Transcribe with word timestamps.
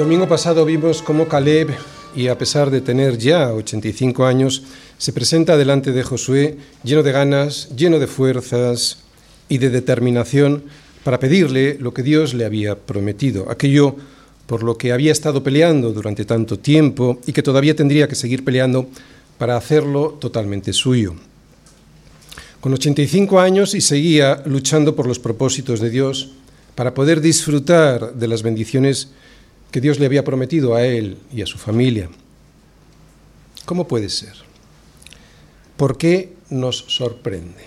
Domingo 0.00 0.26
pasado 0.26 0.64
vimos 0.64 1.02
cómo 1.02 1.28
Caleb, 1.28 1.76
y 2.16 2.28
a 2.28 2.38
pesar 2.38 2.70
de 2.70 2.80
tener 2.80 3.18
ya 3.18 3.52
85 3.52 4.24
años, 4.24 4.62
se 4.96 5.12
presenta 5.12 5.58
delante 5.58 5.92
de 5.92 6.02
Josué 6.02 6.56
lleno 6.82 7.02
de 7.02 7.12
ganas, 7.12 7.68
lleno 7.76 7.98
de 7.98 8.06
fuerzas 8.06 9.00
y 9.50 9.58
de 9.58 9.68
determinación 9.68 10.64
para 11.04 11.20
pedirle 11.20 11.76
lo 11.78 11.92
que 11.92 12.02
Dios 12.02 12.32
le 12.32 12.46
había 12.46 12.78
prometido, 12.78 13.50
aquello 13.50 13.94
por 14.46 14.62
lo 14.62 14.78
que 14.78 14.92
había 14.92 15.12
estado 15.12 15.42
peleando 15.42 15.92
durante 15.92 16.24
tanto 16.24 16.58
tiempo 16.58 17.20
y 17.26 17.34
que 17.34 17.42
todavía 17.42 17.76
tendría 17.76 18.08
que 18.08 18.14
seguir 18.14 18.42
peleando 18.42 18.88
para 19.36 19.58
hacerlo 19.58 20.16
totalmente 20.18 20.72
suyo. 20.72 21.14
Con 22.62 22.72
85 22.72 23.38
años 23.38 23.74
y 23.74 23.82
seguía 23.82 24.42
luchando 24.46 24.96
por 24.96 25.06
los 25.06 25.18
propósitos 25.18 25.78
de 25.78 25.90
Dios 25.90 26.30
para 26.74 26.94
poder 26.94 27.20
disfrutar 27.20 28.14
de 28.14 28.28
las 28.28 28.42
bendiciones 28.42 29.10
que 29.70 29.80
Dios 29.80 29.98
le 29.98 30.06
había 30.06 30.24
prometido 30.24 30.74
a 30.74 30.84
él 30.84 31.18
y 31.32 31.42
a 31.42 31.46
su 31.46 31.58
familia. 31.58 32.08
¿Cómo 33.64 33.86
puede 33.86 34.08
ser? 34.08 34.34
¿Por 35.76 35.96
qué 35.96 36.34
nos 36.50 36.84
sorprende? 36.88 37.64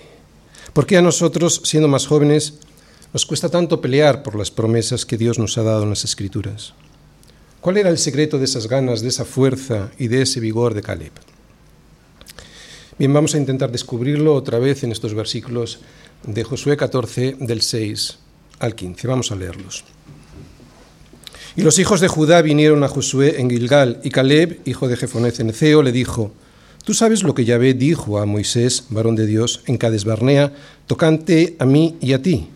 ¿Por 0.73 0.85
qué 0.85 0.97
a 0.97 1.01
nosotros, 1.01 1.61
siendo 1.63 1.87
más 1.87 2.07
jóvenes, 2.07 2.55
nos 3.13 3.25
cuesta 3.25 3.49
tanto 3.49 3.79
pelear 3.79 4.23
por 4.23 4.35
las 4.35 4.51
promesas 4.51 5.05
que 5.05 5.17
Dios 5.17 5.39
nos 5.39 5.57
ha 5.57 5.63
dado 5.63 5.83
en 5.83 5.89
las 5.89 6.03
Escrituras? 6.03 6.73
¿Cuál 7.61 7.77
era 7.77 7.89
el 7.89 7.97
secreto 7.97 8.37
de 8.37 8.45
esas 8.45 8.67
ganas, 8.67 9.01
de 9.01 9.07
esa 9.07 9.23
fuerza 9.23 9.91
y 9.97 10.09
de 10.09 10.23
ese 10.23 10.39
vigor 10.39 10.73
de 10.73 10.81
Caleb? 10.81 11.13
Bien, 12.99 13.13
vamos 13.13 13.33
a 13.33 13.37
intentar 13.37 13.71
descubrirlo 13.71 14.35
otra 14.35 14.59
vez 14.59 14.83
en 14.83 14.91
estos 14.91 15.13
versículos 15.13 15.79
de 16.25 16.43
Josué 16.43 16.75
14, 16.75 17.37
del 17.39 17.61
6 17.61 18.19
al 18.59 18.75
15. 18.75 19.07
Vamos 19.07 19.31
a 19.31 19.35
leerlos. 19.35 19.85
Y 21.55 21.61
los 21.61 21.77
hijos 21.77 22.01
de 22.01 22.07
Judá 22.07 22.41
vinieron 22.41 22.83
a 22.83 22.87
Josué 22.87 23.39
en 23.39 23.47
Gilgal, 23.47 23.99
y 24.03 24.09
Caleb, 24.09 24.59
hijo 24.65 24.87
de 24.87 24.97
Jefonez 24.97 25.39
en 25.39 25.53
Ceo, 25.53 25.83
le 25.83 25.91
dijo, 25.91 26.31
Tú 26.83 26.95
sabes 26.95 27.21
lo 27.21 27.35
que 27.35 27.45
Yahvé 27.45 27.75
dijo 27.75 28.17
a 28.17 28.25
Moisés, 28.25 28.85
varón 28.89 29.15
de 29.15 29.27
Dios, 29.27 29.61
en 29.67 29.77
Cades 29.77 30.03
Barnea, 30.03 30.51
tocante 30.87 31.55
a 31.59 31.65
mí 31.65 31.95
y 32.01 32.13
a 32.13 32.21
ti. 32.23 32.47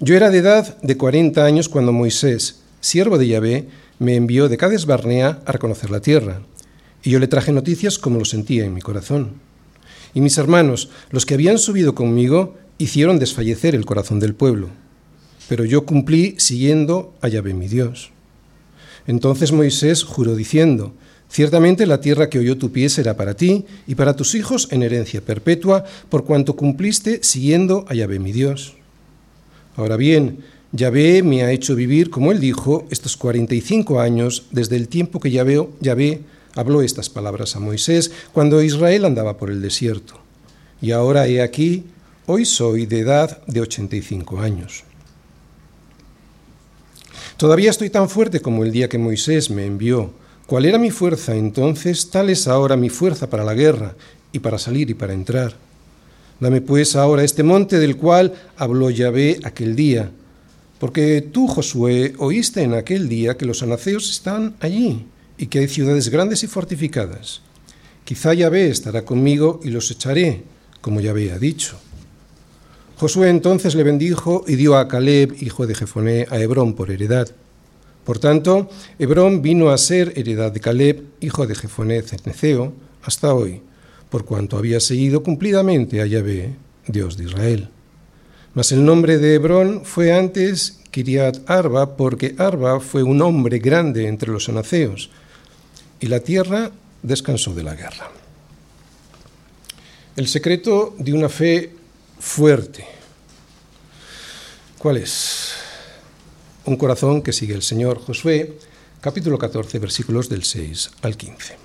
Yo 0.00 0.16
era 0.16 0.30
de 0.30 0.38
edad 0.38 0.78
de 0.80 0.96
cuarenta 0.96 1.44
años 1.44 1.68
cuando 1.68 1.92
Moisés, 1.92 2.60
siervo 2.80 3.18
de 3.18 3.28
Yahvé, 3.28 3.68
me 3.98 4.16
envió 4.16 4.48
de 4.48 4.56
Cades 4.56 4.86
Barnea 4.86 5.40
a 5.44 5.52
reconocer 5.52 5.90
la 5.90 6.00
tierra. 6.00 6.40
Y 7.02 7.10
yo 7.10 7.18
le 7.18 7.28
traje 7.28 7.52
noticias 7.52 7.98
como 7.98 8.18
lo 8.18 8.24
sentía 8.24 8.64
en 8.64 8.74
mi 8.74 8.80
corazón. 8.80 9.34
Y 10.14 10.20
mis 10.22 10.38
hermanos, 10.38 10.88
los 11.10 11.26
que 11.26 11.34
habían 11.34 11.58
subido 11.58 11.94
conmigo, 11.94 12.56
hicieron 12.78 13.18
desfallecer 13.18 13.74
el 13.74 13.84
corazón 13.84 14.18
del 14.18 14.34
pueblo 14.34 14.70
pero 15.48 15.64
yo 15.64 15.84
cumplí 15.84 16.34
siguiendo 16.38 17.14
a 17.20 17.28
Yahvé 17.28 17.54
mi 17.54 17.68
Dios. 17.68 18.10
Entonces 19.06 19.52
Moisés 19.52 20.04
juró 20.04 20.36
diciendo, 20.36 20.92
Ciertamente 21.30 21.86
la 21.86 22.00
tierra 22.00 22.30
que 22.30 22.38
oyó 22.38 22.56
tu 22.56 22.72
pie 22.72 22.88
será 22.88 23.16
para 23.16 23.34
ti 23.34 23.66
y 23.86 23.94
para 23.94 24.16
tus 24.16 24.34
hijos 24.34 24.68
en 24.70 24.82
herencia 24.82 25.20
perpetua, 25.20 25.84
por 26.08 26.24
cuanto 26.24 26.56
cumpliste 26.56 27.20
siguiendo 27.22 27.84
a 27.88 27.94
Yahvé 27.94 28.18
mi 28.18 28.32
Dios. 28.32 28.74
Ahora 29.76 29.96
bien, 29.96 30.38
Yahvé 30.72 31.22
me 31.22 31.42
ha 31.42 31.52
hecho 31.52 31.74
vivir, 31.74 32.10
como 32.10 32.32
él 32.32 32.40
dijo, 32.40 32.86
estos 32.90 33.16
cuarenta 33.16 33.54
y 33.54 33.60
cinco 33.60 34.00
años 34.00 34.46
desde 34.50 34.76
el 34.76 34.88
tiempo 34.88 35.20
que 35.20 35.30
Yahvé, 35.30 36.22
habló 36.54 36.82
estas 36.82 37.10
palabras 37.10 37.56
a 37.56 37.60
Moisés, 37.60 38.10
cuando 38.32 38.62
Israel 38.62 39.04
andaba 39.04 39.36
por 39.36 39.50
el 39.50 39.60
desierto. 39.60 40.14
Y 40.80 40.92
ahora 40.92 41.26
he 41.26 41.42
aquí, 41.42 41.84
hoy 42.26 42.44
soy 42.44 42.86
de 42.86 43.00
edad 43.00 43.42
de 43.46 43.60
ochenta 43.60 43.96
y 43.96 44.02
cinco 44.02 44.40
años. 44.40 44.84
Todavía 47.38 47.70
estoy 47.70 47.88
tan 47.88 48.08
fuerte 48.10 48.40
como 48.40 48.64
el 48.64 48.72
día 48.72 48.88
que 48.88 48.98
Moisés 48.98 49.48
me 49.48 49.64
envió. 49.64 50.10
¿Cuál 50.48 50.64
era 50.64 50.76
mi 50.76 50.90
fuerza 50.90 51.36
entonces? 51.36 52.10
Tal 52.10 52.30
es 52.30 52.48
ahora 52.48 52.76
mi 52.76 52.88
fuerza 52.88 53.30
para 53.30 53.44
la 53.44 53.54
guerra 53.54 53.94
y 54.32 54.40
para 54.40 54.58
salir 54.58 54.90
y 54.90 54.94
para 54.94 55.12
entrar. 55.12 55.54
Dame 56.40 56.60
pues 56.62 56.96
ahora 56.96 57.22
este 57.22 57.44
monte 57.44 57.78
del 57.78 57.96
cual 57.96 58.34
habló 58.56 58.90
Yahvé 58.90 59.38
aquel 59.44 59.76
día, 59.76 60.10
porque 60.80 61.22
tú, 61.32 61.46
Josué, 61.46 62.12
oíste 62.18 62.62
en 62.62 62.74
aquel 62.74 63.08
día 63.08 63.36
que 63.36 63.46
los 63.46 63.62
anaceos 63.62 64.10
están 64.10 64.56
allí 64.58 65.06
y 65.38 65.46
que 65.46 65.60
hay 65.60 65.68
ciudades 65.68 66.08
grandes 66.08 66.42
y 66.42 66.48
fortificadas. 66.48 67.42
Quizá 68.04 68.34
Yahvé 68.34 68.68
estará 68.68 69.04
conmigo 69.04 69.60
y 69.62 69.70
los 69.70 69.88
echaré, 69.92 70.42
como 70.80 71.00
Yahvé 71.00 71.30
ha 71.30 71.38
dicho. 71.38 71.78
Josué 72.98 73.28
entonces 73.28 73.76
le 73.76 73.84
bendijo 73.84 74.44
y 74.48 74.56
dio 74.56 74.76
a 74.76 74.88
Caleb, 74.88 75.36
hijo 75.40 75.68
de 75.68 75.76
Jefoné, 75.76 76.26
a 76.30 76.38
Hebrón 76.40 76.74
por 76.74 76.90
heredad. 76.90 77.28
Por 78.04 78.18
tanto, 78.18 78.68
Hebrón 78.98 79.40
vino 79.40 79.70
a 79.70 79.78
ser 79.78 80.14
heredad 80.16 80.50
de 80.50 80.58
Caleb, 80.58 81.04
hijo 81.20 81.46
de 81.46 81.54
Jefoné 81.54 82.02
Ceneceo, 82.02 82.72
hasta 83.04 83.32
hoy, 83.32 83.62
por 84.10 84.24
cuanto 84.24 84.58
había 84.58 84.80
seguido 84.80 85.22
cumplidamente 85.22 86.00
a 86.00 86.06
Yahvé, 86.06 86.56
Dios 86.88 87.16
de 87.16 87.26
Israel. 87.26 87.68
Mas 88.54 88.72
el 88.72 88.84
nombre 88.84 89.18
de 89.18 89.34
Hebrón 89.34 89.82
fue 89.84 90.12
antes 90.12 90.80
Kiriat 90.90 91.48
Arba, 91.48 91.96
porque 91.96 92.34
Arba 92.36 92.80
fue 92.80 93.04
un 93.04 93.22
hombre 93.22 93.60
grande 93.60 94.08
entre 94.08 94.32
los 94.32 94.48
anaceos, 94.48 95.08
y 96.00 96.08
la 96.08 96.18
tierra 96.18 96.72
descansó 97.04 97.54
de 97.54 97.62
la 97.62 97.76
guerra. 97.76 98.10
El 100.16 100.26
secreto 100.26 100.96
de 100.98 101.12
una 101.12 101.28
fe 101.28 101.77
fuerte. 102.18 102.84
¿Cuál 104.78 104.98
es? 104.98 105.52
Un 106.64 106.76
corazón 106.76 107.22
que 107.22 107.32
sigue 107.32 107.54
el 107.54 107.62
Señor. 107.62 108.00
Josué, 108.00 108.58
capítulo 109.00 109.38
14, 109.38 109.78
versículos 109.78 110.28
del 110.28 110.44
6 110.44 110.90
al 111.02 111.16
15. 111.16 111.56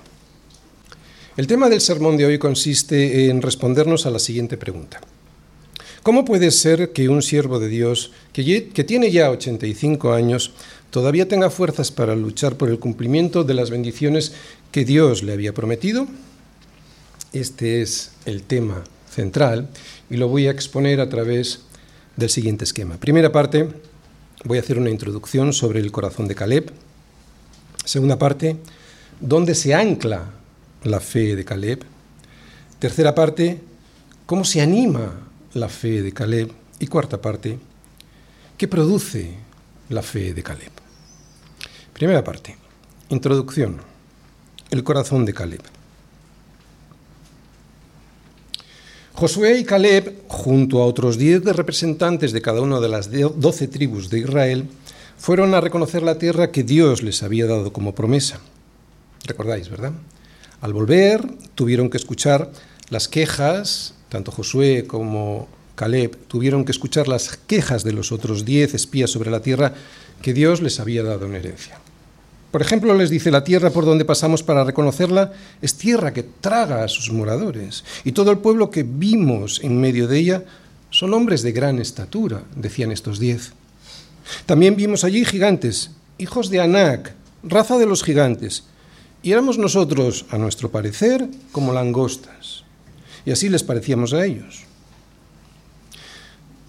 El 1.35 1.47
tema 1.47 1.69
del 1.69 1.81
sermón 1.81 2.17
de 2.17 2.25
hoy 2.25 2.37
consiste 2.37 3.29
en 3.29 3.41
respondernos 3.41 4.05
a 4.05 4.11
la 4.11 4.19
siguiente 4.19 4.57
pregunta. 4.57 5.01
¿Cómo 6.03 6.25
puede 6.25 6.51
ser 6.51 6.91
que 6.91 7.09
un 7.09 7.21
siervo 7.21 7.59
de 7.59 7.69
Dios, 7.69 8.11
que, 8.33 8.69
que 8.69 8.83
tiene 8.83 9.09
ya 9.09 9.31
85 9.31 10.13
años, 10.13 10.51
todavía 10.91 11.27
tenga 11.27 11.49
fuerzas 11.49 11.91
para 11.91 12.15
luchar 12.15 12.57
por 12.57 12.69
el 12.69 12.77
cumplimiento 12.77 13.43
de 13.43 13.53
las 13.53 13.69
bendiciones 13.69 14.33
que 14.71 14.85
Dios 14.85 15.23
le 15.23 15.33
había 15.33 15.53
prometido? 15.53 16.07
Este 17.31 17.81
es 17.81 18.11
el 18.25 18.43
tema 18.43 18.83
central 19.09 19.69
y 20.13 20.17
lo 20.17 20.27
voy 20.27 20.45
a 20.45 20.51
exponer 20.51 21.01
a 21.01 21.09
través 21.09 21.61
del 22.17 22.29
siguiente 22.29 22.65
esquema. 22.65 22.97
Primera 22.97 23.31
parte, 23.31 23.67
voy 24.45 24.59
a 24.59 24.61
hacer 24.61 24.77
una 24.77 24.91
introducción 24.91 25.53
sobre 25.53 25.79
el 25.79 25.91
corazón 25.91 26.27
de 26.27 26.35
Caleb. 26.35 26.71
Segunda 27.83 28.19
parte, 28.19 28.57
dónde 29.19 29.55
se 29.55 29.73
ancla 29.73 30.25
la 30.83 30.99
fe 30.99 31.35
de 31.35 31.43
Caleb. 31.43 31.83
Tercera 32.77 33.15
parte, 33.15 33.59
cómo 34.27 34.45
se 34.45 34.61
anima 34.61 35.13
la 35.55 35.67
fe 35.67 36.03
de 36.03 36.11
Caleb. 36.11 36.51
Y 36.77 36.85
cuarta 36.85 37.19
parte, 37.19 37.57
qué 38.55 38.67
produce 38.67 39.31
la 39.89 40.03
fe 40.03 40.35
de 40.35 40.43
Caleb. 40.43 40.71
Primera 41.91 42.23
parte, 42.23 42.55
introducción, 43.09 43.81
el 44.69 44.83
corazón 44.83 45.25
de 45.25 45.33
Caleb. 45.33 45.72
Josué 49.15 49.59
y 49.59 49.63
Caleb, 49.63 50.23
junto 50.27 50.81
a 50.81 50.85
otros 50.85 51.19
diez 51.19 51.43
representantes 51.43 52.31
de 52.31 52.41
cada 52.41 52.61
una 52.61 52.79
de 52.79 52.89
las 52.89 53.09
doce 53.11 53.67
tribus 53.67 54.09
de 54.09 54.19
Israel, 54.19 54.67
fueron 55.17 55.53
a 55.53 55.61
reconocer 55.61 56.01
la 56.01 56.17
tierra 56.17 56.51
que 56.51 56.63
Dios 56.63 57.03
les 57.03 57.21
había 57.21 57.45
dado 57.45 57.71
como 57.71 57.93
promesa. 57.93 58.39
Recordáis, 59.25 59.69
¿verdad? 59.69 59.93
Al 60.61 60.73
volver, 60.73 61.21
tuvieron 61.53 61.91
que 61.91 61.97
escuchar 61.97 62.51
las 62.89 63.07
quejas, 63.07 63.93
tanto 64.09 64.31
Josué 64.31 64.85
como 64.87 65.47
Caleb 65.75 66.17
tuvieron 66.27 66.65
que 66.65 66.71
escuchar 66.71 67.07
las 67.07 67.37
quejas 67.37 67.83
de 67.83 67.93
los 67.93 68.11
otros 68.11 68.45
diez 68.45 68.73
espías 68.73 69.11
sobre 69.11 69.29
la 69.29 69.41
tierra 69.41 69.73
que 70.21 70.33
Dios 70.33 70.61
les 70.61 70.79
había 70.79 71.03
dado 71.03 71.27
en 71.27 71.35
herencia. 71.35 71.79
Por 72.53 72.61
ejemplo, 72.61 72.93
les 72.93 73.09
dice, 73.09 73.31
la 73.31 73.43
tierra 73.43 73.71
por 73.71 73.83
donde 73.83 74.05
pasamos 74.05 74.43
para 74.43 74.63
reconocerla 74.63 75.33
es 75.59 75.73
tierra 75.73 76.13
que 76.13 76.21
traga 76.21 76.83
a 76.83 76.87
sus 76.87 77.11
moradores, 77.11 77.83
y 78.03 78.11
todo 78.11 78.29
el 78.29 78.37
pueblo 78.37 78.69
que 78.69 78.83
vimos 78.83 79.59
en 79.63 79.81
medio 79.81 80.07
de 80.07 80.19
ella 80.19 80.43
son 80.91 81.15
hombres 81.15 81.41
de 81.41 81.51
gran 81.51 81.79
estatura, 81.79 82.43
decían 82.55 82.91
estos 82.91 83.17
diez. 83.17 83.53
También 84.45 84.75
vimos 84.75 85.03
allí 85.03 85.25
gigantes, 85.25 85.89
hijos 86.19 86.51
de 86.51 86.61
Anac, 86.61 87.15
raza 87.41 87.79
de 87.79 87.87
los 87.87 88.03
gigantes, 88.03 88.65
y 89.23 89.31
éramos 89.31 89.57
nosotros, 89.57 90.27
a 90.29 90.37
nuestro 90.37 90.69
parecer, 90.69 91.27
como 91.51 91.73
langostas, 91.73 92.65
y 93.25 93.31
así 93.31 93.49
les 93.49 93.63
parecíamos 93.63 94.13
a 94.13 94.23
ellos. 94.23 94.61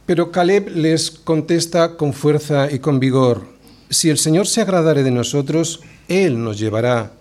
Pero 0.06 0.32
Caleb 0.32 0.70
les 0.74 1.10
contesta 1.10 1.98
con 1.98 2.14
fuerza 2.14 2.72
y 2.72 2.78
con 2.78 3.00
vigor, 3.00 3.52
si 3.94 4.10
el 4.10 4.18
Señor 4.18 4.46
se 4.46 4.60
agradare 4.60 5.02
de 5.02 5.10
nosotros, 5.10 5.80
Él 6.08 6.42
nos 6.42 6.58
llevará 6.58 7.12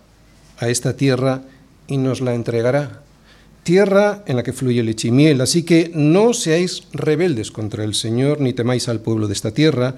a 0.58 0.70
esta 0.70 0.98
tierra 0.98 1.44
y 1.88 1.98
nos 1.98 2.20
la 2.20 2.34
entregará. 2.34 3.04
Tierra 3.62 4.24
en 4.25 4.36
la 4.36 4.44
que 4.44 4.54
fluye 4.54 4.84
leche 4.84 5.10
y 5.10 5.12
miel. 5.12 5.40
Así 5.42 5.64
que 5.64 5.92
no 5.94 6.34
seáis 6.34 6.84
rebeldes 6.92 7.52
contra 7.52 7.84
el 7.84 7.94
Señor, 7.94 8.42
ni 8.42 8.54
temáis 8.54 8.90
al 8.90 9.02
pueblo 9.02 9.28
de 9.28 9.34
esta 9.34 9.52
tierra, 9.52 9.96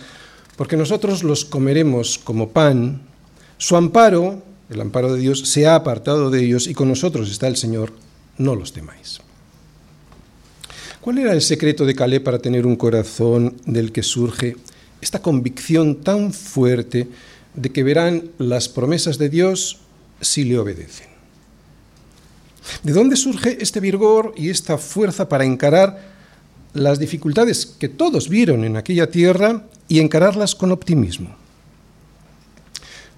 porque 0.58 0.78
nosotros 0.78 1.24
los 1.24 1.46
comeremos 1.46 2.20
como 2.20 2.50
pan 2.50 3.02
Su 3.58 3.78
amparo, 3.78 4.44
el 4.70 4.82
amparo 4.82 5.14
de 5.14 5.22
Dios, 5.22 5.48
se 5.48 5.66
ha 5.66 5.76
apartado 5.76 6.30
de 6.30 6.44
ellos 6.44 6.68
y 6.68 6.74
con 6.74 6.90
nosotros 6.90 7.32
está 7.32 7.48
el 7.48 7.56
Señor, 7.56 7.94
no 8.38 8.54
los 8.54 8.74
temáis. 8.74 9.22
¿Cuál 11.00 11.20
era 11.20 11.32
el 11.32 11.42
secreto 11.42 11.86
de 11.86 11.96
Caleb 11.96 12.24
para 12.24 12.40
tener 12.40 12.66
un 12.66 12.76
corazón 12.76 13.56
del 13.66 13.94
que 13.94 14.04
surge 14.04 14.58
esta 15.06 15.22
convicción 15.22 16.02
tan 16.02 16.34
fuerte 16.34 17.08
de 17.54 17.72
que 17.72 17.84
verán 17.84 18.32
las 18.40 18.68
promesas 18.68 19.20
de 19.20 19.30
Dios 19.30 19.80
si 20.20 20.44
le 20.44 20.58
obedecen? 20.58 21.08
¿De 22.82 22.92
dónde 22.92 23.16
surge 23.16 23.58
este 23.62 23.80
vigor 23.80 24.34
y 24.36 24.50
esta 24.50 24.80
fuerza 24.80 25.30
para 25.30 25.46
encarar 25.46 26.16
las 26.74 26.98
dificultades 26.98 27.68
que 27.68 27.88
todos 27.88 28.30
vieron 28.30 28.64
en 28.66 28.78
aquella 28.78 29.12
tierra 29.12 29.68
y 29.88 30.00
encararlas 30.00 30.56
con 30.56 30.72
optimismo? 30.72 31.36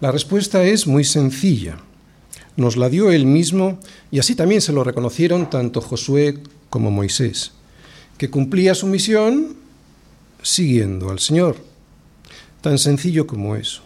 La 0.02 0.12
respuesta 0.12 0.66
es 0.66 0.86
muy 0.86 1.06
sencilla. 1.06 1.78
Nos 2.58 2.76
la 2.76 2.90
dio 2.90 3.12
él 3.12 3.26
mismo 3.26 3.80
y 4.12 4.20
así 4.20 4.36
también 4.36 4.60
se 4.60 4.74
lo 4.74 4.84
reconocieron 4.84 5.50
tanto 5.50 5.80
Josué 5.80 6.40
como 6.70 6.92
Moisés 6.92 7.54
que 8.18 8.30
cumplía 8.30 8.76
su 8.76 8.88
misión 8.88 9.56
siguiendo 10.42 11.10
al 11.10 11.20
Señor. 11.20 11.56
Tan 12.62 12.78
sencillo 12.78 13.28
como 13.28 13.56
eso. 13.56 13.82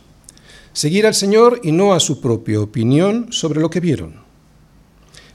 Seguir 0.74 1.06
al 1.06 1.16
Señor 1.16 1.60
y 1.64 1.72
no 1.72 1.94
a 1.94 2.00
su 2.00 2.22
propia 2.22 2.62
opinión 2.62 3.28
sobre 3.32 3.60
lo 3.60 3.70
que 3.70 3.80
vieron. 3.80 4.16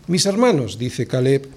Mis 0.07 0.25
hermanos, 0.25 0.79
dice 0.79 1.07
Caleb, 1.07 1.49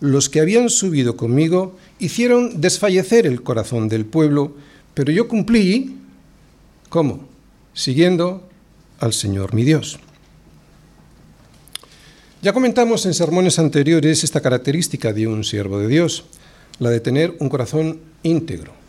los 0.00 0.28
que 0.28 0.40
habían 0.40 0.70
subido 0.70 1.16
conmigo 1.16 1.76
hicieron 1.98 2.60
desfallecer 2.60 3.26
el 3.26 3.42
corazón 3.42 3.88
del 3.88 4.06
pueblo, 4.06 4.56
pero 4.94 5.12
yo 5.12 5.28
cumplí, 5.28 5.96
¿cómo? 6.88 7.28
Siguiendo 7.74 8.48
al 8.98 9.12
Señor 9.12 9.54
mi 9.54 9.64
Dios. 9.64 9.98
Ya 12.42 12.54
comentamos 12.54 13.04
en 13.04 13.12
sermones 13.12 13.58
anteriores 13.58 14.24
esta 14.24 14.40
característica 14.40 15.12
de 15.12 15.26
un 15.26 15.44
siervo 15.44 15.78
de 15.78 15.88
Dios 15.88 16.24
la 16.78 16.88
de 16.88 17.00
tener 17.00 17.36
un 17.38 17.50
corazón 17.50 18.00
íntegro. 18.22 18.79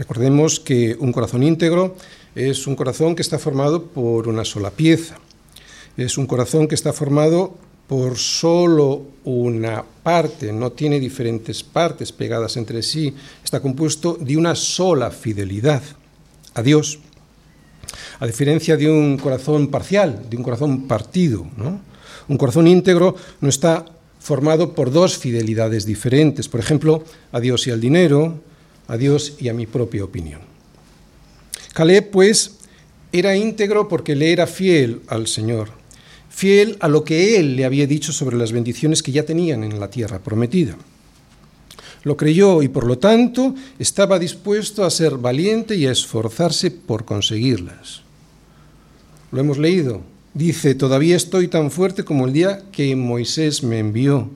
Recordemos 0.00 0.60
que 0.60 0.96
un 0.98 1.12
corazón 1.12 1.42
íntegro 1.42 1.94
es 2.34 2.66
un 2.66 2.74
corazón 2.74 3.14
que 3.14 3.20
está 3.20 3.38
formado 3.38 3.84
por 3.84 4.28
una 4.28 4.46
sola 4.46 4.70
pieza. 4.70 5.16
Es 5.94 6.16
un 6.16 6.24
corazón 6.26 6.68
que 6.68 6.74
está 6.74 6.94
formado 6.94 7.58
por 7.86 8.16
solo 8.16 9.02
una 9.24 9.84
parte, 10.02 10.54
no 10.54 10.72
tiene 10.72 10.98
diferentes 10.98 11.62
partes 11.62 12.12
pegadas 12.12 12.56
entre 12.56 12.82
sí, 12.82 13.14
está 13.44 13.60
compuesto 13.60 14.16
de 14.18 14.38
una 14.38 14.54
sola 14.54 15.10
fidelidad 15.10 15.82
a 16.54 16.62
Dios. 16.62 16.98
A 18.20 18.26
diferencia 18.26 18.78
de 18.78 18.88
un 18.88 19.18
corazón 19.18 19.68
parcial, 19.68 20.30
de 20.30 20.36
un 20.38 20.42
corazón 20.42 20.88
partido, 20.88 21.46
Un 22.26 22.38
corazón 22.38 22.68
íntegro 22.68 23.16
no 23.42 23.50
está 23.50 23.84
formado 24.18 24.72
por 24.72 24.90
dos 24.90 25.18
fidelidades 25.18 25.84
diferentes, 25.84 26.48
por 26.48 26.60
ejemplo, 26.60 27.04
a 27.32 27.40
Dios 27.40 27.66
y 27.66 27.70
al 27.70 27.82
dinero, 27.82 28.40
a 28.90 28.96
Dios 28.96 29.34
y 29.38 29.48
a 29.48 29.54
mi 29.54 29.66
propia 29.66 30.04
opinión. 30.04 30.40
Caleb, 31.72 32.10
pues, 32.10 32.58
era 33.12 33.36
íntegro 33.36 33.88
porque 33.88 34.14
le 34.14 34.32
era 34.32 34.46
fiel 34.46 35.00
al 35.06 35.26
Señor, 35.26 35.70
fiel 36.28 36.76
a 36.80 36.88
lo 36.88 37.04
que 37.04 37.38
él 37.38 37.56
le 37.56 37.64
había 37.64 37.86
dicho 37.86 38.12
sobre 38.12 38.36
las 38.36 38.52
bendiciones 38.52 39.02
que 39.02 39.12
ya 39.12 39.24
tenían 39.24 39.64
en 39.64 39.80
la 39.80 39.88
tierra 39.88 40.18
prometida. 40.18 40.76
Lo 42.02 42.16
creyó 42.16 42.62
y 42.62 42.68
por 42.68 42.84
lo 42.84 42.98
tanto 42.98 43.54
estaba 43.78 44.18
dispuesto 44.18 44.84
a 44.84 44.90
ser 44.90 45.16
valiente 45.16 45.76
y 45.76 45.86
a 45.86 45.92
esforzarse 45.92 46.70
por 46.70 47.04
conseguirlas. 47.04 48.02
Lo 49.32 49.40
hemos 49.40 49.58
leído 49.58 50.02
Dice, 50.32 50.76
todavía 50.76 51.16
estoy 51.16 51.48
tan 51.48 51.72
fuerte 51.72 52.04
como 52.04 52.26
el 52.26 52.32
día 52.32 52.62
que 52.70 52.94
Moisés 52.94 53.64
me 53.64 53.80
envió. 53.80 54.30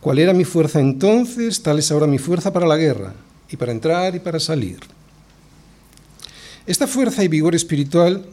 ¿Cuál 0.00 0.18
era 0.18 0.34
mi 0.34 0.44
fuerza 0.44 0.80
entonces? 0.80 1.62
Tal 1.62 1.78
es 1.78 1.90
ahora 1.90 2.06
mi 2.06 2.18
fuerza 2.18 2.52
para 2.52 2.66
la 2.66 2.76
guerra, 2.76 3.14
y 3.50 3.56
para 3.56 3.72
entrar 3.72 4.14
y 4.14 4.20
para 4.20 4.40
salir. 4.40 4.78
Esta 6.66 6.86
fuerza 6.86 7.24
y 7.24 7.28
vigor 7.28 7.54
espiritual, 7.54 8.24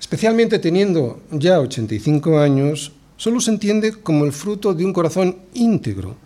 especialmente 0.00 0.58
teniendo 0.58 1.20
ya 1.30 1.60
85 1.60 2.38
años, 2.38 2.92
solo 3.16 3.40
se 3.40 3.50
entiende 3.50 3.92
como 3.92 4.24
el 4.24 4.32
fruto 4.32 4.74
de 4.74 4.84
un 4.84 4.92
corazón 4.92 5.36
íntegro, 5.54 6.16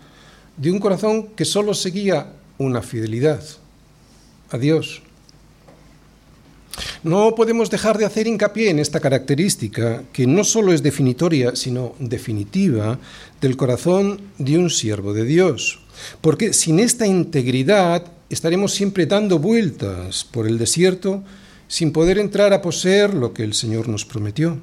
de 0.56 0.70
un 0.70 0.78
corazón 0.78 1.28
que 1.36 1.44
solo 1.44 1.74
seguía 1.74 2.32
una 2.58 2.80
fidelidad 2.80 3.42
a 4.50 4.58
Dios. 4.58 5.02
No 7.02 7.34
podemos 7.34 7.70
dejar 7.70 7.98
de 7.98 8.04
hacer 8.04 8.26
hincapié 8.26 8.70
en 8.70 8.78
esta 8.78 9.00
característica, 9.00 10.04
que 10.12 10.26
no 10.26 10.44
solo 10.44 10.72
es 10.72 10.82
definitoria, 10.82 11.56
sino 11.56 11.94
definitiva, 11.98 12.98
del 13.40 13.56
corazón 13.56 14.20
de 14.38 14.58
un 14.58 14.70
siervo 14.70 15.12
de 15.12 15.24
Dios. 15.24 15.80
Porque 16.20 16.52
sin 16.52 16.80
esta 16.80 17.06
integridad 17.06 18.04
estaremos 18.28 18.74
siempre 18.74 19.06
dando 19.06 19.38
vueltas 19.38 20.24
por 20.24 20.46
el 20.46 20.58
desierto 20.58 21.22
sin 21.68 21.92
poder 21.92 22.18
entrar 22.18 22.52
a 22.52 22.62
poseer 22.62 23.14
lo 23.14 23.32
que 23.32 23.42
el 23.42 23.54
Señor 23.54 23.88
nos 23.88 24.04
prometió. 24.04 24.58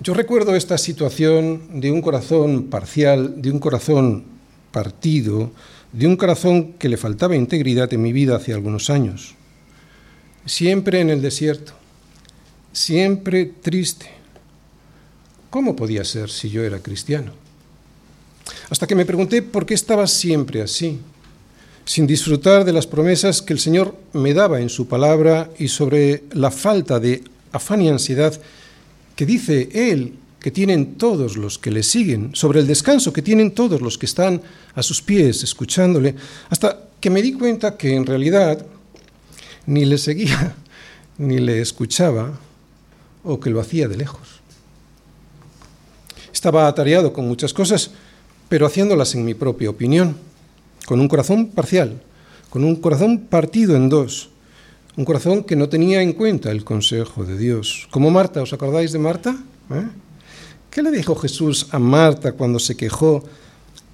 Yo 0.00 0.14
recuerdo 0.14 0.54
esta 0.54 0.78
situación 0.78 1.80
de 1.80 1.90
un 1.90 2.02
corazón 2.02 2.64
parcial, 2.64 3.40
de 3.40 3.50
un 3.50 3.58
corazón 3.58 4.24
partido, 4.70 5.52
de 5.92 6.06
un 6.06 6.16
corazón 6.16 6.74
que 6.74 6.88
le 6.88 6.98
faltaba 6.98 7.34
integridad 7.34 7.92
en 7.94 8.02
mi 8.02 8.12
vida 8.12 8.36
hace 8.36 8.52
algunos 8.52 8.90
años. 8.90 9.34
Siempre 10.44 11.00
en 11.00 11.10
el 11.10 11.22
desierto, 11.22 11.72
siempre 12.72 13.46
triste. 13.46 14.06
¿Cómo 15.48 15.74
podía 15.74 16.04
ser 16.04 16.28
si 16.28 16.50
yo 16.50 16.62
era 16.62 16.80
cristiano? 16.80 17.45
Hasta 18.70 18.86
que 18.86 18.94
me 18.94 19.06
pregunté 19.06 19.42
por 19.42 19.66
qué 19.66 19.74
estaba 19.74 20.06
siempre 20.06 20.62
así, 20.62 20.98
sin 21.84 22.06
disfrutar 22.06 22.64
de 22.64 22.72
las 22.72 22.86
promesas 22.86 23.42
que 23.42 23.52
el 23.52 23.60
Señor 23.60 23.94
me 24.12 24.34
daba 24.34 24.60
en 24.60 24.68
su 24.68 24.88
palabra 24.88 25.50
y 25.58 25.68
sobre 25.68 26.24
la 26.32 26.50
falta 26.50 26.98
de 26.98 27.22
afán 27.52 27.82
y 27.82 27.88
ansiedad 27.88 28.38
que 29.14 29.26
dice 29.26 29.68
Él 29.72 30.14
que 30.40 30.50
tienen 30.52 30.94
todos 30.94 31.36
los 31.36 31.58
que 31.58 31.72
le 31.72 31.82
siguen, 31.82 32.30
sobre 32.34 32.60
el 32.60 32.68
descanso 32.68 33.12
que 33.12 33.22
tienen 33.22 33.50
todos 33.50 33.80
los 33.80 33.98
que 33.98 34.06
están 34.06 34.42
a 34.74 34.82
sus 34.82 35.02
pies 35.02 35.42
escuchándole, 35.42 36.14
hasta 36.50 36.84
que 37.00 37.10
me 37.10 37.20
di 37.20 37.32
cuenta 37.32 37.76
que 37.76 37.96
en 37.96 38.06
realidad 38.06 38.64
ni 39.66 39.84
le 39.84 39.98
seguía, 39.98 40.54
ni 41.18 41.38
le 41.38 41.60
escuchaba, 41.60 42.38
o 43.24 43.40
que 43.40 43.50
lo 43.50 43.60
hacía 43.60 43.88
de 43.88 43.96
lejos. 43.96 44.40
Estaba 46.32 46.68
atareado 46.68 47.12
con 47.12 47.26
muchas 47.26 47.52
cosas, 47.52 47.90
pero 48.48 48.66
haciéndolas 48.66 49.14
en 49.14 49.24
mi 49.24 49.34
propia 49.34 49.70
opinión, 49.70 50.16
con 50.86 51.00
un 51.00 51.08
corazón 51.08 51.48
parcial, 51.48 52.00
con 52.50 52.64
un 52.64 52.76
corazón 52.76 53.26
partido 53.28 53.76
en 53.76 53.88
dos, 53.88 54.30
un 54.96 55.04
corazón 55.04 55.44
que 55.44 55.56
no 55.56 55.68
tenía 55.68 56.00
en 56.00 56.12
cuenta 56.12 56.50
el 56.50 56.64
consejo 56.64 57.24
de 57.24 57.36
Dios. 57.36 57.88
Como 57.90 58.10
Marta, 58.10 58.40
¿os 58.40 58.52
acordáis 58.52 58.92
de 58.92 58.98
Marta? 58.98 59.36
¿Eh? 59.70 59.88
¿Qué 60.70 60.82
le 60.82 60.90
dijo 60.90 61.14
Jesús 61.16 61.68
a 61.70 61.78
Marta 61.78 62.32
cuando 62.32 62.58
se 62.58 62.76
quejó 62.76 63.24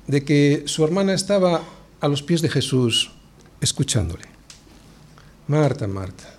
de 0.06 0.24
que 0.24 0.62
su 0.66 0.84
hermana 0.84 1.14
estaba 1.14 1.62
a 2.00 2.08
los 2.08 2.22
pies 2.22 2.42
de 2.42 2.48
Jesús 2.48 3.10
escuchándole? 3.60 4.24
Marta, 5.48 5.88
Marta, 5.88 6.34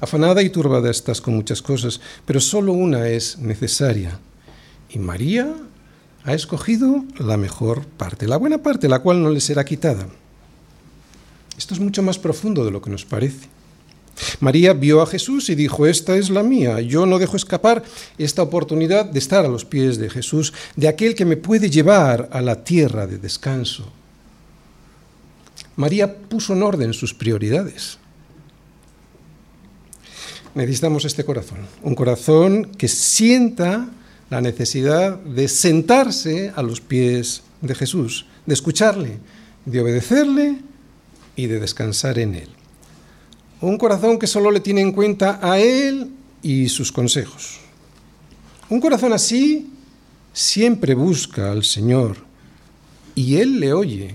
afanada 0.00 0.42
y 0.42 0.50
turbada 0.50 0.90
estás 0.90 1.20
con 1.20 1.34
muchas 1.34 1.62
cosas, 1.62 2.00
pero 2.24 2.40
solo 2.40 2.72
una 2.72 3.08
es 3.08 3.38
necesaria. 3.38 4.18
Y 4.90 4.98
María 4.98 5.54
ha 6.24 6.34
escogido 6.34 7.04
la 7.18 7.36
mejor 7.36 7.86
parte, 7.86 8.26
la 8.26 8.36
buena 8.36 8.58
parte, 8.58 8.88
la 8.88 9.00
cual 9.00 9.22
no 9.22 9.30
le 9.30 9.40
será 9.40 9.64
quitada. 9.64 10.06
Esto 11.56 11.74
es 11.74 11.80
mucho 11.80 12.02
más 12.02 12.18
profundo 12.18 12.64
de 12.64 12.70
lo 12.70 12.82
que 12.82 12.90
nos 12.90 13.04
parece. 13.04 13.48
María 14.40 14.72
vio 14.72 15.00
a 15.00 15.06
Jesús 15.06 15.48
y 15.48 15.54
dijo, 15.54 15.86
esta 15.86 16.16
es 16.16 16.30
la 16.30 16.42
mía, 16.42 16.80
yo 16.80 17.06
no 17.06 17.18
dejo 17.18 17.36
escapar 17.36 17.82
esta 18.18 18.42
oportunidad 18.42 19.06
de 19.06 19.18
estar 19.18 19.44
a 19.44 19.48
los 19.48 19.64
pies 19.64 19.98
de 19.98 20.10
Jesús, 20.10 20.52
de 20.76 20.88
aquel 20.88 21.14
que 21.14 21.24
me 21.24 21.36
puede 21.36 21.70
llevar 21.70 22.28
a 22.32 22.40
la 22.40 22.64
tierra 22.64 23.06
de 23.06 23.18
descanso. 23.18 23.90
María 25.76 26.18
puso 26.18 26.52
en 26.52 26.62
orden 26.62 26.92
sus 26.92 27.14
prioridades. 27.14 27.98
Necesitamos 30.54 31.04
este 31.04 31.24
corazón, 31.24 31.60
un 31.82 31.94
corazón 31.94 32.66
que 32.76 32.88
sienta 32.88 33.88
la 34.30 34.40
necesidad 34.40 35.18
de 35.18 35.48
sentarse 35.48 36.52
a 36.54 36.62
los 36.62 36.80
pies 36.80 37.42
de 37.60 37.74
Jesús, 37.74 38.26
de 38.46 38.54
escucharle, 38.54 39.18
de 39.64 39.80
obedecerle 39.80 40.58
y 41.36 41.46
de 41.46 41.60
descansar 41.60 42.18
en 42.18 42.36
él. 42.36 42.48
Un 43.60 43.76
corazón 43.76 44.18
que 44.18 44.26
solo 44.26 44.50
le 44.50 44.60
tiene 44.60 44.80
en 44.80 44.92
cuenta 44.92 45.38
a 45.42 45.58
Él 45.58 46.08
y 46.42 46.70
sus 46.70 46.90
consejos. 46.90 47.58
Un 48.70 48.80
corazón 48.80 49.12
así 49.12 49.68
siempre 50.32 50.94
busca 50.94 51.52
al 51.52 51.64
Señor 51.64 52.16
y 53.14 53.36
Él 53.36 53.60
le 53.60 53.74
oye 53.74 54.14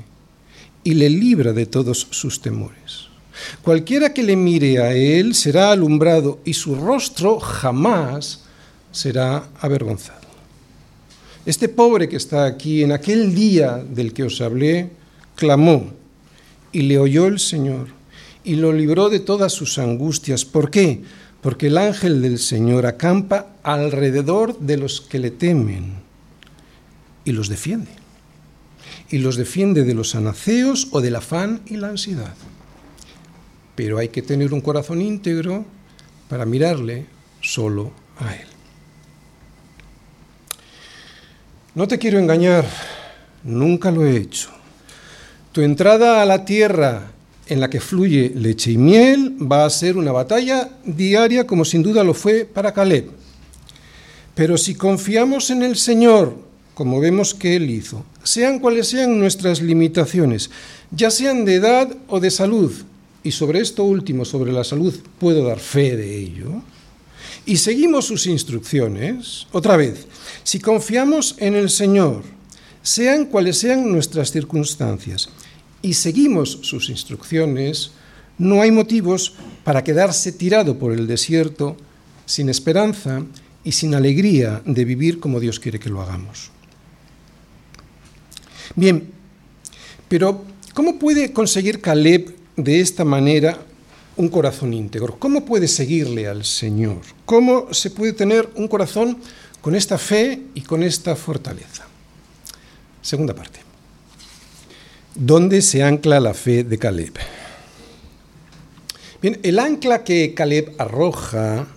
y 0.83 0.95
le 0.95 1.09
libra 1.09 1.53
de 1.53 1.67
todos 1.67 2.07
sus 2.09 2.41
temores. 2.41 3.09
Cualquiera 3.61 4.13
que 4.13 4.23
le 4.23 4.35
mire 4.35 4.79
a 4.79 4.93
él 4.93 5.35
será 5.35 5.71
alumbrado 5.71 6.39
y 6.45 6.53
su 6.53 6.75
rostro 6.75 7.39
jamás 7.39 8.45
será 8.95 9.49
avergonzado. 9.59 10.23
Este 11.45 11.67
pobre 11.67 12.07
que 12.07 12.15
está 12.15 12.45
aquí 12.45 12.81
en 12.81 12.93
aquel 12.93 13.35
día 13.35 13.77
del 13.77 14.13
que 14.13 14.23
os 14.23 14.39
hablé, 14.39 14.89
clamó 15.35 15.91
y 16.71 16.83
le 16.83 16.97
oyó 16.97 17.27
el 17.27 17.39
Señor 17.39 17.89
y 18.43 18.55
lo 18.55 18.71
libró 18.71 19.09
de 19.09 19.19
todas 19.19 19.51
sus 19.51 19.77
angustias. 19.77 20.45
¿Por 20.45 20.71
qué? 20.71 21.03
Porque 21.41 21.67
el 21.67 21.77
ángel 21.77 22.21
del 22.21 22.39
Señor 22.39 22.85
acampa 22.85 23.47
alrededor 23.63 24.57
de 24.59 24.77
los 24.77 25.01
que 25.01 25.19
le 25.19 25.29
temen 25.29 25.95
y 27.25 27.33
los 27.33 27.49
defiende. 27.49 27.91
Y 29.09 29.17
los 29.17 29.35
defiende 29.35 29.83
de 29.83 29.93
los 29.93 30.15
anaceos 30.15 30.87
o 30.91 31.01
del 31.01 31.17
afán 31.17 31.61
y 31.65 31.75
la 31.75 31.89
ansiedad. 31.89 32.33
Pero 33.75 33.97
hay 33.97 34.07
que 34.07 34.21
tener 34.21 34.53
un 34.53 34.61
corazón 34.61 35.01
íntegro 35.01 35.65
para 36.29 36.45
mirarle 36.45 37.05
solo 37.41 37.91
a 38.17 38.33
Él. 38.33 38.54
No 41.75 41.89
te 41.89 41.99
quiero 41.99 42.19
engañar, 42.19 42.65
nunca 43.43 43.91
lo 43.91 44.05
he 44.05 44.15
hecho. 44.15 44.47
Tu 45.51 45.59
entrada 45.59 46.21
a 46.21 46.25
la 46.25 46.45
tierra 46.45 47.11
en 47.47 47.59
la 47.59 47.69
que 47.69 47.81
fluye 47.81 48.31
leche 48.33 48.71
y 48.71 48.77
miel 48.77 49.35
va 49.41 49.65
a 49.65 49.69
ser 49.69 49.97
una 49.97 50.13
batalla 50.13 50.69
diaria 50.85 51.45
como 51.45 51.65
sin 51.65 51.83
duda 51.83 52.05
lo 52.05 52.13
fue 52.13 52.45
para 52.45 52.73
Caleb. 52.73 53.09
Pero 54.35 54.57
si 54.57 54.75
confiamos 54.75 55.49
en 55.49 55.63
el 55.63 55.75
Señor, 55.75 56.37
como 56.73 57.01
vemos 57.01 57.33
que 57.33 57.57
Él 57.57 57.69
hizo, 57.69 58.05
sean 58.23 58.59
cuales 58.59 58.87
sean 58.87 59.19
nuestras 59.19 59.61
limitaciones, 59.61 60.51
ya 60.91 61.11
sean 61.11 61.43
de 61.43 61.55
edad 61.55 61.93
o 62.07 62.21
de 62.21 62.31
salud, 62.31 62.71
y 63.21 63.31
sobre 63.31 63.59
esto 63.59 63.83
último, 63.83 64.23
sobre 64.23 64.53
la 64.53 64.63
salud, 64.63 64.95
puedo 65.19 65.45
dar 65.45 65.59
fe 65.59 65.97
de 65.97 66.17
ello, 66.19 66.61
y 67.45 67.57
seguimos 67.57 68.05
sus 68.05 68.25
instrucciones, 68.27 69.47
otra 69.51 69.77
vez, 69.77 70.07
si 70.43 70.59
confiamos 70.59 71.35
en 71.37 71.55
el 71.55 71.69
Señor, 71.69 72.23
sean 72.81 73.25
cuales 73.25 73.57
sean 73.57 73.91
nuestras 73.91 74.31
circunstancias, 74.31 75.29
y 75.81 75.93
seguimos 75.93 76.59
sus 76.63 76.89
instrucciones, 76.89 77.91
no 78.37 78.61
hay 78.61 78.71
motivos 78.71 79.33
para 79.63 79.83
quedarse 79.83 80.31
tirado 80.31 80.79
por 80.79 80.91
el 80.91 81.07
desierto 81.07 81.77
sin 82.25 82.49
esperanza 82.49 83.23
y 83.63 83.71
sin 83.71 83.93
alegría 83.93 84.61
de 84.65 84.85
vivir 84.85 85.19
como 85.19 85.39
Dios 85.39 85.59
quiere 85.59 85.79
que 85.79 85.89
lo 85.89 86.01
hagamos. 86.01 86.49
Bien, 88.75 89.11
pero 90.07 90.43
¿cómo 90.73 90.97
puede 90.97 91.31
conseguir 91.31 91.81
Caleb 91.81 92.35
de 92.57 92.79
esta 92.79 93.05
manera 93.05 93.59
un 94.17 94.29
corazón 94.29 94.73
íntegro? 94.73 95.17
¿Cómo 95.19 95.45
puede 95.45 95.67
seguirle 95.67 96.27
al 96.27 96.45
Señor? 96.45 97.01
¿Cómo 97.25 97.73
se 97.73 97.89
puede 97.89 98.13
tener 98.13 98.49
un 98.55 98.67
corazón 98.67 99.17
con 99.61 99.75
esta 99.75 99.97
fe 99.97 100.41
y 100.53 100.61
con 100.61 100.83
esta 100.83 101.15
fortaleza? 101.15 101.85
Segunda 103.01 103.33
parte. 103.33 103.59
¿Dónde 105.13 105.61
se 105.61 105.83
ancla 105.83 106.19
la 106.19 106.33
fe 106.33 106.63
de 106.63 106.77
Caleb? 106.77 107.13
Bien, 109.21 109.39
el 109.43 109.59
ancla 109.59 110.03
que 110.03 110.33
Caleb 110.33 110.73
arroja 110.77 111.67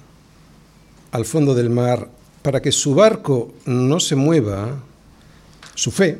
al 1.12 1.24
fondo 1.24 1.54
del 1.54 1.70
mar 1.70 2.08
para 2.42 2.60
que 2.62 2.72
su 2.72 2.94
barco 2.94 3.54
no 3.64 4.00
se 4.00 4.16
mueva, 4.16 4.82
su 5.74 5.90
fe, 5.90 6.18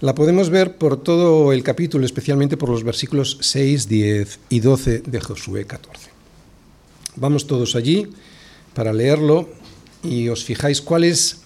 la 0.00 0.14
podemos 0.14 0.48
ver 0.50 0.76
por 0.76 1.02
todo 1.02 1.52
el 1.52 1.62
capítulo, 1.62 2.06
especialmente 2.06 2.56
por 2.56 2.68
los 2.68 2.84
versículos 2.84 3.38
6, 3.40 3.88
10 3.88 4.38
y 4.48 4.60
12 4.60 5.00
de 5.00 5.20
Josué 5.20 5.64
14. 5.64 6.10
Vamos 7.16 7.46
todos 7.46 7.74
allí 7.74 8.06
para 8.74 8.92
leerlo 8.92 9.48
y 10.04 10.28
os 10.28 10.44
fijáis 10.44 10.80
cuál 10.80 11.02
es 11.02 11.40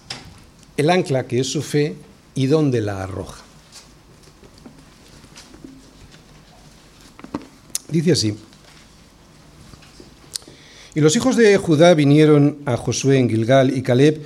el 0.77 0.91
ancla 0.91 1.25
que 1.25 1.39
es 1.39 1.47
su 1.47 1.63
fe 1.63 1.95
y 2.35 2.45
dónde 2.45 2.81
la 2.81 3.03
arroja. 3.03 3.41
Dice 7.89 8.11
así. 8.11 8.35
Y 10.95 11.01
los 11.01 11.15
hijos 11.15 11.35
de 11.35 11.57
Judá 11.57 11.95
vinieron 11.95 12.59
a 12.65 12.77
Josué 12.77 13.17
en 13.17 13.29
Gilgal 13.29 13.75
y 13.75 13.81
Caleb, 13.81 14.21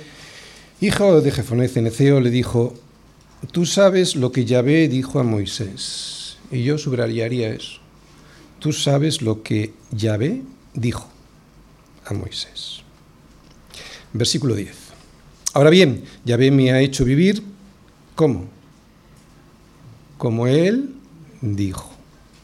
hijo 0.82 1.22
de 1.22 1.30
Jefonez 1.30 1.72
Ceneceo, 1.72 2.20
le 2.20 2.30
dijo, 2.30 2.74
tú 3.52 3.66
sabes 3.66 4.16
lo 4.16 4.32
que 4.32 4.44
Yahvé 4.44 4.88
dijo 4.88 5.18
a 5.18 5.22
Moisés. 5.22 6.38
Y 6.50 6.64
yo 6.64 6.78
subrayaría 6.78 7.50
eso. 7.50 7.80
Tú 8.58 8.72
sabes 8.72 9.22
lo 9.22 9.42
que 9.42 9.72
Yahvé 9.92 10.42
dijo 10.74 11.08
a 12.04 12.14
Moisés. 12.14 12.82
Versículo 14.12 14.54
10. 14.54 14.74
Ahora 15.54 15.70
bien, 15.70 16.04
Yahvé 16.24 16.50
me 16.50 16.72
ha 16.72 16.80
hecho 16.80 17.04
vivir, 17.04 17.42
¿cómo? 18.14 18.46
Como 20.16 20.46
él 20.46 20.94
dijo 21.40 21.92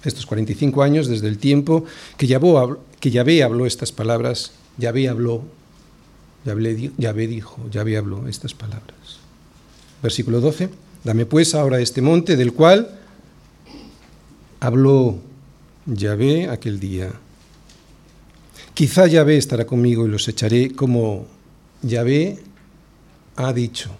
estos 0.04 0.26
45 0.26 0.82
años 0.82 1.08
desde 1.08 1.28
el 1.28 1.38
tiempo 1.38 1.84
que 2.16 2.26
Yahvé, 2.26 3.42
habló 3.42 3.66
estas 3.66 3.90
palabras, 3.92 4.52
Yahvé 4.78 5.08
habló, 5.08 5.44
Yahvé 6.44 7.26
dijo, 7.26 7.58
Yahvé 7.70 7.96
habló 7.96 8.28
estas 8.28 8.54
palabras. 8.54 9.18
Versículo 10.02 10.40
12, 10.40 10.68
dame 11.04 11.26
pues 11.26 11.54
ahora 11.54 11.80
este 11.80 12.00
monte 12.00 12.36
del 12.36 12.54
cual 12.54 12.98
habló 14.58 15.18
Yahvé 15.86 16.48
aquel 16.48 16.80
día. 16.80 17.12
Quizá 18.72 19.06
Yahvé 19.06 19.36
estará 19.36 19.66
conmigo 19.66 20.06
y 20.06 20.08
los 20.08 20.26
echaré 20.26 20.72
como 20.72 21.26
Yahvé 21.82 22.38
ha 23.36 23.52
dicho. 23.52 23.90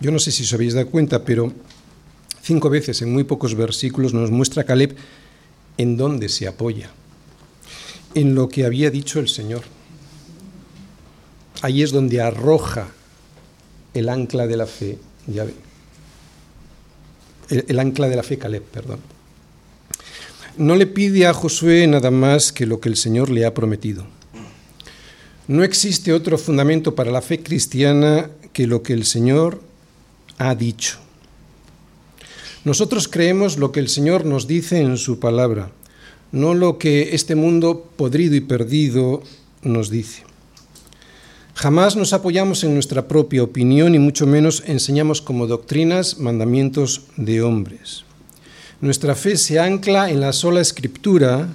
Yo 0.00 0.10
no 0.10 0.18
sé 0.18 0.32
si 0.32 0.44
os 0.44 0.52
habéis 0.54 0.72
dado 0.72 0.88
cuenta, 0.88 1.22
pero 1.24 1.52
cinco 2.42 2.70
veces 2.70 3.02
en 3.02 3.12
muy 3.12 3.24
pocos 3.24 3.54
versículos 3.54 4.14
nos 4.14 4.30
muestra 4.30 4.64
Caleb 4.64 4.96
en 5.76 5.98
dónde 5.98 6.30
se 6.30 6.48
apoya, 6.48 6.90
en 8.14 8.34
lo 8.34 8.48
que 8.48 8.64
había 8.64 8.90
dicho 8.90 9.20
el 9.20 9.28
Señor. 9.28 9.62
Ahí 11.60 11.82
es 11.82 11.92
donde 11.92 12.22
arroja 12.22 12.88
el 13.94 14.08
ancla 14.08 14.46
de 14.46 14.56
la 14.56 14.66
fe, 14.66 14.98
ya 15.26 15.42
el, 15.42 15.54
el 17.68 17.78
ancla 17.78 18.08
de 18.08 18.16
la 18.16 18.22
fe 18.22 18.38
Caleb, 18.38 18.62
perdón. 18.62 19.00
No 20.56 20.76
le 20.76 20.86
pide 20.86 21.26
a 21.26 21.32
Josué 21.32 21.86
nada 21.86 22.10
más 22.10 22.52
que 22.52 22.66
lo 22.66 22.80
que 22.80 22.88
el 22.88 22.96
Señor 22.96 23.30
le 23.30 23.46
ha 23.46 23.54
prometido. 23.54 24.04
No 25.48 25.64
existe 25.64 26.12
otro 26.12 26.38
fundamento 26.38 26.94
para 26.94 27.10
la 27.10 27.22
fe 27.22 27.42
cristiana 27.42 28.30
que 28.52 28.66
lo 28.66 28.82
que 28.82 28.92
el 28.92 29.04
Señor 29.04 29.60
ha 30.38 30.54
dicho. 30.54 30.98
Nosotros 32.64 33.08
creemos 33.08 33.58
lo 33.58 33.72
que 33.72 33.80
el 33.80 33.88
Señor 33.88 34.26
nos 34.26 34.46
dice 34.46 34.80
en 34.80 34.96
su 34.96 35.18
palabra, 35.18 35.70
no 36.30 36.54
lo 36.54 36.78
que 36.78 37.14
este 37.14 37.34
mundo 37.34 37.90
podrido 37.96 38.36
y 38.36 38.40
perdido 38.40 39.22
nos 39.62 39.90
dice. 39.90 40.22
Jamás 41.60 41.94
nos 41.94 42.14
apoyamos 42.14 42.64
en 42.64 42.72
nuestra 42.72 43.06
propia 43.06 43.42
opinión 43.42 43.94
y 43.94 43.98
mucho 43.98 44.26
menos 44.26 44.62
enseñamos 44.64 45.20
como 45.20 45.46
doctrinas 45.46 46.16
mandamientos 46.16 47.02
de 47.18 47.42
hombres. 47.42 48.06
Nuestra 48.80 49.14
fe 49.14 49.36
se 49.36 49.60
ancla 49.60 50.08
en 50.08 50.20
la 50.20 50.32
sola 50.32 50.62
escritura, 50.62 51.52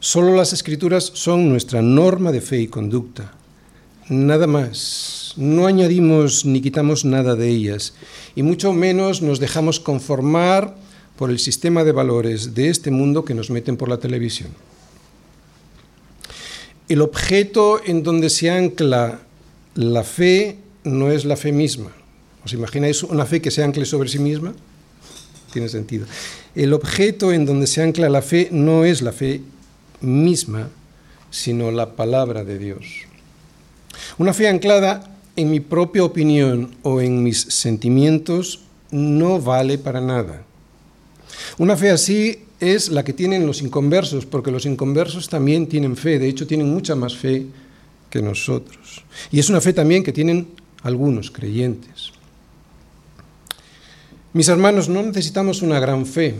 solo 0.00 0.36
las 0.36 0.52
escrituras 0.52 1.12
son 1.14 1.48
nuestra 1.48 1.80
norma 1.80 2.30
de 2.30 2.42
fe 2.42 2.60
y 2.60 2.68
conducta. 2.68 3.32
Nada 4.10 4.46
más 4.46 5.32
no 5.38 5.66
añadimos 5.66 6.44
ni 6.44 6.60
quitamos 6.60 7.06
nada 7.06 7.34
de 7.34 7.48
ellas, 7.48 7.94
y 8.36 8.42
mucho 8.42 8.74
menos 8.74 9.22
nos 9.22 9.40
dejamos 9.40 9.80
conformar 9.80 10.76
por 11.16 11.30
el 11.30 11.38
sistema 11.38 11.84
de 11.84 11.92
valores 11.92 12.52
de 12.52 12.68
este 12.68 12.90
mundo 12.90 13.24
que 13.24 13.32
nos 13.32 13.48
meten 13.48 13.78
por 13.78 13.88
la 13.88 13.96
televisión. 13.96 14.50
El 16.88 17.00
objeto 17.00 17.80
en 17.84 18.02
donde 18.02 18.28
se 18.28 18.50
ancla 18.50 19.20
la 19.74 20.04
fe 20.04 20.58
no 20.84 21.10
es 21.10 21.24
la 21.24 21.36
fe 21.36 21.52
misma. 21.52 21.90
¿Os 22.44 22.52
imagináis 22.52 23.02
una 23.02 23.24
fe 23.24 23.40
que 23.40 23.50
se 23.50 23.62
ancle 23.62 23.86
sobre 23.86 24.08
sí 24.08 24.18
misma? 24.18 24.52
Tiene 25.52 25.68
sentido. 25.68 26.06
El 26.54 26.72
objeto 26.72 27.32
en 27.32 27.46
donde 27.46 27.66
se 27.66 27.82
ancla 27.82 28.08
la 28.08 28.22
fe 28.22 28.48
no 28.50 28.84
es 28.84 29.00
la 29.00 29.12
fe 29.12 29.40
misma, 30.00 30.68
sino 31.30 31.70
la 31.70 31.94
palabra 31.94 32.44
de 32.44 32.58
Dios. 32.58 32.84
Una 34.18 34.34
fe 34.34 34.48
anclada 34.48 35.16
en 35.36 35.50
mi 35.50 35.60
propia 35.60 36.04
opinión 36.04 36.74
o 36.82 37.00
en 37.00 37.22
mis 37.22 37.40
sentimientos 37.42 38.60
no 38.90 39.40
vale 39.40 39.78
para 39.78 40.00
nada. 40.00 40.42
Una 41.58 41.76
fe 41.76 41.90
así 41.90 42.44
es 42.62 42.90
la 42.90 43.02
que 43.02 43.12
tienen 43.12 43.44
los 43.44 43.60
inconversos, 43.60 44.24
porque 44.24 44.52
los 44.52 44.66
inconversos 44.66 45.28
también 45.28 45.66
tienen 45.66 45.96
fe, 45.96 46.20
de 46.20 46.28
hecho 46.28 46.46
tienen 46.46 46.72
mucha 46.72 46.94
más 46.94 47.16
fe 47.16 47.46
que 48.08 48.22
nosotros. 48.22 49.02
Y 49.32 49.40
es 49.40 49.50
una 49.50 49.60
fe 49.60 49.72
también 49.72 50.04
que 50.04 50.12
tienen 50.12 50.46
algunos 50.82 51.32
creyentes. 51.32 52.12
Mis 54.32 54.48
hermanos, 54.48 54.88
no 54.88 55.02
necesitamos 55.02 55.60
una 55.60 55.80
gran 55.80 56.06
fe, 56.06 56.36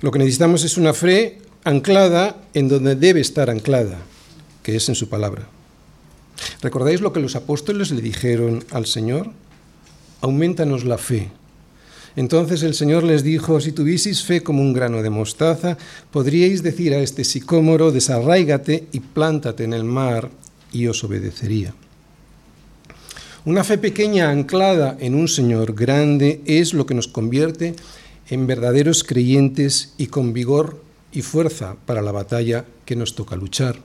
Lo 0.00 0.10
que 0.10 0.18
necesitamos 0.18 0.64
es 0.64 0.76
una 0.76 0.92
fe 0.92 1.38
anclada 1.62 2.42
en 2.54 2.68
donde 2.68 2.96
debe 2.96 3.20
estar 3.20 3.50
anclada, 3.50 3.98
que 4.64 4.74
es 4.74 4.88
en 4.88 4.96
su 4.96 5.08
palabra. 5.08 5.46
¿Recordáis 6.60 7.00
lo 7.00 7.12
que 7.12 7.20
los 7.20 7.36
apóstoles 7.36 7.92
le 7.92 8.02
dijeron 8.02 8.64
al 8.72 8.86
Señor? 8.86 9.30
Aumentanos 10.20 10.84
la 10.84 10.98
fe. 10.98 11.30
Entonces 12.16 12.62
el 12.62 12.74
Señor 12.74 13.04
les 13.04 13.22
dijo, 13.22 13.60
si 13.60 13.72
tuvieseis 13.72 14.22
fe 14.22 14.42
como 14.42 14.60
un 14.60 14.72
grano 14.72 15.02
de 15.02 15.10
mostaza, 15.10 15.78
podríais 16.10 16.62
decir 16.62 16.92
a 16.94 16.98
este 16.98 17.24
sicómoro, 17.24 17.90
desarráigate 17.90 18.86
y 18.92 19.00
plántate 19.00 19.64
en 19.64 19.72
el 19.72 19.84
mar, 19.84 20.30
y 20.72 20.86
os 20.86 21.04
obedecería. 21.04 21.74
Una 23.44 23.64
fe 23.64 23.76
pequeña 23.76 24.30
anclada 24.30 24.96
en 25.00 25.14
un 25.14 25.28
Señor 25.28 25.74
grande 25.74 26.40
es 26.46 26.74
lo 26.74 26.86
que 26.86 26.94
nos 26.94 27.08
convierte 27.08 27.74
en 28.28 28.46
verdaderos 28.46 29.04
creyentes 29.04 29.94
y 29.98 30.06
con 30.06 30.32
vigor 30.32 30.82
y 31.12 31.22
fuerza 31.22 31.76
para 31.86 32.02
la 32.02 32.12
batalla 32.12 32.64
que 32.84 32.96
nos 32.96 33.14
toca 33.14 33.36
luchar. 33.36 33.76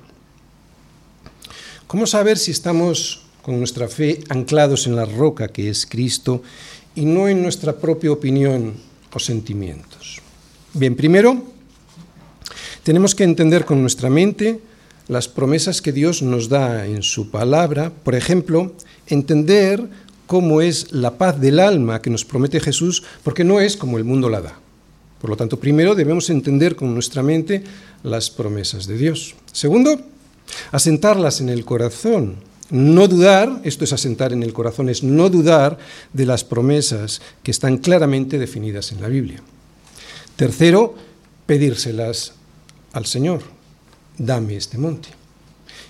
¿Cómo 1.87 2.05
saber 2.05 2.37
si 2.37 2.51
estamos 2.51 3.23
con 3.41 3.57
nuestra 3.59 3.87
fe 3.87 4.19
anclados 4.29 4.87
en 4.87 4.95
la 4.95 5.05
roca 5.05 5.47
que 5.47 5.69
es 5.69 5.85
Cristo 5.85 6.43
y 6.97 7.05
no 7.05 7.29
en 7.29 7.41
nuestra 7.41 7.77
propia 7.77 8.11
opinión 8.11 8.73
o 9.13 9.19
sentimientos? 9.19 10.19
Bien, 10.73 10.95
primero, 10.95 11.43
tenemos 12.83 13.13
que 13.13 13.23
entender 13.23 13.65
con 13.65 13.81
nuestra 13.81 14.09
mente 14.09 14.59
las 15.07 15.27
promesas 15.27 15.81
que 15.81 15.93
Dios 15.93 16.21
nos 16.21 16.49
da 16.49 16.85
en 16.85 17.03
su 17.03 17.29
palabra, 17.29 17.91
por 18.03 18.15
ejemplo, 18.15 18.73
entender 19.07 19.87
cómo 20.25 20.61
es 20.61 20.91
la 20.91 21.17
paz 21.17 21.39
del 21.39 21.59
alma 21.59 22.01
que 22.01 22.09
nos 22.09 22.25
promete 22.25 22.59
Jesús, 22.59 23.03
porque 23.23 23.43
no 23.43 23.61
es 23.61 23.77
como 23.77 23.97
el 23.97 24.03
mundo 24.03 24.29
la 24.29 24.41
da. 24.41 24.59
Por 25.21 25.29
lo 25.29 25.37
tanto, 25.37 25.59
primero 25.59 25.95
debemos 25.95 26.29
entender 26.29 26.75
con 26.75 26.93
nuestra 26.93 27.23
mente 27.23 27.63
las 28.03 28.29
promesas 28.29 28.87
de 28.87 28.97
Dios. 28.97 29.35
Segundo, 29.51 30.01
asentarlas 30.71 31.41
en 31.41 31.49
el 31.49 31.63
corazón. 31.63 32.35
No 32.69 33.07
dudar, 33.07 33.61
esto 33.63 33.85
es 33.85 33.93
asentar 33.93 34.33
en 34.33 34.43
el 34.43 34.51
corazón, 34.51 34.89
es 34.89 35.01
no 35.01 35.29
dudar 35.29 35.77
de 36.11 36.25
las 36.25 36.43
promesas 36.43 37.21
que 37.41 37.51
están 37.51 37.77
claramente 37.77 38.37
definidas 38.37 38.91
en 38.91 39.01
la 39.01 39.07
Biblia. 39.07 39.41
Tercero, 40.35 40.95
pedírselas 41.45 42.33
al 42.91 43.05
Señor. 43.05 43.41
Dame 44.17 44.57
este 44.57 44.77
monte. 44.77 45.09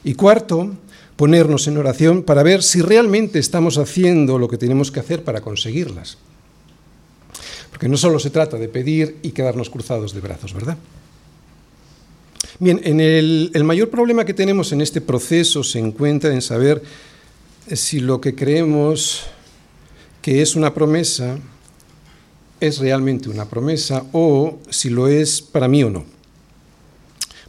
Y 0.03 0.13
cuarto, 0.13 0.75
ponernos 1.15 1.67
en 1.67 1.77
oración 1.77 2.23
para 2.23 2.43
ver 2.43 2.61
si 2.61 2.81
realmente 2.81 3.39
estamos 3.39 3.77
haciendo 3.77 4.37
lo 4.37 4.47
que 4.47 4.57
tenemos 4.57 4.91
que 4.91 4.99
hacer 4.99 5.23
para 5.23 5.41
conseguirlas. 5.41 6.17
Porque 7.71 7.89
no 7.89 7.97
solo 7.97 8.19
se 8.19 8.29
trata 8.29 8.57
de 8.57 8.69
pedir 8.69 9.17
y 9.23 9.31
quedarnos 9.31 9.69
cruzados 9.69 10.13
de 10.13 10.21
brazos, 10.21 10.53
¿verdad? 10.53 10.77
Bien, 12.59 12.81
en 12.83 12.99
el, 12.99 13.51
el, 13.53 13.63
mayor 13.63 13.89
problema 13.89 14.25
que 14.25 14.33
tenemos 14.33 14.71
en 14.71 14.81
este 14.81 14.99
proceso 14.99 15.63
se 15.63 15.77
encuentra 15.77 16.33
en 16.33 16.41
saber 16.41 16.81
si 17.71 17.99
lo 17.99 18.19
que 18.19 18.33
creemos 18.33 19.27
que 20.23 20.41
es 20.41 20.55
una 20.55 20.73
promesa 20.73 21.37
es 22.59 22.79
realmente 22.79 23.29
una 23.29 23.45
promesa 23.45 24.05
o 24.11 24.59
si 24.69 24.89
lo 24.89 25.07
es 25.07 25.41
para 25.41 25.67
mí 25.67 25.83
o 25.83 25.89
no. 25.89 26.05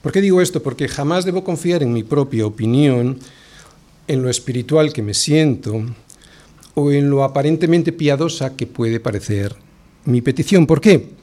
¿Por 0.02 0.12
qué 0.12 0.20
digo 0.20 0.40
esto? 0.40 0.62
Porque 0.62 0.88
jamás 0.88 1.24
debo 1.24 1.42
confiar 1.42 1.82
en 1.82 1.92
mi 1.92 2.02
propia 2.02 2.46
opinión, 2.46 3.18
en 4.06 4.22
lo 4.22 4.30
espiritual 4.30 4.92
que 4.92 5.02
me 5.02 5.14
siento 5.14 5.82
o 6.74 6.92
en 6.92 7.10
lo 7.10 7.24
aparentemente 7.24 7.92
piadosa 7.92 8.54
que 8.56 8.66
puede 8.66 9.00
parecer 9.00 9.56
mi 10.04 10.22
petición. 10.22 10.66
¿Por 10.66 10.80
qué? 10.80 11.17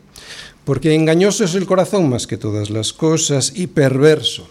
Porque 0.65 0.95
engañoso 0.95 1.43
es 1.43 1.54
el 1.54 1.67
corazón 1.67 2.10
más 2.10 2.25
que 2.25 2.38
todas 2.38 2.71
las 2.71 2.91
cosas 2.91 3.54
y 3.56 3.67
perverso. 3.67 4.47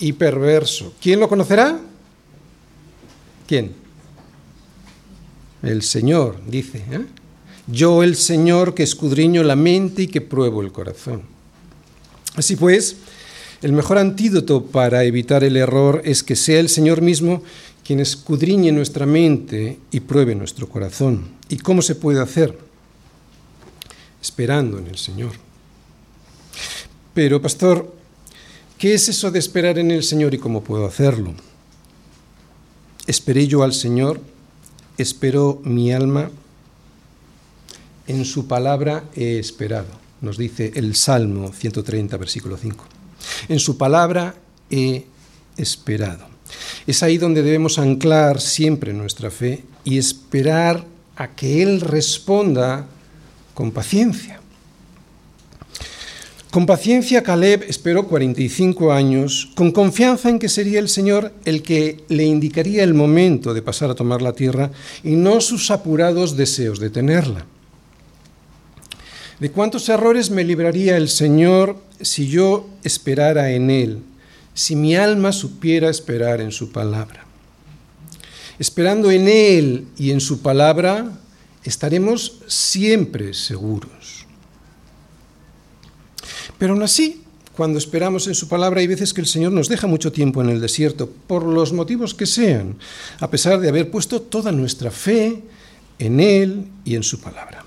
Y 0.00 0.12
perverso. 0.12 0.92
¿Quién 1.00 1.20
lo 1.20 1.28
conocerá? 1.28 1.80
¿Quién? 3.46 3.72
El 5.62 5.82
Señor, 5.82 6.40
dice. 6.46 6.84
¿eh? 6.90 7.04
Yo 7.68 8.02
el 8.02 8.16
Señor 8.16 8.74
que 8.74 8.82
escudriño 8.82 9.42
la 9.42 9.56
mente 9.56 10.02
y 10.02 10.06
que 10.08 10.20
pruebo 10.20 10.60
el 10.60 10.72
corazón. 10.72 11.22
Así 12.34 12.56
pues, 12.56 12.96
el 13.62 13.72
mejor 13.72 13.98
antídoto 13.98 14.66
para 14.66 15.04
evitar 15.04 15.44
el 15.44 15.56
error 15.56 16.02
es 16.04 16.22
que 16.22 16.36
sea 16.36 16.60
el 16.60 16.68
Señor 16.68 17.00
mismo 17.00 17.42
quien 17.84 18.00
escudriñe 18.00 18.70
nuestra 18.72 19.06
mente 19.06 19.78
y 19.90 20.00
pruebe 20.00 20.34
nuestro 20.34 20.68
corazón. 20.68 21.28
¿Y 21.48 21.58
cómo 21.58 21.80
se 21.80 21.94
puede 21.94 22.20
hacer? 22.20 22.67
Esperando 24.20 24.78
en 24.78 24.86
el 24.86 24.98
Señor. 24.98 25.32
Pero, 27.14 27.40
pastor, 27.42 27.94
¿qué 28.78 28.94
es 28.94 29.08
eso 29.08 29.30
de 29.30 29.38
esperar 29.38 29.78
en 29.78 29.90
el 29.90 30.02
Señor 30.02 30.34
y 30.34 30.38
cómo 30.38 30.62
puedo 30.62 30.86
hacerlo? 30.86 31.34
Esperé 33.06 33.46
yo 33.46 33.62
al 33.62 33.72
Señor, 33.72 34.20
espero 34.98 35.60
mi 35.64 35.92
alma, 35.92 36.30
en 38.06 38.24
su 38.24 38.46
palabra 38.46 39.04
he 39.14 39.38
esperado, 39.38 39.88
nos 40.22 40.38
dice 40.38 40.72
el 40.74 40.94
Salmo 40.94 41.52
130, 41.52 42.16
versículo 42.16 42.56
5. 42.56 42.84
En 43.48 43.58
su 43.58 43.76
palabra 43.76 44.34
he 44.70 45.04
esperado. 45.58 46.26
Es 46.86 47.02
ahí 47.02 47.18
donde 47.18 47.42
debemos 47.42 47.78
anclar 47.78 48.40
siempre 48.40 48.94
nuestra 48.94 49.30
fe 49.30 49.64
y 49.84 49.98
esperar 49.98 50.86
a 51.16 51.34
que 51.34 51.62
Él 51.62 51.82
responda 51.82 52.86
con 53.58 53.72
paciencia. 53.72 54.38
Con 56.52 56.64
paciencia 56.64 57.24
Caleb 57.24 57.64
esperó 57.66 58.06
45 58.06 58.92
años, 58.92 59.50
con 59.56 59.72
confianza 59.72 60.28
en 60.28 60.38
que 60.38 60.48
sería 60.48 60.78
el 60.78 60.88
Señor 60.88 61.32
el 61.44 61.64
que 61.64 62.04
le 62.06 62.22
indicaría 62.22 62.84
el 62.84 62.94
momento 62.94 63.54
de 63.54 63.62
pasar 63.62 63.90
a 63.90 63.96
tomar 63.96 64.22
la 64.22 64.32
tierra 64.32 64.70
y 65.02 65.16
no 65.16 65.40
sus 65.40 65.72
apurados 65.72 66.36
deseos 66.36 66.78
de 66.78 66.90
tenerla. 66.90 67.46
¿De 69.40 69.50
cuántos 69.50 69.88
errores 69.88 70.30
me 70.30 70.44
libraría 70.44 70.96
el 70.96 71.08
Señor 71.08 71.78
si 72.00 72.28
yo 72.28 72.68
esperara 72.84 73.50
en 73.50 73.70
Él, 73.70 73.98
si 74.54 74.76
mi 74.76 74.94
alma 74.94 75.32
supiera 75.32 75.90
esperar 75.90 76.40
en 76.40 76.52
su 76.52 76.70
palabra? 76.70 77.26
Esperando 78.60 79.10
en 79.10 79.26
Él 79.26 79.88
y 79.98 80.12
en 80.12 80.20
su 80.20 80.42
palabra, 80.42 81.18
estaremos 81.64 82.40
siempre 82.46 83.34
seguros. 83.34 84.26
Pero 86.58 86.72
aún 86.72 86.82
así, 86.82 87.22
cuando 87.56 87.78
esperamos 87.78 88.26
en 88.26 88.34
su 88.34 88.48
palabra, 88.48 88.80
hay 88.80 88.86
veces 88.86 89.12
que 89.12 89.20
el 89.20 89.26
Señor 89.26 89.52
nos 89.52 89.68
deja 89.68 89.86
mucho 89.86 90.12
tiempo 90.12 90.42
en 90.42 90.48
el 90.48 90.60
desierto, 90.60 91.10
por 91.26 91.44
los 91.44 91.72
motivos 91.72 92.14
que 92.14 92.26
sean, 92.26 92.76
a 93.20 93.30
pesar 93.30 93.58
de 93.60 93.68
haber 93.68 93.90
puesto 93.90 94.22
toda 94.22 94.52
nuestra 94.52 94.90
fe 94.90 95.42
en 95.98 96.20
Él 96.20 96.66
y 96.84 96.94
en 96.94 97.02
su 97.02 97.20
palabra. 97.20 97.64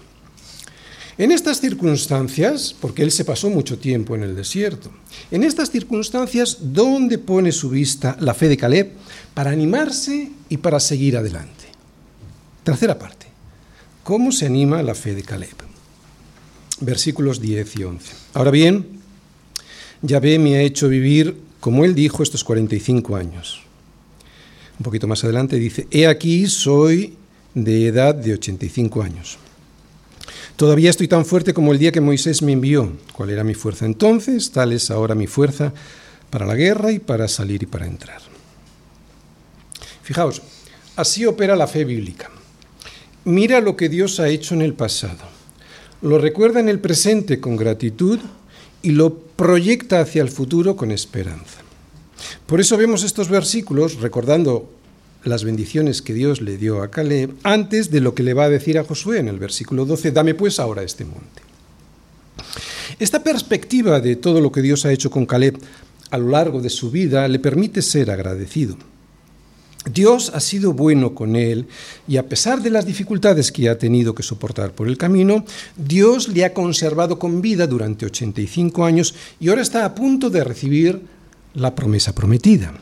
En 1.17 1.31
estas 1.31 1.59
circunstancias, 1.59 2.73
porque 2.79 3.03
Él 3.03 3.11
se 3.11 3.25
pasó 3.25 3.49
mucho 3.49 3.77
tiempo 3.77 4.15
en 4.15 4.23
el 4.23 4.35
desierto, 4.35 4.89
en 5.29 5.43
estas 5.43 5.69
circunstancias, 5.69 6.57
¿dónde 6.61 7.17
pone 7.17 7.51
su 7.51 7.69
vista 7.69 8.15
la 8.19 8.33
fe 8.33 8.47
de 8.47 8.57
Caleb 8.57 8.93
para 9.33 9.51
animarse 9.51 10.31
y 10.49 10.57
para 10.57 10.79
seguir 10.79 11.17
adelante? 11.17 11.65
Tercera 12.63 12.97
parte. 12.97 13.20
¿Cómo 14.11 14.33
se 14.33 14.45
anima 14.45 14.83
la 14.83 14.93
fe 14.93 15.15
de 15.15 15.23
Caleb? 15.23 15.55
Versículos 16.81 17.39
10 17.39 17.77
y 17.77 17.83
11. 17.85 18.13
Ahora 18.33 18.51
bien, 18.51 18.99
Yahvé 20.01 20.37
me 20.37 20.57
ha 20.57 20.61
hecho 20.61 20.89
vivir, 20.89 21.37
como 21.61 21.85
él 21.85 21.95
dijo, 21.95 22.21
estos 22.21 22.43
45 22.43 23.15
años. 23.15 23.61
Un 24.77 24.83
poquito 24.83 25.07
más 25.07 25.23
adelante 25.23 25.55
dice, 25.55 25.87
he 25.91 26.07
aquí 26.07 26.45
soy 26.47 27.15
de 27.53 27.87
edad 27.87 28.13
de 28.13 28.33
85 28.33 29.01
años. 29.01 29.37
Todavía 30.57 30.89
estoy 30.89 31.07
tan 31.07 31.25
fuerte 31.25 31.53
como 31.53 31.71
el 31.71 31.79
día 31.79 31.93
que 31.93 32.01
Moisés 32.01 32.41
me 32.41 32.51
envió. 32.51 32.91
¿Cuál 33.13 33.29
era 33.29 33.45
mi 33.45 33.53
fuerza 33.53 33.85
entonces? 33.85 34.51
Tal 34.51 34.73
es 34.73 34.91
ahora 34.91 35.15
mi 35.15 35.27
fuerza 35.27 35.71
para 36.29 36.45
la 36.45 36.55
guerra 36.55 36.91
y 36.91 36.99
para 36.99 37.29
salir 37.29 37.63
y 37.63 37.65
para 37.65 37.87
entrar. 37.87 38.21
Fijaos, 40.03 40.41
así 40.97 41.25
opera 41.25 41.55
la 41.55 41.67
fe 41.67 41.85
bíblica 41.85 42.29
mira 43.25 43.61
lo 43.61 43.75
que 43.75 43.89
Dios 43.89 44.19
ha 44.19 44.29
hecho 44.29 44.53
en 44.55 44.61
el 44.61 44.73
pasado, 44.73 45.23
lo 46.01 46.17
recuerda 46.17 46.59
en 46.59 46.69
el 46.69 46.79
presente 46.79 47.39
con 47.39 47.55
gratitud 47.55 48.19
y 48.81 48.91
lo 48.91 49.17
proyecta 49.17 49.99
hacia 49.99 50.21
el 50.21 50.29
futuro 50.29 50.75
con 50.75 50.91
esperanza. 50.91 51.61
Por 52.45 52.59
eso 52.59 52.77
vemos 52.77 53.03
estos 53.03 53.29
versículos 53.29 53.99
recordando 54.01 54.71
las 55.23 55.43
bendiciones 55.43 56.01
que 56.01 56.13
Dios 56.13 56.41
le 56.41 56.57
dio 56.57 56.81
a 56.81 56.89
Caleb 56.89 57.35
antes 57.43 57.91
de 57.91 58.01
lo 58.01 58.15
que 58.15 58.23
le 58.23 58.33
va 58.33 58.45
a 58.45 58.49
decir 58.49 58.79
a 58.79 58.83
Josué 58.83 59.19
en 59.19 59.27
el 59.27 59.37
versículo 59.37 59.85
12, 59.85 60.11
dame 60.11 60.33
pues 60.33 60.59
ahora 60.59 60.83
este 60.83 61.05
monte. 61.05 61.41
Esta 62.99 63.23
perspectiva 63.23 63.99
de 63.99 64.15
todo 64.15 64.41
lo 64.41 64.51
que 64.51 64.61
Dios 64.61 64.85
ha 64.85 64.91
hecho 64.91 65.11
con 65.11 65.25
Caleb 65.25 65.59
a 66.09 66.17
lo 66.17 66.29
largo 66.29 66.59
de 66.61 66.69
su 66.69 66.91
vida 66.91 67.27
le 67.27 67.39
permite 67.39 67.81
ser 67.81 68.11
agradecido. 68.11 68.75
Dios 69.85 70.31
ha 70.35 70.39
sido 70.39 70.73
bueno 70.73 71.15
con 71.15 71.35
él 71.35 71.67
y 72.07 72.17
a 72.17 72.27
pesar 72.27 72.61
de 72.61 72.69
las 72.69 72.85
dificultades 72.85 73.51
que 73.51 73.67
ha 73.67 73.79
tenido 73.79 74.13
que 74.13 74.21
soportar 74.21 74.73
por 74.73 74.87
el 74.87 74.97
camino, 74.97 75.43
Dios 75.75 76.27
le 76.27 76.45
ha 76.45 76.53
conservado 76.53 77.17
con 77.17 77.41
vida 77.41 77.65
durante 77.65 78.05
85 78.05 78.85
años 78.85 79.15
y 79.39 79.49
ahora 79.49 79.63
está 79.63 79.83
a 79.85 79.95
punto 79.95 80.29
de 80.29 80.43
recibir 80.43 81.01
la 81.55 81.73
promesa 81.73 82.13
prometida. 82.13 82.73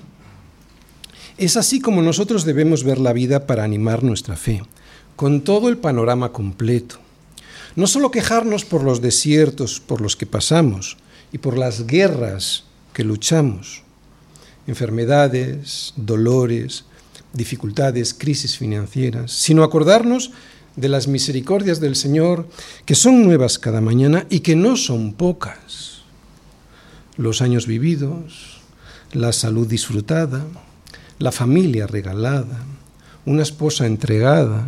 Es 1.37 1.55
así 1.55 1.79
como 1.79 2.01
nosotros 2.01 2.43
debemos 2.43 2.83
ver 2.83 2.99
la 2.99 3.13
vida 3.13 3.47
para 3.47 3.63
animar 3.63 4.03
nuestra 4.03 4.35
fe, 4.35 4.61
con 5.15 5.41
todo 5.41 5.69
el 5.69 5.77
panorama 5.77 6.33
completo. 6.33 6.97
No 7.77 7.87
solo 7.87 8.11
quejarnos 8.11 8.65
por 8.65 8.83
los 8.83 8.99
desiertos 8.99 9.79
por 9.79 10.01
los 10.01 10.17
que 10.17 10.25
pasamos 10.25 10.97
y 11.31 11.37
por 11.37 11.57
las 11.57 11.87
guerras 11.87 12.65
que 12.91 13.05
luchamos, 13.05 13.83
enfermedades, 14.67 15.93
dolores, 15.95 16.83
dificultades, 17.33 18.13
crisis 18.13 18.57
financieras, 18.57 19.31
sino 19.31 19.63
acordarnos 19.63 20.31
de 20.75 20.89
las 20.89 21.07
misericordias 21.07 21.79
del 21.79 21.95
Señor 21.95 22.47
que 22.85 22.95
son 22.95 23.23
nuevas 23.23 23.59
cada 23.59 23.81
mañana 23.81 24.25
y 24.29 24.39
que 24.39 24.55
no 24.55 24.75
son 24.75 25.13
pocas. 25.13 26.01
Los 27.17 27.41
años 27.41 27.67
vividos, 27.67 28.61
la 29.11 29.33
salud 29.33 29.67
disfrutada, 29.67 30.45
la 31.17 31.31
familia 31.31 31.85
regalada, 31.85 32.63
una 33.25 33.43
esposa 33.43 33.85
entregada, 33.85 34.65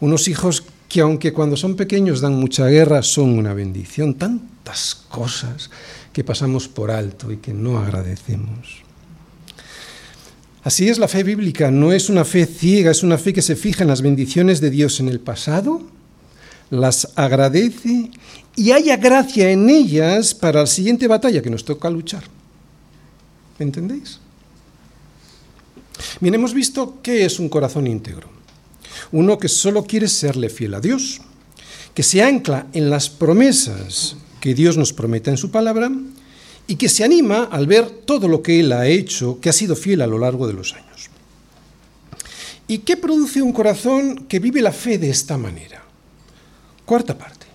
unos 0.00 0.28
hijos 0.28 0.64
que 0.88 1.00
aunque 1.00 1.32
cuando 1.32 1.56
son 1.56 1.76
pequeños 1.76 2.20
dan 2.20 2.34
mucha 2.34 2.66
guerra, 2.66 3.02
son 3.02 3.38
una 3.38 3.54
bendición, 3.54 4.14
tantas 4.14 4.94
cosas 5.08 5.70
que 6.12 6.24
pasamos 6.24 6.66
por 6.66 6.90
alto 6.90 7.30
y 7.30 7.36
que 7.36 7.52
no 7.52 7.78
agradecemos. 7.78 8.87
Así 10.62 10.88
es 10.88 10.98
la 10.98 11.08
fe 11.08 11.22
bíblica, 11.22 11.70
no 11.70 11.92
es 11.92 12.08
una 12.08 12.24
fe 12.24 12.44
ciega, 12.44 12.90
es 12.90 13.02
una 13.02 13.16
fe 13.18 13.32
que 13.32 13.42
se 13.42 13.56
fija 13.56 13.84
en 13.84 13.88
las 13.88 14.02
bendiciones 14.02 14.60
de 14.60 14.70
Dios 14.70 14.98
en 15.00 15.08
el 15.08 15.20
pasado, 15.20 15.82
las 16.70 17.12
agradece 17.14 18.10
y 18.56 18.72
haya 18.72 18.96
gracia 18.96 19.50
en 19.50 19.70
ellas 19.70 20.34
para 20.34 20.60
la 20.60 20.66
siguiente 20.66 21.06
batalla 21.06 21.42
que 21.42 21.50
nos 21.50 21.64
toca 21.64 21.88
luchar. 21.88 22.24
¿Me 23.58 23.66
entendéis? 23.66 24.20
Bien, 26.20 26.34
hemos 26.34 26.54
visto 26.54 26.98
qué 27.02 27.24
es 27.24 27.38
un 27.38 27.48
corazón 27.48 27.86
íntegro. 27.86 28.28
Uno 29.12 29.38
que 29.38 29.48
solo 29.48 29.84
quiere 29.84 30.08
serle 30.08 30.48
fiel 30.48 30.74
a 30.74 30.80
Dios, 30.80 31.20
que 31.94 32.02
se 32.02 32.22
ancla 32.22 32.66
en 32.72 32.90
las 32.90 33.08
promesas 33.08 34.16
que 34.40 34.54
Dios 34.54 34.76
nos 34.76 34.92
promete 34.92 35.30
en 35.30 35.36
su 35.36 35.50
palabra 35.50 35.90
y 36.68 36.76
que 36.76 36.90
se 36.90 37.02
anima 37.02 37.44
al 37.44 37.66
ver 37.66 37.88
todo 37.88 38.28
lo 38.28 38.42
que 38.42 38.60
Él 38.60 38.72
ha 38.72 38.86
hecho, 38.86 39.40
que 39.40 39.48
ha 39.48 39.52
sido 39.54 39.74
fiel 39.74 40.02
a 40.02 40.06
lo 40.06 40.18
largo 40.18 40.46
de 40.46 40.52
los 40.52 40.74
años. 40.74 41.08
¿Y 42.68 42.78
qué 42.78 42.98
produce 42.98 43.40
un 43.40 43.52
corazón 43.52 44.26
que 44.28 44.38
vive 44.38 44.60
la 44.60 44.72
fe 44.72 44.98
de 44.98 45.08
esta 45.08 45.38
manera? 45.38 45.82
Cuarta 46.84 47.16
parte. 47.16 47.46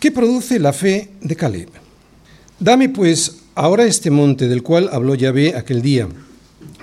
¿Qué 0.00 0.10
produce 0.10 0.58
la 0.58 0.72
fe 0.72 1.10
de 1.20 1.36
Caleb? 1.36 1.68
Dame 2.58 2.88
pues 2.88 3.36
ahora 3.54 3.84
este 3.84 4.10
monte 4.10 4.48
del 4.48 4.62
cual 4.62 4.88
habló 4.90 5.14
Yahvé 5.14 5.54
aquel 5.54 5.82
día, 5.82 6.08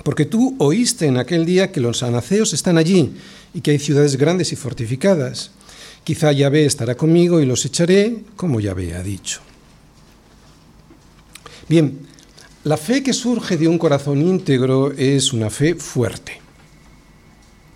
porque 0.03 0.25
tú 0.25 0.55
oíste 0.59 1.07
en 1.07 1.17
aquel 1.17 1.47
día 1.47 1.71
que 1.71 1.81
los 1.81 2.03
anaceos 2.03 2.53
están 2.53 2.77
allí 2.77 3.11
y 3.55 3.61
que 3.61 3.71
hay 3.71 3.79
ciudades 3.79 4.17
grandes 4.17 4.51
y 4.51 4.55
fortificadas. 4.55 5.49
Quizá 6.03 6.31
Yahvé 6.31 6.67
estará 6.67 6.93
conmigo 6.95 7.41
y 7.41 7.47
los 7.47 7.65
echaré, 7.65 8.17
como 8.35 8.59
Yahvé 8.59 8.93
ha 8.93 9.01
dicho. 9.01 9.41
Bien, 11.69 11.99
la 12.63 12.77
fe 12.77 13.03
que 13.03 13.13
surge 13.13 13.57
de 13.57 13.67
un 13.67 13.77
corazón 13.77 14.21
íntegro 14.21 14.91
es 14.91 15.33
una 15.33 15.49
fe 15.49 15.75
fuerte. 15.75 16.39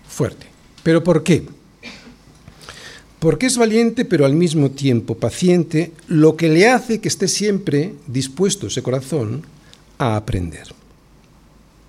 Fuerte. 0.08 0.46
¿Pero 0.82 1.04
por 1.04 1.22
qué? 1.22 1.44
Porque 3.18 3.46
es 3.46 3.56
valiente 3.56 4.04
pero 4.04 4.24
al 4.24 4.34
mismo 4.34 4.70
tiempo 4.70 5.16
paciente, 5.16 5.92
lo 6.06 6.36
que 6.36 6.48
le 6.48 6.68
hace 6.68 7.00
que 7.00 7.08
esté 7.08 7.28
siempre 7.28 7.94
dispuesto 8.06 8.68
ese 8.68 8.82
corazón 8.82 9.42
a 9.98 10.16
aprender. 10.16 10.68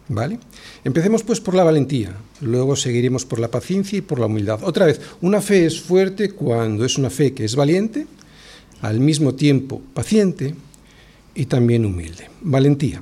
¿Vale? 0.08 0.40
Empecemos 0.84 1.22
pues 1.22 1.40
por 1.40 1.54
la 1.54 1.64
valentía, 1.64 2.18
luego 2.42 2.76
seguiremos 2.76 3.26
por 3.26 3.40
la 3.40 3.52
paciencia 3.52 4.00
y 4.00 4.02
por 4.02 4.20
la 4.20 4.26
humildad. 4.26 4.60
Otra 4.64 4.88
vez, 4.88 5.00
una 5.22 5.40
fe 5.40 5.68
es 5.68 5.80
fuerte 5.80 6.32
cuando 6.32 6.84
es 6.84 6.98
una 6.98 7.12
fe 7.12 7.34
que 7.34 7.46
es 7.46 7.56
valiente, 7.56 8.08
al 8.82 9.00
mismo 9.00 9.36
tiempo 9.36 9.82
paciente, 9.94 10.56
y 11.36 11.46
también 11.46 11.86
humilde. 11.86 12.30
Valentía. 12.42 13.02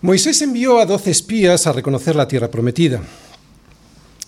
Moisés 0.00 0.42
envió 0.42 0.80
a 0.80 0.86
doce 0.86 1.10
espías 1.10 1.66
a 1.66 1.72
reconocer 1.72 2.14
la 2.14 2.28
tierra 2.28 2.50
prometida. 2.50 3.02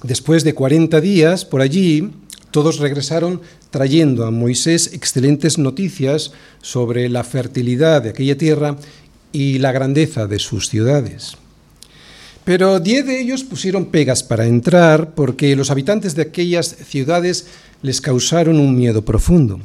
Después 0.02 0.42
de 0.42 0.54
cuarenta 0.54 1.00
días 1.00 1.44
por 1.44 1.60
allí, 1.60 2.12
todos 2.50 2.78
regresaron 2.78 3.42
trayendo 3.70 4.24
a 4.24 4.30
Moisés 4.30 4.94
excelentes 4.94 5.58
noticias 5.58 6.32
sobre 6.62 7.10
la 7.10 7.24
fertilidad 7.24 8.00
de 8.02 8.10
aquella 8.10 8.38
tierra 8.38 8.78
y 9.32 9.58
la 9.58 9.72
grandeza 9.72 10.26
de 10.26 10.38
sus 10.38 10.70
ciudades. 10.70 11.36
Pero 12.46 12.78
diez 12.78 13.04
de 13.04 13.20
ellos 13.20 13.42
pusieron 13.42 13.86
pegas 13.86 14.22
para 14.22 14.46
entrar 14.46 15.16
porque 15.16 15.56
los 15.56 15.72
habitantes 15.72 16.14
de 16.14 16.22
aquellas 16.22 16.76
ciudades 16.86 17.48
les 17.82 18.00
causaron 18.00 18.60
un 18.60 18.76
miedo 18.76 19.04
profundo. 19.04 19.58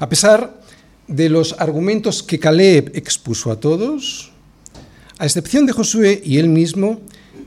A 0.00 0.08
pesar 0.08 0.60
de 1.06 1.28
los 1.28 1.54
argumentos 1.60 2.24
que 2.24 2.40
Caleb 2.40 2.90
expuso 2.96 3.52
a 3.52 3.60
todos, 3.60 4.32
a 5.18 5.26
excepción 5.26 5.64
de 5.64 5.74
Josué 5.74 6.20
y 6.24 6.38
él 6.38 6.48
mismo, 6.48 7.00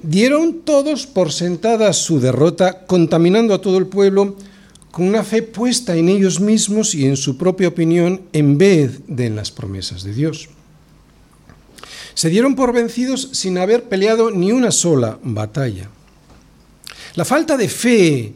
dieron 0.04 0.62
todos 0.62 1.06
por 1.06 1.34
sentada 1.34 1.91
su 1.91 2.21
derrota, 2.21 2.86
contaminando 2.88 3.54
a 3.54 3.60
todo 3.60 3.78
el 3.78 3.88
pueblo 3.88 4.38
con 4.89 5.06
una 5.06 5.25
fe 5.25 5.43
puesta 5.43 5.97
en 5.97 6.08
ellos 6.08 6.39
mismos 6.39 6.95
y 6.95 7.08
en 7.08 7.17
su 7.17 7.38
propia 7.38 7.67
opinión 7.67 8.21
en 8.32 8.58
vez 8.58 9.02
de 9.06 9.25
en 9.25 9.36
las 9.36 9.52
promesas 9.52 10.04
de 10.04 10.13
Dios. 10.13 10.47
Se 12.13 12.30
dieron 12.30 12.56
por 12.56 12.74
vencidos 12.74 13.30
sin 13.34 13.58
haber 13.58 13.84
peleado 13.84 14.32
ni 14.32 14.52
una 14.52 14.72
sola 14.72 15.19
batalla. 15.24 15.89
La 17.15 17.26
falta 17.26 17.58
de 17.58 17.69
fe 17.69 18.34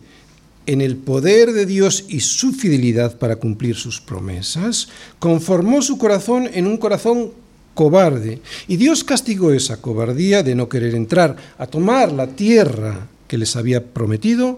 en 0.65 0.81
el 0.81 0.97
poder 0.97 1.51
de 1.51 1.65
Dios 1.65 2.05
y 2.07 2.21
su 2.21 2.53
fidelidad 2.53 3.17
para 3.17 3.35
cumplir 3.35 3.75
sus 3.75 3.99
promesas, 3.99 4.87
conformó 5.19 5.81
su 5.81 5.97
corazón 5.97 6.49
en 6.53 6.67
un 6.67 6.77
corazón 6.77 7.31
cobarde. 7.73 8.41
Y 8.67 8.77
Dios 8.77 9.03
castigó 9.03 9.51
esa 9.51 9.81
cobardía 9.81 10.43
de 10.43 10.55
no 10.55 10.69
querer 10.69 10.95
entrar 10.95 11.35
a 11.57 11.67
tomar 11.67 12.11
la 12.11 12.27
tierra 12.27 13.07
que 13.27 13.37
les 13.37 13.55
había 13.55 13.83
prometido 13.83 14.57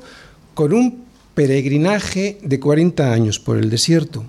con 0.54 0.74
un 0.74 1.06
peregrinaje 1.34 2.38
de 2.44 2.60
40 2.60 3.12
años 3.12 3.40
por 3.40 3.58
el 3.58 3.70
desierto, 3.70 4.26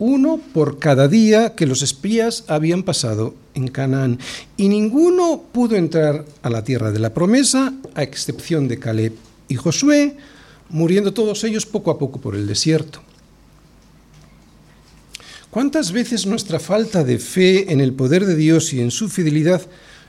uno 0.00 0.40
por 0.54 0.78
cada 0.78 1.08
día 1.08 1.54
que 1.54 1.66
los 1.66 1.82
espías 1.82 2.44
habían 2.48 2.82
pasado 2.82 3.34
en 3.54 3.68
Canaán, 3.68 4.18
y 4.56 4.68
ninguno 4.68 5.44
pudo 5.52 5.76
entrar 5.76 6.24
a 6.42 6.50
la 6.50 6.64
tierra 6.64 6.90
de 6.90 6.98
la 6.98 7.14
promesa, 7.14 7.74
a 7.94 8.02
excepción 8.02 8.66
de 8.66 8.78
Caleb 8.78 9.12
y 9.46 9.56
Josué, 9.56 10.16
muriendo 10.70 11.12
todos 11.12 11.44
ellos 11.44 11.66
poco 11.66 11.90
a 11.90 11.98
poco 11.98 12.18
por 12.18 12.34
el 12.34 12.46
desierto. 12.46 13.02
¿Cuántas 15.50 15.92
veces 15.92 16.26
nuestra 16.26 16.60
falta 16.60 17.04
de 17.04 17.18
fe 17.18 17.70
en 17.70 17.80
el 17.80 17.92
poder 17.92 18.24
de 18.24 18.36
Dios 18.36 18.72
y 18.72 18.80
en 18.80 18.90
su 18.90 19.08
fidelidad 19.08 19.62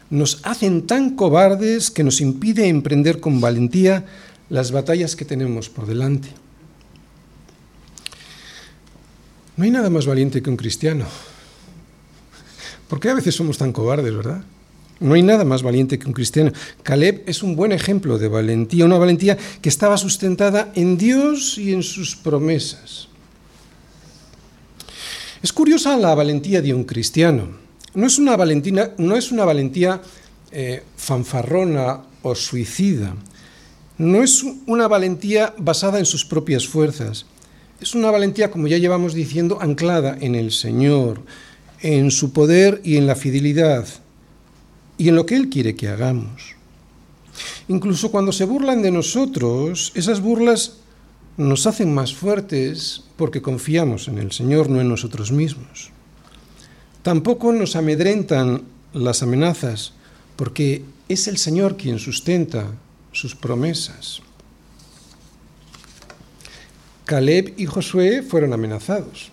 nos 0.09 0.39
hacen 0.43 0.87
tan 0.87 1.15
cobardes 1.15 1.91
que 1.91 2.03
nos 2.03 2.21
impide 2.21 2.67
emprender 2.67 3.19
con 3.19 3.41
valentía 3.41 4.05
las 4.49 4.71
batallas 4.71 5.15
que 5.15 5.25
tenemos 5.25 5.67
por 5.67 5.85
delante? 5.85 6.29
No 9.61 9.65
hay 9.65 9.69
nada 9.69 9.91
más 9.91 10.07
valiente 10.07 10.41
que 10.41 10.49
un 10.49 10.57
cristiano. 10.57 11.05
¿Por 12.87 12.99
qué 12.99 13.11
a 13.11 13.13
veces 13.13 13.35
somos 13.35 13.59
tan 13.59 13.71
cobardes, 13.71 14.11
verdad? 14.11 14.43
No 14.99 15.13
hay 15.13 15.21
nada 15.21 15.45
más 15.45 15.61
valiente 15.61 15.99
que 15.99 16.07
un 16.07 16.13
cristiano. 16.13 16.51
Caleb 16.81 17.21
es 17.27 17.43
un 17.43 17.55
buen 17.55 17.71
ejemplo 17.71 18.17
de 18.17 18.27
valentía, 18.27 18.85
una 18.85 18.97
valentía 18.97 19.37
que 19.61 19.69
estaba 19.69 19.99
sustentada 19.99 20.71
en 20.73 20.97
Dios 20.97 21.59
y 21.59 21.73
en 21.73 21.83
sus 21.83 22.15
promesas. 22.15 23.07
Es 25.43 25.53
curiosa 25.53 25.95
la 25.95 26.15
valentía 26.15 26.63
de 26.63 26.73
un 26.73 26.83
cristiano. 26.83 27.49
No 27.93 28.07
es 28.07 28.17
una, 28.17 28.35
no 28.97 29.15
es 29.15 29.31
una 29.31 29.45
valentía 29.45 30.01
eh, 30.51 30.83
fanfarrona 30.97 32.01
o 32.23 32.33
suicida. 32.33 33.13
No 33.99 34.23
es 34.23 34.43
una 34.65 34.87
valentía 34.87 35.53
basada 35.59 35.99
en 35.99 36.07
sus 36.07 36.25
propias 36.25 36.67
fuerzas. 36.67 37.27
Es 37.81 37.95
una 37.95 38.11
valentía, 38.11 38.51
como 38.51 38.67
ya 38.67 38.77
llevamos 38.77 39.15
diciendo, 39.15 39.57
anclada 39.59 40.15
en 40.21 40.35
el 40.35 40.51
Señor, 40.51 41.23
en 41.81 42.11
su 42.11 42.31
poder 42.31 42.79
y 42.83 42.97
en 42.97 43.07
la 43.07 43.15
fidelidad 43.15 43.87
y 44.99 45.09
en 45.09 45.15
lo 45.15 45.25
que 45.25 45.35
Él 45.35 45.49
quiere 45.49 45.75
que 45.75 45.87
hagamos. 45.87 46.55
Incluso 47.67 48.11
cuando 48.11 48.31
se 48.31 48.45
burlan 48.45 48.83
de 48.83 48.91
nosotros, 48.91 49.91
esas 49.95 50.21
burlas 50.21 50.77
nos 51.37 51.65
hacen 51.65 51.91
más 51.91 52.13
fuertes 52.13 53.03
porque 53.15 53.41
confiamos 53.41 54.07
en 54.07 54.19
el 54.19 54.31
Señor, 54.31 54.69
no 54.69 54.79
en 54.79 54.87
nosotros 54.87 55.31
mismos. 55.31 55.89
Tampoco 57.01 57.51
nos 57.51 57.75
amedrentan 57.75 58.61
las 58.93 59.23
amenazas, 59.23 59.93
porque 60.35 60.83
es 61.09 61.27
el 61.27 61.39
Señor 61.39 61.77
quien 61.77 61.97
sustenta 61.97 62.67
sus 63.11 63.35
promesas. 63.35 64.21
Caleb 67.11 67.55
y 67.57 67.65
Josué 67.65 68.23
fueron 68.23 68.53
amenazados 68.53 69.31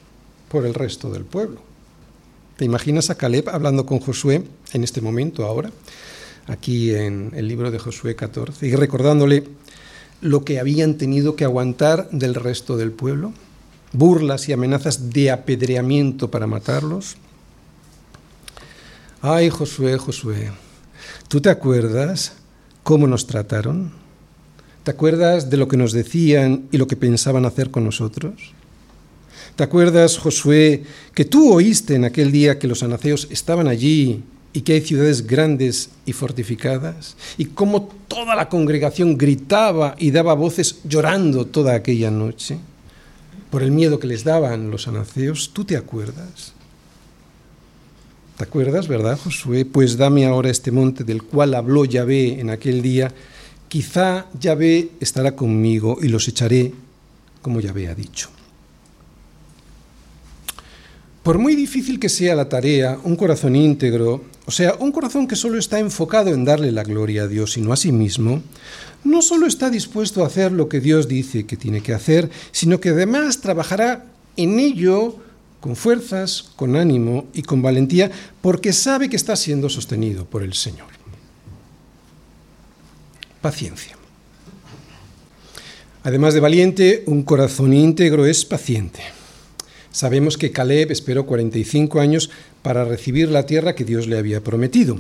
por 0.48 0.66
el 0.66 0.74
resto 0.74 1.12
del 1.12 1.24
pueblo. 1.24 1.60
¿Te 2.56 2.64
imaginas 2.64 3.08
a 3.08 3.14
Caleb 3.14 3.48
hablando 3.50 3.86
con 3.86 4.00
Josué 4.00 4.42
en 4.72 4.82
este 4.82 5.00
momento 5.00 5.44
ahora? 5.44 5.70
Aquí 6.48 6.92
en 6.92 7.30
el 7.36 7.46
libro 7.46 7.70
de 7.70 7.78
Josué 7.78 8.16
14 8.16 8.66
y 8.66 8.74
recordándole 8.74 9.44
lo 10.20 10.44
que 10.44 10.58
habían 10.58 10.94
tenido 10.94 11.36
que 11.36 11.44
aguantar 11.44 12.10
del 12.10 12.34
resto 12.34 12.76
del 12.76 12.90
pueblo, 12.90 13.32
burlas 13.92 14.48
y 14.48 14.52
amenazas 14.52 15.10
de 15.10 15.30
apedreamiento 15.30 16.32
para 16.32 16.48
matarlos. 16.48 17.16
Ay, 19.22 19.50
Josué, 19.50 19.98
Josué, 19.98 20.50
¿tú 21.28 21.40
te 21.40 21.50
acuerdas 21.50 22.32
cómo 22.82 23.06
nos 23.06 23.28
trataron? 23.28 23.92
¿Te 24.88 24.92
acuerdas 24.92 25.50
de 25.50 25.58
lo 25.58 25.68
que 25.68 25.76
nos 25.76 25.92
decían 25.92 26.66
y 26.72 26.78
lo 26.78 26.86
que 26.86 26.96
pensaban 26.96 27.44
hacer 27.44 27.70
con 27.70 27.84
nosotros? 27.84 28.54
¿Te 29.54 29.62
acuerdas, 29.62 30.16
Josué, 30.16 30.82
que 31.12 31.26
tú 31.26 31.52
oíste 31.52 31.94
en 31.94 32.06
aquel 32.06 32.32
día 32.32 32.58
que 32.58 32.66
los 32.66 32.82
anaceos 32.82 33.28
estaban 33.30 33.68
allí 33.68 34.22
y 34.54 34.62
que 34.62 34.72
hay 34.72 34.80
ciudades 34.80 35.26
grandes 35.26 35.90
y 36.06 36.14
fortificadas? 36.14 37.18
Y 37.36 37.44
cómo 37.44 37.90
toda 38.08 38.34
la 38.34 38.48
congregación 38.48 39.18
gritaba 39.18 39.94
y 39.98 40.10
daba 40.10 40.32
voces 40.32 40.78
llorando 40.84 41.44
toda 41.44 41.74
aquella 41.74 42.10
noche 42.10 42.56
por 43.50 43.62
el 43.62 43.72
miedo 43.72 43.98
que 43.98 44.06
les 44.06 44.24
daban 44.24 44.70
los 44.70 44.88
anaceos. 44.88 45.50
¿Tú 45.52 45.66
te 45.66 45.76
acuerdas? 45.76 46.54
¿Te 48.38 48.44
acuerdas, 48.44 48.88
verdad, 48.88 49.18
Josué? 49.22 49.66
Pues 49.66 49.98
dame 49.98 50.24
ahora 50.24 50.48
este 50.48 50.70
monte 50.70 51.04
del 51.04 51.24
cual 51.24 51.52
habló 51.52 51.84
Yahvé 51.84 52.40
en 52.40 52.48
aquel 52.48 52.80
día. 52.80 53.12
Quizá 53.68 54.26
Yahvé 54.40 54.92
estará 55.00 55.36
conmigo 55.36 55.98
y 56.00 56.08
los 56.08 56.26
echaré 56.28 56.72
como 57.42 57.60
Yahvé 57.60 57.88
ha 57.88 57.94
dicho. 57.94 58.30
Por 61.22 61.38
muy 61.38 61.54
difícil 61.54 62.00
que 62.00 62.08
sea 62.08 62.34
la 62.34 62.48
tarea, 62.48 62.98
un 63.04 63.14
corazón 63.14 63.54
íntegro, 63.54 64.24
o 64.46 64.50
sea, 64.50 64.76
un 64.80 64.92
corazón 64.92 65.28
que 65.28 65.36
solo 65.36 65.58
está 65.58 65.78
enfocado 65.78 66.30
en 66.30 66.44
darle 66.44 66.72
la 66.72 66.84
gloria 66.84 67.24
a 67.24 67.28
Dios 67.28 67.58
y 67.58 67.60
no 67.60 67.74
a 67.74 67.76
sí 67.76 67.92
mismo, 67.92 68.40
no 69.04 69.20
solo 69.20 69.46
está 69.46 69.68
dispuesto 69.68 70.22
a 70.22 70.26
hacer 70.28 70.52
lo 70.52 70.70
que 70.70 70.80
Dios 70.80 71.06
dice 71.06 71.44
que 71.44 71.58
tiene 71.58 71.82
que 71.82 71.92
hacer, 71.92 72.30
sino 72.50 72.80
que 72.80 72.90
además 72.90 73.42
trabajará 73.42 74.06
en 74.38 74.58
ello 74.58 75.16
con 75.60 75.76
fuerzas, 75.76 76.50
con 76.56 76.76
ánimo 76.76 77.26
y 77.34 77.42
con 77.42 77.60
valentía, 77.60 78.10
porque 78.40 78.72
sabe 78.72 79.10
que 79.10 79.16
está 79.16 79.36
siendo 79.36 79.68
sostenido 79.68 80.24
por 80.24 80.42
el 80.42 80.54
Señor. 80.54 80.97
Paciencia. 83.40 83.96
Además 86.02 86.34
de 86.34 86.40
valiente, 86.40 87.02
un 87.06 87.22
corazón 87.22 87.72
íntegro 87.72 88.26
es 88.26 88.44
paciente. 88.44 89.00
Sabemos 89.90 90.38
que 90.38 90.52
Caleb 90.52 90.90
esperó 90.90 91.26
45 91.26 92.00
años 92.00 92.30
para 92.62 92.84
recibir 92.84 93.28
la 93.28 93.46
tierra 93.46 93.74
que 93.74 93.84
Dios 93.84 94.06
le 94.06 94.18
había 94.18 94.42
prometido. 94.42 94.98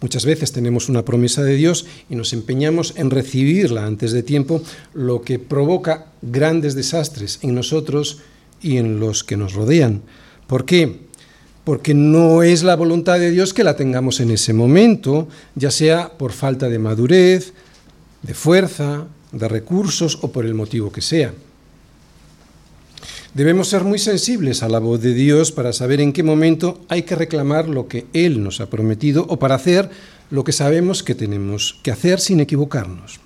Muchas 0.00 0.24
veces 0.24 0.50
tenemos 0.50 0.88
una 0.88 1.04
promesa 1.04 1.44
de 1.44 1.56
Dios 1.56 1.86
y 2.10 2.16
nos 2.16 2.32
empeñamos 2.32 2.94
en 2.96 3.10
recibirla 3.10 3.86
antes 3.86 4.10
de 4.12 4.24
tiempo, 4.24 4.62
lo 4.94 5.22
que 5.22 5.38
provoca 5.38 6.06
grandes 6.22 6.74
desastres 6.74 7.38
en 7.42 7.54
nosotros 7.54 8.18
y 8.60 8.78
en 8.78 8.98
los 8.98 9.22
que 9.22 9.36
nos 9.36 9.54
rodean. 9.54 10.02
¿Por 10.48 10.64
qué? 10.64 11.02
Porque 11.64 11.94
no 11.94 12.42
es 12.42 12.62
la 12.62 12.76
voluntad 12.76 13.18
de 13.18 13.30
Dios 13.30 13.54
que 13.54 13.64
la 13.64 13.76
tengamos 13.76 14.20
en 14.20 14.30
ese 14.30 14.52
momento, 14.52 15.28
ya 15.54 15.70
sea 15.70 16.10
por 16.18 16.32
falta 16.32 16.68
de 16.68 16.78
madurez, 16.78 17.52
de 18.22 18.34
fuerza, 18.34 19.06
de 19.30 19.48
recursos 19.48 20.18
o 20.22 20.32
por 20.32 20.44
el 20.44 20.54
motivo 20.54 20.92
que 20.92 21.02
sea. 21.02 21.32
Debemos 23.34 23.68
ser 23.68 23.82
muy 23.82 23.98
sensibles 23.98 24.62
a 24.62 24.68
la 24.68 24.78
voz 24.78 25.00
de 25.00 25.14
Dios 25.14 25.52
para 25.52 25.72
saber 25.72 26.02
en 26.02 26.12
qué 26.12 26.22
momento 26.22 26.80
hay 26.88 27.04
que 27.04 27.16
reclamar 27.16 27.66
lo 27.66 27.88
que 27.88 28.06
Él 28.12 28.44
nos 28.44 28.60
ha 28.60 28.68
prometido 28.68 29.24
o 29.26 29.38
para 29.38 29.54
hacer 29.54 29.88
lo 30.30 30.44
que 30.44 30.52
sabemos 30.52 31.02
que 31.02 31.14
tenemos 31.14 31.78
que 31.82 31.92
hacer 31.92 32.20
sin 32.20 32.40
equivocarnos. 32.40 33.21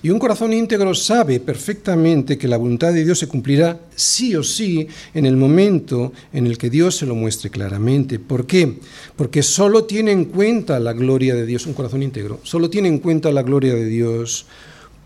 Y 0.00 0.10
un 0.10 0.20
corazón 0.20 0.52
íntegro 0.52 0.94
sabe 0.94 1.40
perfectamente 1.40 2.38
que 2.38 2.46
la 2.46 2.56
voluntad 2.56 2.92
de 2.92 3.04
Dios 3.04 3.18
se 3.18 3.26
cumplirá 3.26 3.80
sí 3.96 4.36
o 4.36 4.44
sí 4.44 4.86
en 5.12 5.26
el 5.26 5.36
momento 5.36 6.12
en 6.32 6.46
el 6.46 6.56
que 6.56 6.70
Dios 6.70 6.96
se 6.96 7.06
lo 7.06 7.16
muestre 7.16 7.50
claramente. 7.50 8.20
¿Por 8.20 8.46
qué? 8.46 8.78
Porque 9.16 9.42
solo 9.42 9.84
tiene 9.84 10.12
en 10.12 10.26
cuenta 10.26 10.78
la 10.78 10.92
gloria 10.92 11.34
de 11.34 11.46
Dios, 11.46 11.66
un 11.66 11.74
corazón 11.74 12.04
íntegro, 12.04 12.38
solo 12.44 12.70
tiene 12.70 12.86
en 12.86 13.00
cuenta 13.00 13.32
la 13.32 13.42
gloria 13.42 13.74
de 13.74 13.86
Dios. 13.86 14.46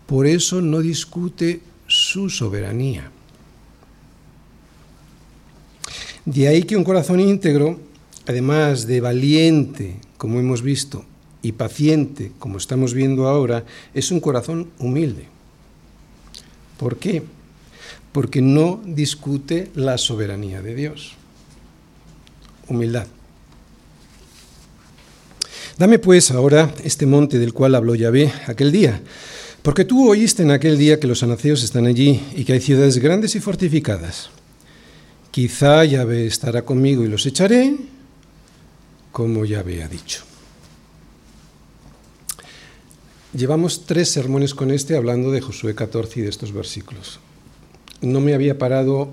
Por 0.05 0.27
eso 0.27 0.61
no 0.61 0.79
discute 0.79 1.61
su 1.87 2.29
soberanía. 2.29 3.11
De 6.25 6.47
ahí 6.47 6.63
que 6.63 6.77
un 6.77 6.83
corazón 6.83 7.19
íntegro, 7.19 7.79
además 8.27 8.85
de 8.85 9.01
valiente, 9.01 9.95
como 10.17 10.39
hemos 10.39 10.61
visto, 10.61 11.03
y 11.43 11.51
paciente, 11.51 12.31
como 12.39 12.57
estamos 12.57 12.95
viendo 12.95 13.27
ahora, 13.27 13.65
es 13.93 14.09
un 14.09 14.21
corazón 14.21 14.71
humilde. 14.79 15.27
¿Por 16.77 16.97
qué? 16.97 17.21
Porque 18.13 18.41
no 18.41 18.81
discute 18.85 19.69
la 19.75 19.97
soberanía 19.97 20.61
de 20.61 20.73
Dios. 20.73 21.13
Humildad. 22.67 23.07
Dame 25.77 25.99
pues 25.99 26.31
ahora 26.31 26.73
este 26.83 27.05
monte 27.05 27.39
del 27.39 27.53
cual 27.53 27.75
habló 27.75 27.93
Yahvé 27.93 28.31
aquel 28.47 28.71
día, 28.71 29.01
porque 29.63 29.85
tú 29.85 30.09
oíste 30.09 30.43
en 30.43 30.51
aquel 30.51 30.77
día 30.77 30.99
que 30.99 31.07
los 31.07 31.23
anaceos 31.23 31.61
están 31.61 31.87
allí 31.87 32.21
y 32.35 32.45
que 32.45 32.53
hay 32.53 32.61
ciudades 32.61 32.99
grandes 32.99 33.35
y 33.35 33.41
fortificadas. 33.41 34.29
Quizá 35.31 35.83
Yahvé 35.83 36.25
estará 36.27 36.61
conmigo 36.61 37.03
y 37.03 37.09
los 37.09 37.25
echaré, 37.25 37.75
como 39.11 39.45
Yahvé 39.45 39.83
ha 39.83 39.89
dicho. 39.89 40.23
Llevamos 43.33 43.87
tres 43.87 44.09
sermones 44.09 44.53
con 44.53 44.69
este 44.69 44.95
hablando 44.95 45.31
de 45.31 45.41
Josué 45.41 45.73
14 45.73 46.19
y 46.19 46.23
de 46.23 46.29
estos 46.29 46.53
versículos. 46.53 47.19
No 47.99 48.21
me 48.21 48.35
había 48.35 48.59
parado 48.59 49.09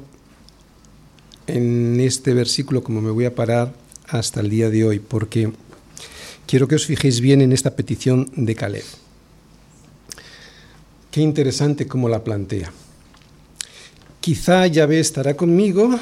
en 1.47 1.99
este 2.01 2.35
versículo 2.35 2.83
como 2.85 3.01
me 3.01 3.11
voy 3.11 3.25
a 3.25 3.35
parar 3.35 3.73
hasta 4.09 4.41
el 4.41 4.51
día 4.51 4.69
de 4.69 4.85
hoy, 4.85 4.99
porque 4.99 5.51
quiero 6.47 6.69
que 6.69 6.75
os 6.75 6.85
fijéis 6.85 7.23
bien 7.23 7.41
en 7.41 7.53
esta 7.53 7.75
petición 7.75 8.31
de 8.37 8.55
Caleb. 8.55 8.85
Qué 11.11 11.23
interesante 11.23 11.87
cómo 11.87 12.11
la 12.11 12.23
plantea. 12.23 12.71
Quizá 14.21 14.67
Yahvé 14.67 15.01
estará 15.01 15.35
conmigo, 15.35 15.99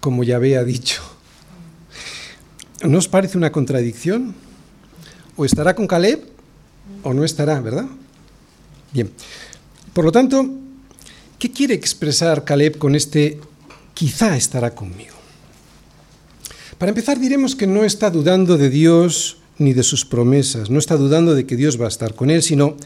como 0.00 0.22
Yahvé 0.22 0.58
ha 0.58 0.64
dicho. 0.64 1.00
¿No 2.82 2.98
os 2.98 3.08
parece 3.08 3.38
una 3.38 3.50
contradicción? 3.50 4.34
O 5.36 5.44
estará 5.44 5.74
con 5.74 5.86
Caleb 5.86 6.24
o 7.02 7.14
no 7.14 7.24
estará, 7.24 7.60
¿verdad? 7.60 7.86
Bien. 8.92 9.10
Por 9.92 10.04
lo 10.04 10.12
tanto, 10.12 10.48
¿qué 11.38 11.50
quiere 11.50 11.74
expresar 11.74 12.44
Caleb 12.44 12.78
con 12.78 12.94
este 12.94 13.38
quizá 13.94 14.36
estará 14.36 14.74
conmigo? 14.74 15.16
Para 16.78 16.90
empezar, 16.90 17.18
diremos 17.18 17.54
que 17.54 17.66
no 17.66 17.84
está 17.84 18.10
dudando 18.10 18.56
de 18.56 18.70
Dios 18.70 19.36
ni 19.58 19.74
de 19.74 19.82
sus 19.82 20.06
promesas, 20.06 20.70
no 20.70 20.78
está 20.78 20.96
dudando 20.96 21.34
de 21.34 21.44
que 21.44 21.56
Dios 21.56 21.78
va 21.78 21.84
a 21.84 21.88
estar 21.88 22.14
con 22.14 22.30
él, 22.30 22.42
sino 22.42 22.76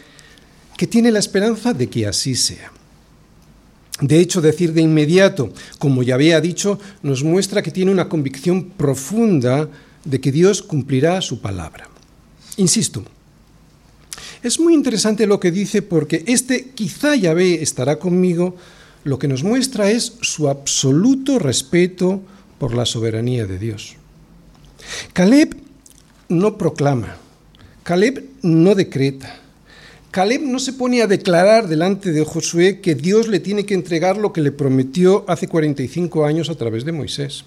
que 0.77 0.89
tiene 0.89 1.13
la 1.13 1.21
esperanza 1.21 1.73
de 1.73 1.89
que 1.89 2.07
así 2.07 2.35
sea. 2.35 2.73
De 4.01 4.19
hecho, 4.19 4.41
decir 4.41 4.73
de 4.73 4.83
inmediato, 4.83 5.53
como 5.79 6.03
ya 6.03 6.15
había 6.17 6.41
dicho, 6.41 6.81
nos 7.03 7.23
muestra 7.23 7.63
que 7.63 7.71
tiene 7.71 7.93
una 7.93 8.09
convicción 8.09 8.71
profunda 8.71 9.69
de 10.05 10.21
que 10.21 10.33
Dios 10.33 10.63
cumplirá 10.63 11.21
su 11.21 11.41
palabra. 11.41 11.89
Insisto, 12.57 13.05
es 14.43 14.61
muy 14.61 14.75
interesante 14.75 15.27
lo 15.27 15.41
que 15.41 15.51
dice 15.51 15.83
porque 15.83 16.23
este 16.27 16.71
quizá 16.75 17.17
Yahvé 17.17 17.63
estará 17.63 17.99
conmigo, 17.99 18.57
lo 19.03 19.19
que 19.19 19.29
nos 19.29 19.43
muestra 19.43 19.91
es 19.91 20.15
su 20.21 20.49
absoluto 20.49 21.39
respeto 21.39 22.23
por 22.59 22.75
la 22.75 22.87
soberanía 22.87 23.47
de 23.47 23.59
Dios. 23.59 23.97
Caleb 25.13 25.57
no 26.29 26.59
proclama, 26.59 27.17
Caleb 27.83 28.25
no 28.43 28.75
decreta, 28.75 29.41
Caleb 30.11 30.43
no 30.43 30.61
se 30.61 30.75
pone 30.75 31.03
a 31.03 31.09
declarar 31.09 31.67
delante 31.67 32.13
de 32.13 32.25
Josué 32.25 32.81
que 32.81 32.95
Dios 32.95 33.27
le 33.27 33.41
tiene 33.41 33.67
que 33.67 33.75
entregar 33.75 34.17
lo 34.17 34.33
que 34.33 34.43
le 34.43 34.53
prometió 34.53 35.25
hace 35.27 35.49
45 35.49 36.25
años 36.25 36.51
a 36.51 36.55
través 36.55 36.85
de 36.85 36.93
Moisés. 36.93 37.45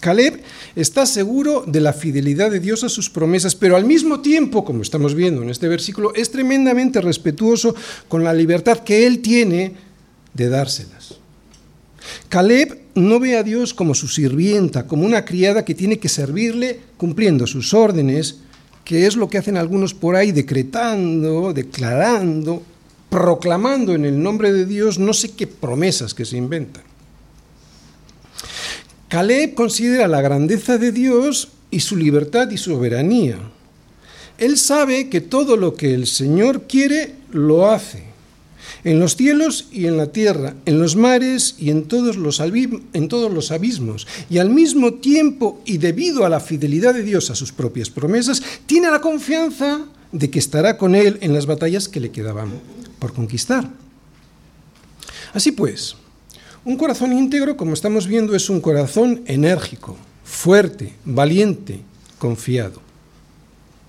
Caleb 0.00 0.42
está 0.76 1.06
seguro 1.06 1.64
de 1.66 1.80
la 1.80 1.92
fidelidad 1.92 2.50
de 2.50 2.60
Dios 2.60 2.84
a 2.84 2.88
sus 2.88 3.10
promesas, 3.10 3.54
pero 3.54 3.76
al 3.76 3.84
mismo 3.84 4.20
tiempo, 4.20 4.64
como 4.64 4.82
estamos 4.82 5.14
viendo 5.14 5.42
en 5.42 5.50
este 5.50 5.68
versículo, 5.68 6.14
es 6.14 6.30
tremendamente 6.30 7.00
respetuoso 7.00 7.74
con 8.08 8.24
la 8.24 8.32
libertad 8.32 8.78
que 8.78 9.06
él 9.06 9.20
tiene 9.20 9.74
de 10.34 10.48
dárselas. 10.48 11.16
Caleb 12.28 12.78
no 12.94 13.20
ve 13.20 13.36
a 13.36 13.42
Dios 13.42 13.74
como 13.74 13.94
su 13.94 14.08
sirvienta, 14.08 14.86
como 14.86 15.04
una 15.04 15.24
criada 15.24 15.64
que 15.64 15.74
tiene 15.74 15.98
que 15.98 16.08
servirle 16.08 16.80
cumpliendo 16.96 17.46
sus 17.46 17.74
órdenes, 17.74 18.40
que 18.84 19.06
es 19.06 19.16
lo 19.16 19.28
que 19.28 19.38
hacen 19.38 19.56
algunos 19.56 19.94
por 19.94 20.16
ahí 20.16 20.32
decretando, 20.32 21.52
declarando, 21.52 22.62
proclamando 23.10 23.94
en 23.94 24.04
el 24.04 24.22
nombre 24.22 24.52
de 24.52 24.66
Dios 24.66 24.98
no 24.98 25.12
sé 25.12 25.30
qué 25.32 25.46
promesas 25.46 26.14
que 26.14 26.24
se 26.24 26.36
inventan. 26.36 26.87
Caleb 29.08 29.54
considera 29.54 30.06
la 30.06 30.20
grandeza 30.20 30.76
de 30.76 30.92
Dios 30.92 31.48
y 31.70 31.80
su 31.80 31.96
libertad 31.96 32.50
y 32.50 32.58
soberanía. 32.58 33.38
Él 34.38 34.58
sabe 34.58 35.08
que 35.08 35.20
todo 35.20 35.56
lo 35.56 35.74
que 35.74 35.94
el 35.94 36.06
Señor 36.06 36.62
quiere, 36.68 37.14
lo 37.32 37.70
hace. 37.70 38.04
En 38.84 39.00
los 39.00 39.16
cielos 39.16 39.66
y 39.72 39.86
en 39.86 39.96
la 39.96 40.12
tierra, 40.12 40.54
en 40.64 40.78
los 40.78 40.94
mares 40.94 41.56
y 41.58 41.70
en 41.70 41.84
todos 41.84 42.16
los, 42.16 42.40
en 42.40 43.08
todos 43.08 43.32
los 43.32 43.50
abismos. 43.50 44.06
Y 44.30 44.38
al 44.38 44.50
mismo 44.50 44.94
tiempo, 44.94 45.60
y 45.64 45.78
debido 45.78 46.24
a 46.24 46.28
la 46.28 46.38
fidelidad 46.38 46.94
de 46.94 47.02
Dios 47.02 47.30
a 47.30 47.34
sus 47.34 47.50
propias 47.50 47.90
promesas, 47.90 48.42
tiene 48.66 48.90
la 48.90 49.00
confianza 49.00 49.86
de 50.12 50.30
que 50.30 50.38
estará 50.38 50.78
con 50.78 50.94
Él 50.94 51.18
en 51.22 51.32
las 51.32 51.46
batallas 51.46 51.88
que 51.88 52.00
le 52.00 52.10
quedaban 52.10 52.52
por 52.98 53.12
conquistar. 53.12 53.68
Así 55.32 55.52
pues, 55.52 55.96
un 56.64 56.76
corazón 56.76 57.12
íntegro, 57.12 57.56
como 57.56 57.74
estamos 57.74 58.06
viendo, 58.06 58.34
es 58.34 58.50
un 58.50 58.60
corazón 58.60 59.22
enérgico, 59.26 59.96
fuerte, 60.24 60.94
valiente, 61.04 61.80
confiado. 62.18 62.80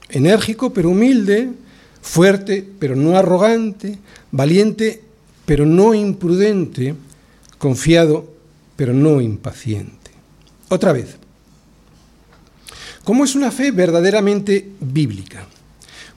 Enérgico 0.09 0.73
pero 0.73 0.89
humilde, 0.89 1.49
fuerte 2.01 2.67
pero 2.79 2.95
no 2.95 3.17
arrogante, 3.17 3.97
valiente 4.31 5.03
pero 5.45 5.65
no 5.65 5.93
imprudente, 5.93 6.95
confiado 7.57 8.31
pero 8.75 8.93
no 8.93 9.19
impaciente. 9.19 10.11
Otra 10.69 10.93
vez, 10.93 11.17
¿cómo 13.03 13.23
es 13.23 13.35
una 13.35 13.51
fe 13.51 13.71
verdaderamente 13.71 14.71
bíblica? 14.79 15.47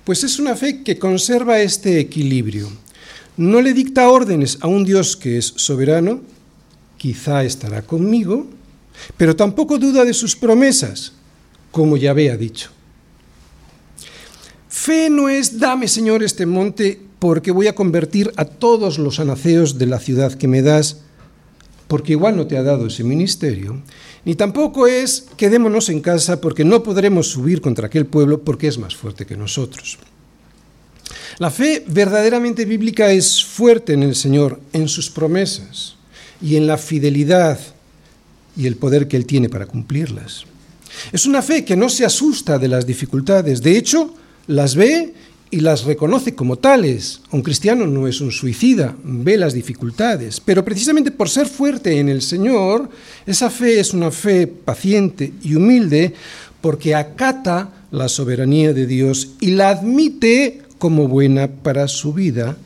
Pues 0.04 0.24
es 0.24 0.38
una 0.38 0.56
fe 0.56 0.82
que 0.82 0.98
conserva 0.98 1.60
este 1.60 1.98
equilibrio. 1.98 2.68
No 3.36 3.60
le 3.62 3.72
dicta 3.72 4.10
órdenes 4.10 4.58
a 4.60 4.66
un 4.66 4.84
Dios 4.84 5.16
que 5.16 5.38
es 5.38 5.54
soberano, 5.56 6.20
quizá 7.02 7.42
estará 7.42 7.82
conmigo, 7.82 8.46
pero 9.16 9.34
tampoco 9.34 9.76
duda 9.76 10.04
de 10.04 10.14
sus 10.14 10.36
promesas, 10.36 11.10
como 11.72 11.96
ya 11.96 12.12
había 12.12 12.36
dicho. 12.36 12.70
Fe 14.68 15.10
no 15.10 15.28
es 15.28 15.58
dame, 15.58 15.88
Señor, 15.88 16.22
este 16.22 16.46
monte 16.46 17.00
porque 17.18 17.50
voy 17.50 17.66
a 17.66 17.74
convertir 17.74 18.32
a 18.36 18.44
todos 18.44 19.00
los 19.00 19.18
anaceos 19.18 19.78
de 19.78 19.86
la 19.86 19.98
ciudad 19.98 20.34
que 20.34 20.46
me 20.46 20.62
das, 20.62 21.02
porque 21.88 22.12
igual 22.12 22.36
no 22.36 22.46
te 22.46 22.56
ha 22.56 22.62
dado 22.62 22.86
ese 22.86 23.02
ministerio, 23.02 23.82
ni 24.24 24.36
tampoco 24.36 24.86
es 24.86 25.26
quedémonos 25.36 25.88
en 25.88 26.00
casa 26.00 26.40
porque 26.40 26.64
no 26.64 26.84
podremos 26.84 27.26
subir 27.26 27.60
contra 27.60 27.88
aquel 27.88 28.06
pueblo 28.06 28.44
porque 28.44 28.68
es 28.68 28.78
más 28.78 28.94
fuerte 28.94 29.26
que 29.26 29.36
nosotros. 29.36 29.98
La 31.38 31.50
fe 31.50 31.84
verdaderamente 31.84 32.64
bíblica 32.64 33.10
es 33.10 33.44
fuerte 33.44 33.94
en 33.94 34.04
el 34.04 34.14
Señor, 34.14 34.60
en 34.72 34.86
sus 34.86 35.10
promesas 35.10 35.96
y 36.42 36.57
en 36.57 36.66
la 36.66 36.76
fidelidad 36.76 37.59
y 38.57 38.66
el 38.66 38.76
poder 38.76 39.09
que 39.09 39.16
Él 39.16 39.26
tiene 39.26 39.48
para 39.48 39.66
cumplirlas. 39.66 40.44
Es 41.12 41.26
una 41.26 41.42
fe 41.42 41.64
que 41.64 41.76
no 41.76 41.88
se 41.88 42.05
asusta 42.05 42.59
de 42.59 42.68
las 42.68 42.87
dificultades, 42.87 43.62
de 43.62 43.76
hecho, 43.76 44.14
las 44.46 44.74
ve 44.74 45.14
y 45.50 45.61
las 45.61 45.85
reconoce 45.85 46.35
como 46.35 46.57
tales. 46.57 47.20
Un 47.31 47.42
cristiano 47.42 47.87
no 47.87 48.09
es 48.09 48.20
un 48.20 48.33
suicida, 48.33 48.96
ve 49.05 49.37
las 49.37 49.52
dificultades, 49.52 50.40
pero 50.40 50.64
precisamente 50.64 51.11
por 51.11 51.28
ser 51.28 51.46
fuerte 51.46 51.98
en 51.98 52.09
el 52.09 52.22
Señor, 52.22 52.88
esa 53.26 53.50
fe 53.50 53.78
es 53.78 53.92
una 53.94 54.11
fe 54.11 54.46
paciente 54.46 55.33
y 55.42 55.55
humilde 55.55 56.14
porque 56.61 56.94
acata 56.94 57.70
la 57.90 58.09
soberanía 58.09 58.72
de 58.72 58.87
Dios 58.87 59.33
y 59.40 59.50
la 59.50 59.70
admite 59.70 60.62
como 60.78 61.07
buena 61.07 61.48
para 61.48 61.87
su 61.87 62.14
vida. 62.14 62.57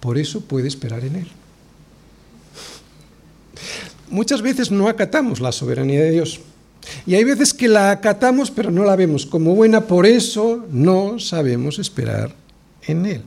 Por 0.00 0.18
eso 0.18 0.42
puede 0.42 0.68
esperar 0.68 1.04
en 1.04 1.16
Él. 1.16 1.28
Muchas 4.08 4.42
veces 4.42 4.70
no 4.70 4.88
acatamos 4.88 5.40
la 5.40 5.52
soberanía 5.52 6.02
de 6.02 6.10
Dios. 6.12 6.40
Y 7.06 7.14
hay 7.14 7.24
veces 7.24 7.52
que 7.52 7.68
la 7.68 7.90
acatamos 7.90 8.50
pero 8.50 8.70
no 8.70 8.84
la 8.84 8.96
vemos 8.96 9.26
como 9.26 9.54
buena, 9.54 9.82
por 9.82 10.06
eso 10.06 10.64
no 10.70 11.18
sabemos 11.18 11.78
esperar 11.78 12.34
en 12.86 13.06
Él. 13.06 13.22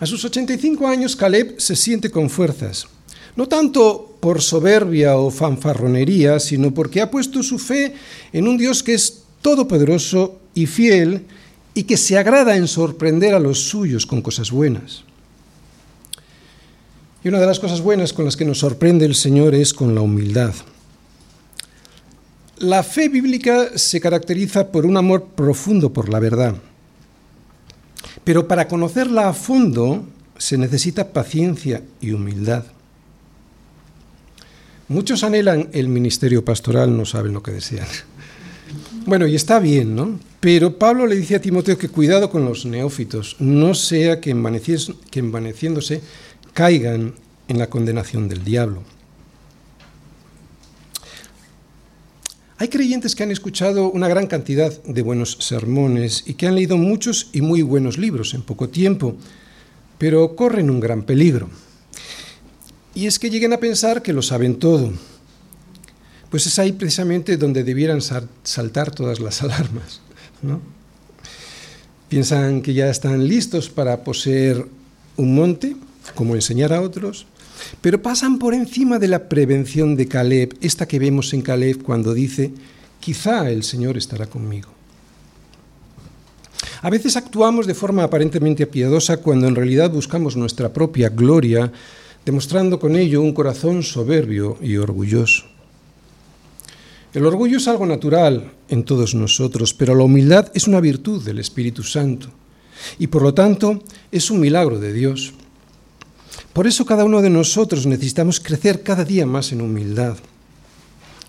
A 0.00 0.06
sus 0.06 0.24
85 0.24 0.88
años 0.88 1.14
Caleb 1.14 1.54
se 1.58 1.76
siente 1.76 2.10
con 2.10 2.28
fuerzas, 2.28 2.88
no 3.36 3.46
tanto 3.46 4.16
por 4.18 4.42
soberbia 4.42 5.16
o 5.16 5.30
fanfarronería, 5.30 6.40
sino 6.40 6.74
porque 6.74 7.00
ha 7.00 7.10
puesto 7.10 7.42
su 7.42 7.58
fe 7.58 7.94
en 8.32 8.48
un 8.48 8.58
Dios 8.58 8.82
que 8.82 8.94
es 8.94 9.22
todopoderoso 9.40 10.40
y 10.54 10.66
fiel 10.66 11.26
y 11.74 11.84
que 11.84 11.96
se 11.96 12.18
agrada 12.18 12.56
en 12.56 12.66
sorprender 12.68 13.34
a 13.34 13.40
los 13.40 13.60
suyos 13.60 14.04
con 14.04 14.22
cosas 14.22 14.50
buenas. 14.50 15.04
Y 17.24 17.28
una 17.28 17.38
de 17.38 17.46
las 17.46 17.60
cosas 17.60 17.80
buenas 17.80 18.12
con 18.12 18.24
las 18.24 18.36
que 18.36 18.44
nos 18.44 18.58
sorprende 18.58 19.06
el 19.06 19.14
Señor 19.14 19.54
es 19.54 19.72
con 19.72 19.94
la 19.94 20.00
humildad. 20.00 20.54
La 22.58 22.82
fe 22.82 23.08
bíblica 23.08 23.76
se 23.76 24.00
caracteriza 24.00 24.72
por 24.72 24.86
un 24.86 24.96
amor 24.96 25.28
profundo 25.36 25.92
por 25.92 26.08
la 26.08 26.18
verdad. 26.18 26.56
Pero 28.24 28.48
para 28.48 28.66
conocerla 28.66 29.28
a 29.28 29.34
fondo 29.34 30.04
se 30.36 30.58
necesita 30.58 31.12
paciencia 31.12 31.82
y 32.00 32.10
humildad. 32.12 32.64
Muchos 34.88 35.22
anhelan 35.22 35.68
el 35.72 35.88
ministerio 35.88 36.44
pastoral, 36.44 36.96
no 36.96 37.04
saben 37.04 37.32
lo 37.32 37.42
que 37.42 37.52
desean. 37.52 37.86
Bueno, 39.06 39.26
y 39.26 39.34
está 39.34 39.58
bien, 39.58 39.94
¿no? 39.94 40.18
Pero 40.40 40.76
Pablo 40.76 41.06
le 41.06 41.16
dice 41.16 41.36
a 41.36 41.40
Timoteo 41.40 41.78
que 41.78 41.88
cuidado 41.88 42.30
con 42.30 42.44
los 42.44 42.66
neófitos, 42.66 43.36
no 43.38 43.74
sea 43.74 44.20
que, 44.20 44.30
envaneciéndose 44.30 46.02
caigan 46.52 47.14
en 47.48 47.58
la 47.58 47.68
condenación 47.68 48.28
del 48.28 48.44
diablo. 48.44 48.82
Hay 52.58 52.68
creyentes 52.68 53.16
que 53.16 53.24
han 53.24 53.32
escuchado 53.32 53.90
una 53.90 54.06
gran 54.06 54.28
cantidad 54.28 54.72
de 54.84 55.02
buenos 55.02 55.36
sermones 55.40 56.22
y 56.26 56.34
que 56.34 56.46
han 56.46 56.54
leído 56.54 56.76
muchos 56.76 57.28
y 57.32 57.40
muy 57.40 57.62
buenos 57.62 57.98
libros 57.98 58.34
en 58.34 58.42
poco 58.42 58.68
tiempo, 58.68 59.16
pero 59.98 60.36
corren 60.36 60.70
un 60.70 60.78
gran 60.78 61.02
peligro. 61.02 61.50
Y 62.94 63.06
es 63.06 63.18
que 63.18 63.30
lleguen 63.30 63.52
a 63.52 63.58
pensar 63.58 64.02
que 64.02 64.12
lo 64.12 64.22
saben 64.22 64.60
todo. 64.60 64.92
Pues 66.30 66.46
es 66.46 66.58
ahí 66.58 66.72
precisamente 66.72 67.36
donde 67.36 67.64
debieran 67.64 68.00
saltar 68.00 68.94
todas 68.94 69.18
las 69.18 69.42
alarmas. 69.42 70.00
Piensan 72.08 72.62
que 72.62 72.74
ya 72.74 72.88
están 72.90 73.26
listos 73.26 73.70
para 73.70 74.04
poseer 74.04 74.66
un 75.16 75.34
monte, 75.34 75.74
como 76.14 76.34
enseñar 76.34 76.72
a 76.72 76.80
otros, 76.80 77.26
pero 77.80 78.02
pasan 78.02 78.38
por 78.38 78.54
encima 78.54 78.98
de 78.98 79.08
la 79.08 79.28
prevención 79.28 79.96
de 79.96 80.08
Caleb, 80.08 80.56
esta 80.60 80.86
que 80.86 80.98
vemos 80.98 81.32
en 81.32 81.42
Caleb 81.42 81.82
cuando 81.82 82.14
dice, 82.14 82.52
quizá 83.00 83.50
el 83.50 83.62
Señor 83.62 83.96
estará 83.96 84.26
conmigo. 84.26 84.68
A 86.82 86.90
veces 86.90 87.16
actuamos 87.16 87.66
de 87.66 87.74
forma 87.74 88.02
aparentemente 88.02 88.66
piadosa 88.66 89.18
cuando 89.18 89.46
en 89.46 89.54
realidad 89.54 89.90
buscamos 89.90 90.36
nuestra 90.36 90.72
propia 90.72 91.08
gloria, 91.08 91.70
demostrando 92.24 92.80
con 92.80 92.96
ello 92.96 93.22
un 93.22 93.34
corazón 93.34 93.82
soberbio 93.82 94.58
y 94.60 94.76
orgulloso. 94.76 95.44
El 97.14 97.26
orgullo 97.26 97.58
es 97.58 97.68
algo 97.68 97.86
natural 97.86 98.52
en 98.68 98.84
todos 98.84 99.14
nosotros, 99.14 99.74
pero 99.74 99.94
la 99.94 100.04
humildad 100.04 100.50
es 100.54 100.66
una 100.66 100.80
virtud 100.80 101.22
del 101.22 101.38
Espíritu 101.38 101.82
Santo 101.82 102.30
y 102.98 103.08
por 103.08 103.22
lo 103.22 103.34
tanto 103.34 103.82
es 104.10 104.30
un 104.30 104.40
milagro 104.40 104.80
de 104.80 104.92
Dios. 104.92 105.34
Por 106.52 106.66
eso 106.66 106.84
cada 106.84 107.04
uno 107.04 107.22
de 107.22 107.30
nosotros 107.30 107.86
necesitamos 107.86 108.38
crecer 108.38 108.82
cada 108.82 109.04
día 109.04 109.24
más 109.24 109.52
en 109.52 109.62
humildad. 109.62 110.18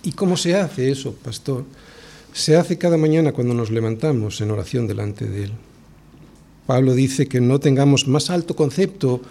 ¿Y 0.03 0.11
cómo 0.11 0.35
se 0.35 0.55
hace 0.55 0.91
eso, 0.91 1.13
pastor? 1.13 1.63
Se 2.33 2.57
hace 2.57 2.77
cada 2.77 2.97
mañana 2.97 3.31
cuando 3.31 3.53
nos 3.53 3.71
levantamos 3.71 4.41
en 4.41 4.51
oración 4.51 4.85
delante 4.85 5.25
de 5.25 5.45
Él. 5.45 5.51
Pablo 6.67 6.93
dice 6.93 7.27
que 7.27 7.39
no 7.39 7.59
tengamos 7.59 8.07
más 8.07 8.29
alto 8.29 8.55
concepto 8.55 9.21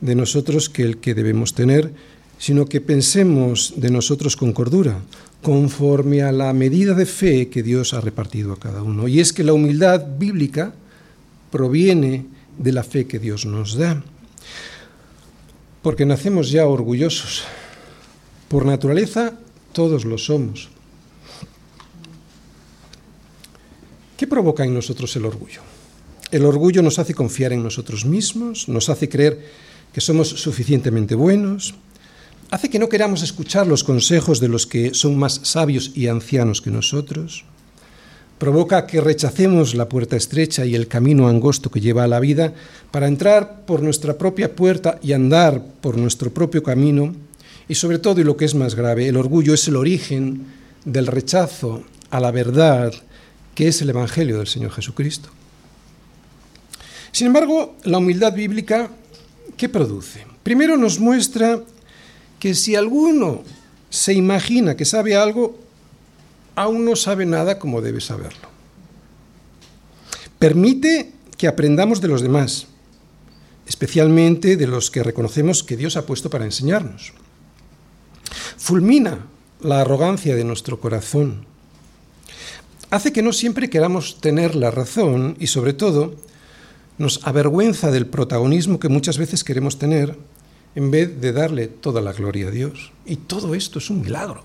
de 0.00 0.14
nosotros 0.14 0.70
que 0.70 0.82
el 0.82 0.98
que 0.98 1.14
debemos 1.14 1.52
tener, 1.52 1.92
sino 2.38 2.66
que 2.66 2.80
pensemos 2.80 3.74
de 3.76 3.90
nosotros 3.90 4.36
con 4.36 4.52
cordura, 4.52 5.00
conforme 5.42 6.22
a 6.22 6.32
la 6.32 6.52
medida 6.54 6.94
de 6.94 7.06
fe 7.06 7.48
que 7.48 7.62
Dios 7.62 7.92
ha 7.92 8.00
repartido 8.00 8.52
a 8.52 8.58
cada 8.58 8.82
uno. 8.82 9.06
Y 9.06 9.20
es 9.20 9.32
que 9.32 9.44
la 9.44 9.52
humildad 9.52 10.04
bíblica 10.18 10.72
proviene 11.50 12.24
de 12.58 12.72
la 12.72 12.84
fe 12.84 13.06
que 13.06 13.18
Dios 13.18 13.44
nos 13.44 13.76
da 13.76 14.02
porque 15.86 16.04
nacemos 16.04 16.50
ya 16.50 16.66
orgullosos. 16.66 17.44
Por 18.48 18.66
naturaleza 18.66 19.38
todos 19.70 20.04
lo 20.04 20.18
somos. 20.18 20.68
¿Qué 24.16 24.26
provoca 24.26 24.64
en 24.64 24.74
nosotros 24.74 25.14
el 25.14 25.26
orgullo? 25.26 25.60
El 26.32 26.44
orgullo 26.44 26.82
nos 26.82 26.98
hace 26.98 27.14
confiar 27.14 27.52
en 27.52 27.62
nosotros 27.62 28.04
mismos, 28.04 28.68
nos 28.68 28.88
hace 28.88 29.08
creer 29.08 29.46
que 29.92 30.00
somos 30.00 30.26
suficientemente 30.26 31.14
buenos, 31.14 31.76
hace 32.50 32.68
que 32.68 32.80
no 32.80 32.88
queramos 32.88 33.22
escuchar 33.22 33.68
los 33.68 33.84
consejos 33.84 34.40
de 34.40 34.48
los 34.48 34.66
que 34.66 34.92
son 34.92 35.16
más 35.16 35.38
sabios 35.44 35.92
y 35.94 36.08
ancianos 36.08 36.62
que 36.62 36.72
nosotros, 36.72 37.44
provoca 38.38 38.86
que 38.86 39.00
rechacemos 39.00 39.74
la 39.74 39.88
puerta 39.88 40.16
estrecha 40.16 40.64
y 40.66 40.74
el 40.74 40.88
camino 40.88 41.28
angosto 41.28 41.70
que 41.70 41.80
lleva 41.80 42.04
a 42.04 42.08
la 42.08 42.20
vida 42.20 42.52
para 42.90 43.08
entrar 43.08 43.62
por 43.66 43.82
nuestra 43.82 44.18
propia 44.18 44.54
puerta 44.54 44.98
y 45.02 45.12
andar 45.12 45.62
por 45.80 45.96
nuestro 45.96 46.32
propio 46.32 46.62
camino, 46.62 47.14
y 47.68 47.74
sobre 47.74 47.98
todo, 47.98 48.20
y 48.20 48.24
lo 48.24 48.36
que 48.36 48.44
es 48.44 48.54
más 48.54 48.74
grave, 48.74 49.08
el 49.08 49.16
orgullo 49.16 49.54
es 49.54 49.66
el 49.68 49.76
origen 49.76 50.46
del 50.84 51.06
rechazo 51.06 51.82
a 52.10 52.20
la 52.20 52.30
verdad 52.30 52.92
que 53.54 53.68
es 53.68 53.80
el 53.82 53.90
Evangelio 53.90 54.38
del 54.38 54.46
Señor 54.46 54.70
Jesucristo. 54.70 55.30
Sin 57.10 57.28
embargo, 57.28 57.76
la 57.84 57.98
humildad 57.98 58.34
bíblica, 58.34 58.90
¿qué 59.56 59.68
produce? 59.68 60.26
Primero 60.42 60.76
nos 60.76 61.00
muestra 61.00 61.62
que 62.38 62.54
si 62.54 62.76
alguno 62.76 63.42
se 63.88 64.12
imagina 64.12 64.76
que 64.76 64.84
sabe 64.84 65.16
algo, 65.16 65.58
aún 66.56 66.84
no 66.84 66.96
sabe 66.96 67.26
nada 67.26 67.58
como 67.60 67.80
debe 67.80 68.00
saberlo. 68.00 68.48
Permite 70.38 71.12
que 71.36 71.46
aprendamos 71.46 72.00
de 72.00 72.08
los 72.08 72.22
demás, 72.22 72.66
especialmente 73.66 74.56
de 74.56 74.66
los 74.66 74.90
que 74.90 75.02
reconocemos 75.02 75.62
que 75.62 75.76
Dios 75.76 75.96
ha 75.96 76.06
puesto 76.06 76.30
para 76.30 76.44
enseñarnos. 76.44 77.12
Fulmina 78.56 79.26
la 79.60 79.80
arrogancia 79.80 80.34
de 80.34 80.44
nuestro 80.44 80.80
corazón. 80.80 81.46
Hace 82.90 83.12
que 83.12 83.22
no 83.22 83.32
siempre 83.32 83.70
queramos 83.70 84.20
tener 84.20 84.54
la 84.54 84.70
razón 84.70 85.36
y 85.38 85.48
sobre 85.48 85.72
todo 85.72 86.14
nos 86.98 87.26
avergüenza 87.26 87.90
del 87.90 88.06
protagonismo 88.06 88.80
que 88.80 88.88
muchas 88.88 89.18
veces 89.18 89.44
queremos 89.44 89.78
tener 89.78 90.16
en 90.74 90.90
vez 90.90 91.20
de 91.20 91.32
darle 91.32 91.68
toda 91.68 92.00
la 92.00 92.12
gloria 92.12 92.48
a 92.48 92.50
Dios. 92.50 92.92
Y 93.04 93.16
todo 93.16 93.54
esto 93.54 93.78
es 93.78 93.90
un 93.90 94.02
milagro. 94.02 94.44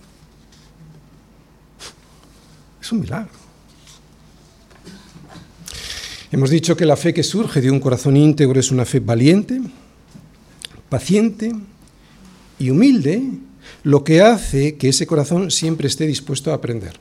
Es 2.81 2.91
un 2.91 3.01
milagro. 3.01 3.29
Hemos 6.31 6.49
dicho 6.49 6.75
que 6.75 6.85
la 6.85 6.95
fe 6.95 7.13
que 7.13 7.23
surge 7.23 7.61
de 7.61 7.69
un 7.69 7.79
corazón 7.79 8.15
íntegro 8.15 8.59
es 8.59 8.71
una 8.71 8.85
fe 8.85 8.99
valiente, 8.99 9.61
paciente 10.89 11.51
y 12.57 12.69
humilde, 12.69 13.21
lo 13.83 14.03
que 14.03 14.21
hace 14.21 14.75
que 14.75 14.89
ese 14.89 15.05
corazón 15.05 15.51
siempre 15.51 15.87
esté 15.87 16.07
dispuesto 16.07 16.51
a 16.51 16.55
aprender. 16.55 16.93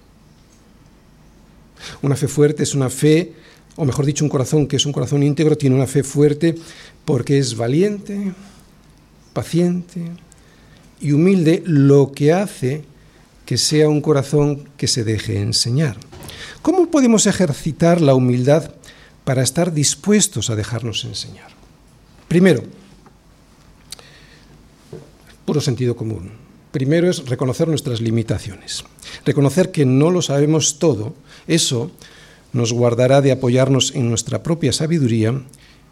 Una 2.03 2.17
fe 2.17 2.29
fuerte 2.29 2.65
es 2.65 2.75
una 2.75 2.91
fe, 2.91 3.33
o 3.77 3.85
mejor 3.85 4.05
dicho, 4.05 4.25
un 4.25 4.31
corazón 4.31 4.67
que 4.67 4.77
es 4.77 4.85
un 4.85 4.93
corazón 4.93 5.23
íntegro, 5.23 5.57
tiene 5.57 5.77
una 5.77 5.87
fe 5.87 6.03
fuerte 6.03 6.57
porque 7.05 7.39
es 7.39 7.57
valiente, 7.57 8.33
paciente 9.33 10.03
y 11.01 11.13
humilde, 11.13 11.63
lo 11.65 12.13
que 12.13 12.33
hace 12.33 12.90
que 13.51 13.59
sea 13.59 13.89
un 13.89 14.01
corazón 14.01 14.69
que 14.77 14.87
se 14.87 15.03
deje 15.03 15.41
enseñar. 15.41 15.97
¿Cómo 16.63 16.89
podemos 16.89 17.27
ejercitar 17.27 18.01
la 18.01 18.15
humildad 18.15 18.71
para 19.25 19.43
estar 19.43 19.73
dispuestos 19.73 20.51
a 20.51 20.55
dejarnos 20.55 21.05
enseñar? 21.05 21.51
Primero, 22.29 22.63
puro 25.45 25.61
sentido 25.61 25.97
común. 25.97 26.31
Primero 26.71 27.11
es 27.11 27.27
reconocer 27.27 27.67
nuestras 27.67 28.01
limitaciones. 28.01 28.85
Reconocer 29.27 29.73
que 29.73 29.85
no 29.85 30.13
lo 30.13 30.23
sabemos 30.23 30.79
todo, 30.79 31.17
eso 31.49 31.91
nos 32.53 32.73
guardará 32.73 33.21
de 33.21 33.33
apoyarnos 33.33 33.97
en 33.97 34.09
nuestra 34.09 34.45
propia 34.45 34.73
sabiduría 34.73 35.43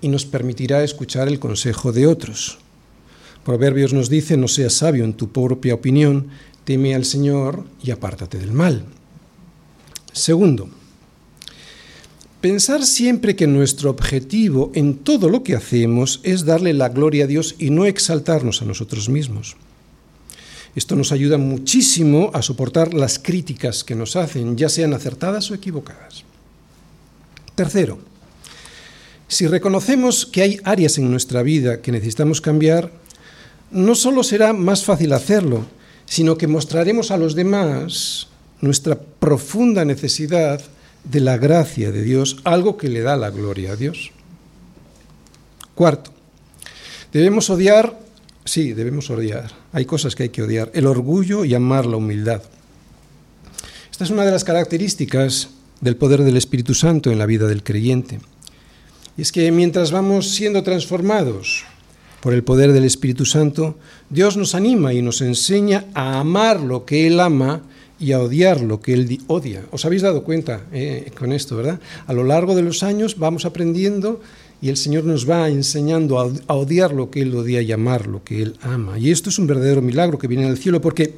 y 0.01 0.07
nos 0.07 0.27
permitirá 0.27 0.85
escuchar 0.85 1.27
el 1.27 1.41
consejo 1.41 1.91
de 1.91 2.07
otros. 2.07 2.61
Proverbios 3.45 3.95
nos 3.95 4.11
dice, 4.11 4.37
no 4.37 4.47
seas 4.47 4.75
sabio 4.75 5.05
en 5.05 5.15
tu 5.15 5.33
propia 5.33 5.75
opinión, 5.75 6.29
teme 6.69 6.95
al 6.95 7.07
Señor 7.07 7.65
y 7.83 7.93
apártate 7.93 8.37
del 8.37 8.53
mal. 8.53 8.85
Segundo, 10.13 10.69
pensar 12.43 12.85
siempre 12.85 13.35
que 13.37 13.47
nuestro 13.47 13.89
objetivo 13.89 14.71
en 14.75 14.99
todo 14.99 15.31
lo 15.31 15.43
que 15.43 15.57
hacemos 15.57 16.21
es 16.25 16.45
darle 16.45 16.75
la 16.75 16.91
gloria 16.91 17.25
a 17.25 17.27
Dios 17.27 17.55
y 17.59 17.71
no 17.71 17.87
exaltarnos 17.87 18.61
a 18.61 18.67
nosotros 18.67 19.09
mismos. 19.09 19.57
Esto 20.75 20.95
nos 20.95 21.11
ayuda 21.11 21.39
muchísimo 21.39 22.31
a 22.35 22.43
soportar 22.43 22.93
las 22.93 23.19
críticas 23.19 23.83
que 23.83 23.95
nos 23.95 24.15
hacen, 24.15 24.59
ya 24.59 24.69
sean 24.69 24.93
acertadas 24.93 25.51
o 25.51 25.55
equivocadas. 25.55 26.25
Tercero, 27.55 27.99
si 29.27 29.47
reconocemos 29.47 30.27
que 30.27 30.43
hay 30.43 30.61
áreas 30.65 30.99
en 30.99 31.11
nuestra 31.11 31.43
vida 31.43 31.81
que 31.81 31.93
necesitamos 31.93 32.43
cambiar, 32.43 32.93
no 33.71 33.95
solo 33.95 34.23
será 34.23 34.53
más 34.53 34.85
fácil 34.85 35.15
hacerlo, 35.15 35.65
sino 36.09 36.39
que 36.39 36.47
mostraremos 36.47 37.11
a 37.11 37.17
los 37.17 37.35
demás 37.35 38.29
nuestra 38.61 38.99
profunda 38.99 39.85
necesidad 39.85 40.61
de 41.05 41.21
la 41.21 41.37
gracia 41.37 41.93
de 41.93 42.03
Dios, 42.03 42.39
algo 42.45 42.77
que 42.77 42.89
le 42.89 43.03
da 43.03 43.17
la 43.17 43.31
gloria 43.31 43.73
a 43.73 43.77
Dios. 43.77 44.11
Cuarto, 45.75 46.13
debemos 47.13 47.51
odiar, 47.51 47.99
sí, 48.45 48.73
debemos 48.73 49.11
odiar, 49.11 49.53
hay 49.73 49.85
cosas 49.85 50.17
que 50.17 50.25
hay 50.25 50.29
que 50.31 50.43
odiar, 50.43 50.71
el 50.75 50.87
orgullo 50.87 51.45
y 51.45 51.55
amar 51.55 51.87
la 51.87 51.99
humildad. 51.99 52.43
Esta 53.91 54.05
es 54.05 54.11
una 54.11 54.25
de 54.25 54.33
las 54.33 54.45
características 54.45 55.51
del 55.81 55.97
poder 55.97 56.25
del 56.25 56.37
Espíritu 56.37 56.75
Santo 56.75 57.11
en 57.11 57.19
la 57.19 57.27
vida 57.27 57.47
del 57.47 57.63
creyente. 57.63 58.21
Y 59.17 59.23
es 59.23 59.33
que 59.33 59.51
mientras 59.53 59.91
vamos 59.91 60.31
siendo 60.31 60.63
transformados 60.63 61.65
por 62.21 62.35
el 62.35 62.43
poder 62.43 62.73
del 62.73 62.85
Espíritu 62.85 63.25
Santo, 63.25 63.77
Dios 64.11 64.37
nos 64.37 64.55
anima 64.55 64.93
y 64.93 65.03
nos 65.03 65.21
enseña 65.21 65.87
a 65.95 66.19
amar 66.21 66.61
lo 66.61 66.85
que 66.85 67.07
Él 67.07 67.21
ama 67.21 67.63
y 68.01 68.13
a 68.13 68.21
odiar 68.21 68.61
lo 68.61 68.81
que 68.81 68.95
Él 68.95 69.21
odia. 69.27 69.65
¿Os 69.71 69.85
habéis 69.85 70.03
dado 70.03 70.25
cuenta 70.25 70.63
eh, 70.73 71.11
con 71.19 71.33
esto, 71.33 71.57
verdad? 71.57 71.81
A 72.07 72.13
lo 72.13 72.25
largo 72.25 72.55
de 72.55 72.63
los 72.63 72.83
años 72.83 73.19
vamos 73.19 73.45
aprendiendo 73.45 74.21
y 74.61 74.69
el 74.69 74.77
Señor 74.77 75.05
nos 75.05 75.29
va 75.29 75.49
enseñando 75.49 76.19
a, 76.19 76.55
odiar 76.55 76.93
lo 76.93 77.11
que 77.11 77.23
Él 77.23 77.35
odia 77.35 77.63
y 77.63 77.71
amar 77.71 78.07
lo 78.07 78.25
que 78.25 78.43
Él 78.43 78.57
ama. 78.63 78.99
Y 78.99 79.11
esto 79.11 79.31
es 79.31 79.39
un 79.39 79.47
verdadero 79.47 79.83
milagro 79.83 80.19
que 80.19 80.29
viene 80.29 80.47
del 80.47 80.59
cielo 80.59 80.81
porque 80.81 81.15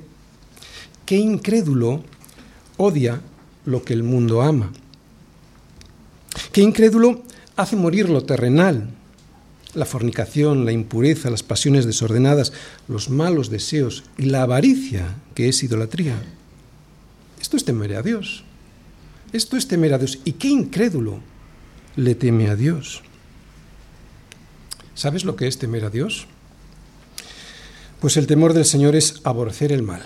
qué 1.06 1.16
incrédulo 1.16 2.02
odia 2.76 3.20
lo 3.64 3.82
que 3.82 3.94
el 3.94 4.02
mundo 4.02 4.42
ama. 4.42 4.72
Qué 6.52 6.60
incrédulo 6.60 7.22
hace 7.56 7.76
morir 7.76 8.08
lo 8.08 8.22
terrenal 8.22 8.88
la 9.74 9.86
fornicación, 9.86 10.64
la 10.64 10.72
impureza, 10.72 11.30
las 11.30 11.42
pasiones 11.42 11.86
desordenadas, 11.86 12.52
los 12.88 13.10
malos 13.10 13.50
deseos 13.50 14.04
y 14.18 14.24
la 14.24 14.42
avaricia, 14.42 15.16
que 15.34 15.48
es 15.48 15.62
idolatría. 15.62 16.22
Esto 17.40 17.56
es 17.56 17.64
temer 17.64 17.94
a 17.94 18.02
Dios. 18.02 18.44
Esto 19.32 19.56
es 19.56 19.68
temer 19.68 19.94
a 19.94 19.98
Dios. 19.98 20.18
¿Y 20.24 20.32
qué 20.32 20.48
incrédulo 20.48 21.20
le 21.96 22.14
teme 22.14 22.48
a 22.48 22.56
Dios? 22.56 23.02
¿Sabes 24.94 25.24
lo 25.24 25.36
que 25.36 25.46
es 25.46 25.58
temer 25.58 25.84
a 25.84 25.90
Dios? 25.90 26.26
Pues 28.00 28.16
el 28.16 28.26
temor 28.26 28.54
del 28.54 28.64
Señor 28.64 28.96
es 28.96 29.20
aborrecer 29.24 29.72
el 29.72 29.82
mal. 29.82 30.02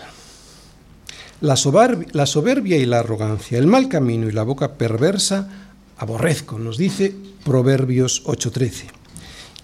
La 1.40 1.56
soberbia, 1.56 2.76
y 2.76 2.86
la 2.86 3.00
arrogancia, 3.00 3.58
el 3.58 3.66
mal 3.66 3.88
camino 3.88 4.28
y 4.28 4.32
la 4.32 4.44
boca 4.44 4.74
perversa 4.74 5.48
aborrezco, 5.96 6.58
nos 6.58 6.78
dice 6.78 7.14
Proverbios 7.44 8.22
8:13. 8.24 9.03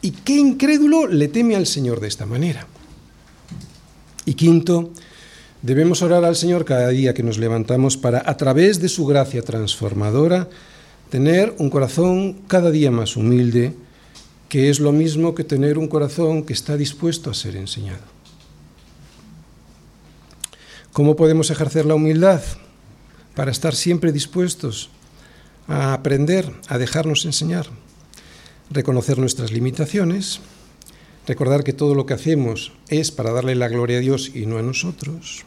¿Y 0.03 0.13
qué 0.13 0.37
incrédulo 0.37 1.07
le 1.07 1.29
teme 1.29 1.57
al 1.57 1.67
Señor 1.67 2.01
de 2.01 2.09
esta 2.09 2.25
manera? 2.25 2.67
Y 4.25 4.35
quinto, 4.35 4.91
debemos 5.61 6.01
orar 6.01 6.25
al 6.25 6.37
Señor 6.37 6.65
cada 6.65 6.89
día 6.89 7.13
que 7.13 7.23
nos 7.23 7.37
levantamos 7.37 7.97
para, 7.97 8.23
a 8.25 8.37
través 8.37 8.81
de 8.81 8.89
su 8.89 9.05
gracia 9.05 9.43
transformadora, 9.43 10.49
tener 11.11 11.55
un 11.59 11.69
corazón 11.69 12.41
cada 12.47 12.71
día 12.71 12.91
más 12.91 13.17
humilde, 13.17 13.75
que 14.49 14.71
es 14.71 14.81
lo 14.81 14.93
mismo 14.93 15.35
que 15.35 15.45
tener 15.45 15.77
un 15.77 15.89
corazón 15.89 16.45
que 16.45 16.55
está 16.55 16.77
dispuesto 16.77 17.31
a 17.31 17.35
ser 17.35 17.57
enseñado. 17.57 18.03
¿Cómo 20.93 21.15
podemos 21.15 21.51
ejercer 21.51 21.85
la 21.85 21.95
humildad? 21.95 22.41
Para 23.35 23.51
estar 23.51 23.75
siempre 23.75 24.13
dispuestos 24.13 24.91
a 25.69 25.93
aprender, 25.93 26.53
a 26.69 26.79
dejarnos 26.79 27.27
enseñar 27.27 27.69
reconocer 28.71 29.19
nuestras 29.19 29.53
limitaciones, 29.53 30.41
recordar 31.27 31.65
que 31.65 31.73
todo 31.73 31.95
lo 31.95 32.07
que 32.07 32.15
hacemos 32.15 32.73
es 32.89 33.11
para 33.11 33.33
darle 33.33 33.55
la 33.55 33.69
gloria 33.69 33.99
a 33.99 34.01
Dios 34.01 34.31
y 34.35 34.47
no 34.47 34.59
a 34.59 34.63
nosotros, 34.63 35.45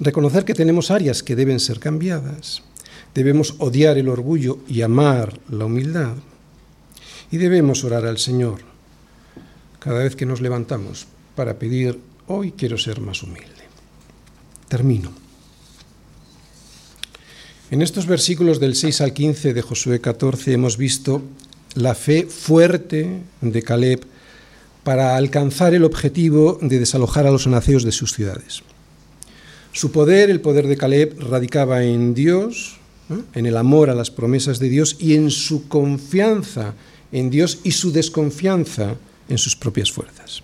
reconocer 0.00 0.44
que 0.44 0.54
tenemos 0.54 0.90
áreas 0.90 1.22
que 1.22 1.36
deben 1.36 1.60
ser 1.60 1.78
cambiadas, 1.78 2.62
debemos 3.14 3.54
odiar 3.58 3.98
el 3.98 4.08
orgullo 4.08 4.58
y 4.68 4.82
amar 4.82 5.38
la 5.48 5.66
humildad, 5.66 6.16
y 7.30 7.38
debemos 7.38 7.84
orar 7.84 8.04
al 8.06 8.18
Señor 8.18 8.60
cada 9.78 10.00
vez 10.00 10.16
que 10.16 10.26
nos 10.26 10.40
levantamos 10.40 11.06
para 11.34 11.58
pedir, 11.58 11.98
hoy 12.26 12.52
quiero 12.52 12.76
ser 12.76 13.00
más 13.00 13.22
humilde. 13.22 13.48
Termino. 14.68 15.10
En 17.70 17.82
estos 17.82 18.06
versículos 18.06 18.60
del 18.60 18.74
6 18.74 19.00
al 19.00 19.12
15 19.12 19.54
de 19.54 19.62
Josué 19.62 20.00
14 20.00 20.52
hemos 20.52 20.76
visto 20.76 21.22
la 21.74 21.94
fe 21.94 22.26
fuerte 22.26 23.20
de 23.40 23.62
Caleb 23.62 24.00
para 24.82 25.16
alcanzar 25.16 25.74
el 25.74 25.84
objetivo 25.84 26.58
de 26.60 26.78
desalojar 26.78 27.26
a 27.26 27.30
los 27.30 27.46
anaceos 27.46 27.84
de 27.84 27.92
sus 27.92 28.14
ciudades. 28.14 28.62
Su 29.72 29.92
poder, 29.92 30.30
el 30.30 30.40
poder 30.40 30.66
de 30.66 30.76
Caleb, 30.76 31.20
radicaba 31.20 31.84
en 31.84 32.14
Dios, 32.14 32.76
en 33.34 33.46
el 33.46 33.56
amor 33.56 33.90
a 33.90 33.94
las 33.94 34.10
promesas 34.10 34.58
de 34.58 34.68
Dios 34.68 34.96
y 34.98 35.14
en 35.14 35.30
su 35.30 35.68
confianza 35.68 36.74
en 37.12 37.30
Dios 37.30 37.58
y 37.64 37.72
su 37.72 37.92
desconfianza 37.92 38.96
en 39.28 39.38
sus 39.38 39.56
propias 39.56 39.90
fuerzas. 39.90 40.42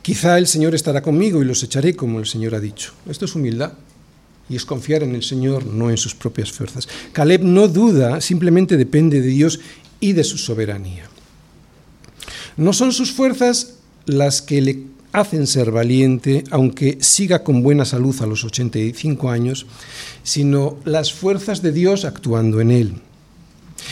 Quizá 0.00 0.38
el 0.38 0.46
Señor 0.46 0.74
estará 0.74 1.02
conmigo 1.02 1.42
y 1.42 1.44
los 1.44 1.62
echaré 1.62 1.94
como 1.94 2.18
el 2.18 2.26
Señor 2.26 2.54
ha 2.54 2.60
dicho. 2.60 2.92
Esto 3.08 3.24
es 3.24 3.34
humildad 3.34 3.72
y 4.48 4.56
es 4.56 4.64
confiar 4.64 5.02
en 5.02 5.14
el 5.14 5.22
Señor, 5.22 5.64
no 5.66 5.90
en 5.90 5.96
sus 5.96 6.14
propias 6.14 6.50
fuerzas. 6.50 6.88
Caleb 7.12 7.42
no 7.42 7.68
duda, 7.68 8.20
simplemente 8.20 8.76
depende 8.76 9.20
de 9.20 9.28
Dios 9.28 9.60
y 10.02 10.12
de 10.12 10.24
su 10.24 10.36
soberanía. 10.36 11.08
No 12.56 12.74
son 12.74 12.92
sus 12.92 13.12
fuerzas 13.12 13.76
las 14.04 14.42
que 14.42 14.60
le 14.60 14.82
hacen 15.12 15.46
ser 15.46 15.70
valiente, 15.70 16.42
aunque 16.50 16.98
siga 17.00 17.44
con 17.44 17.62
buena 17.62 17.84
salud 17.84 18.14
a 18.20 18.26
los 18.26 18.44
85 18.44 19.30
años, 19.30 19.66
sino 20.22 20.76
las 20.84 21.12
fuerzas 21.12 21.62
de 21.62 21.72
Dios 21.72 22.04
actuando 22.04 22.60
en 22.60 22.70
él. 22.72 22.94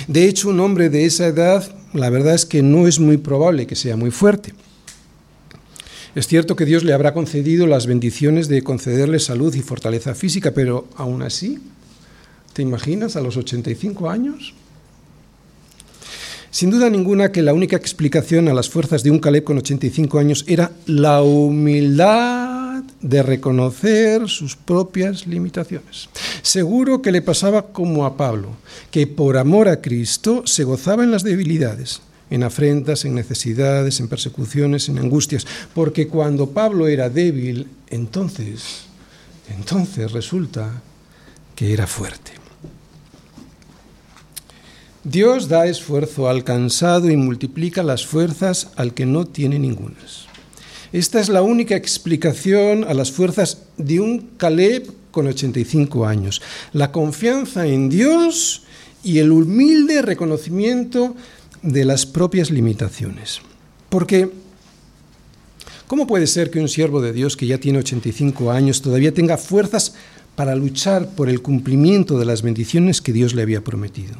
De 0.08 0.28
hecho, 0.28 0.48
un 0.48 0.60
hombre 0.60 0.90
de 0.90 1.04
esa 1.04 1.26
edad, 1.26 1.74
la 1.92 2.10
verdad 2.10 2.34
es 2.34 2.44
que 2.44 2.62
no 2.62 2.88
es 2.88 2.98
muy 2.98 3.16
probable 3.16 3.66
que 3.66 3.76
sea 3.76 3.96
muy 3.96 4.10
fuerte. 4.10 4.52
Es 6.16 6.26
cierto 6.26 6.56
que 6.56 6.64
Dios 6.64 6.82
le 6.82 6.92
habrá 6.92 7.14
concedido 7.14 7.68
las 7.68 7.86
bendiciones 7.86 8.48
de 8.48 8.62
concederle 8.62 9.20
salud 9.20 9.54
y 9.54 9.60
fortaleza 9.60 10.16
física, 10.16 10.50
pero 10.52 10.88
aún 10.96 11.22
así, 11.22 11.60
¿te 12.52 12.62
imaginas 12.62 13.14
a 13.14 13.20
los 13.20 13.36
85 13.36 14.10
años? 14.10 14.54
Sin 16.50 16.70
duda 16.70 16.90
ninguna 16.90 17.30
que 17.30 17.42
la 17.42 17.54
única 17.54 17.76
explicación 17.76 18.48
a 18.48 18.54
las 18.54 18.68
fuerzas 18.68 19.02
de 19.02 19.10
un 19.10 19.20
Caleb 19.20 19.44
con 19.44 19.58
85 19.58 20.18
años 20.18 20.44
era 20.48 20.72
la 20.86 21.22
humildad 21.22 22.82
de 23.00 23.22
reconocer 23.22 24.28
sus 24.28 24.56
propias 24.56 25.26
limitaciones. 25.26 26.08
Seguro 26.42 27.02
que 27.02 27.12
le 27.12 27.22
pasaba 27.22 27.68
como 27.68 28.04
a 28.04 28.16
Pablo, 28.16 28.48
que 28.90 29.06
por 29.06 29.36
amor 29.36 29.68
a 29.68 29.80
Cristo 29.80 30.42
se 30.44 30.64
gozaba 30.64 31.04
en 31.04 31.10
las 31.10 31.22
debilidades 31.22 32.02
en 32.30 32.44
afrentas, 32.44 33.04
en 33.04 33.14
necesidades, 33.14 33.98
en 34.00 34.08
persecuciones, 34.08 34.88
en 34.88 34.98
angustias, 34.98 35.46
porque 35.74 36.06
cuando 36.06 36.50
Pablo 36.50 36.86
era 36.86 37.10
débil, 37.10 37.66
entonces, 37.88 38.82
entonces 39.48 40.12
resulta 40.12 40.80
que 41.56 41.72
era 41.72 41.88
fuerte. 41.88 42.39
Dios 45.04 45.48
da 45.48 45.66
esfuerzo 45.66 46.28
al 46.28 46.44
cansado 46.44 47.10
y 47.10 47.16
multiplica 47.16 47.82
las 47.82 48.06
fuerzas 48.06 48.68
al 48.76 48.92
que 48.92 49.06
no 49.06 49.26
tiene 49.26 49.58
ningunas. 49.58 50.26
Esta 50.92 51.20
es 51.20 51.30
la 51.30 51.40
única 51.40 51.74
explicación 51.74 52.84
a 52.84 52.92
las 52.92 53.10
fuerzas 53.10 53.62
de 53.78 54.00
un 54.00 54.30
Caleb 54.36 54.92
con 55.10 55.26
85 55.26 56.04
años. 56.04 56.42
La 56.74 56.92
confianza 56.92 57.66
en 57.66 57.88
Dios 57.88 58.64
y 59.02 59.20
el 59.20 59.32
humilde 59.32 60.02
reconocimiento 60.02 61.16
de 61.62 61.86
las 61.86 62.04
propias 62.04 62.50
limitaciones. 62.50 63.40
Porque, 63.88 64.30
¿cómo 65.86 66.06
puede 66.06 66.26
ser 66.26 66.50
que 66.50 66.60
un 66.60 66.68
siervo 66.68 67.00
de 67.00 67.14
Dios 67.14 67.38
que 67.38 67.46
ya 67.46 67.56
tiene 67.56 67.78
85 67.78 68.50
años 68.50 68.82
todavía 68.82 69.14
tenga 69.14 69.38
fuerzas 69.38 69.94
para 70.36 70.54
luchar 70.54 71.08
por 71.08 71.30
el 71.30 71.40
cumplimiento 71.40 72.18
de 72.18 72.26
las 72.26 72.42
bendiciones 72.42 73.00
que 73.00 73.14
Dios 73.14 73.32
le 73.32 73.42
había 73.42 73.64
prometido? 73.64 74.16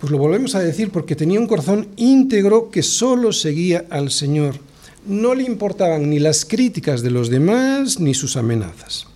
Pues 0.00 0.10
lo 0.10 0.18
volvemos 0.18 0.54
a 0.54 0.60
decir 0.60 0.90
porque 0.90 1.16
tenía 1.16 1.40
un 1.40 1.46
corazón 1.46 1.88
íntegro 1.96 2.70
que 2.70 2.82
solo 2.82 3.32
seguía 3.32 3.84
al 3.90 4.10
Señor. 4.10 4.56
No 5.06 5.34
le 5.34 5.44
importaban 5.44 6.10
ni 6.10 6.18
las 6.18 6.44
críticas 6.44 7.02
de 7.02 7.10
los 7.10 7.30
demás 7.30 8.00
ni 8.00 8.14
sus 8.14 8.36
amenazas. 8.36 9.06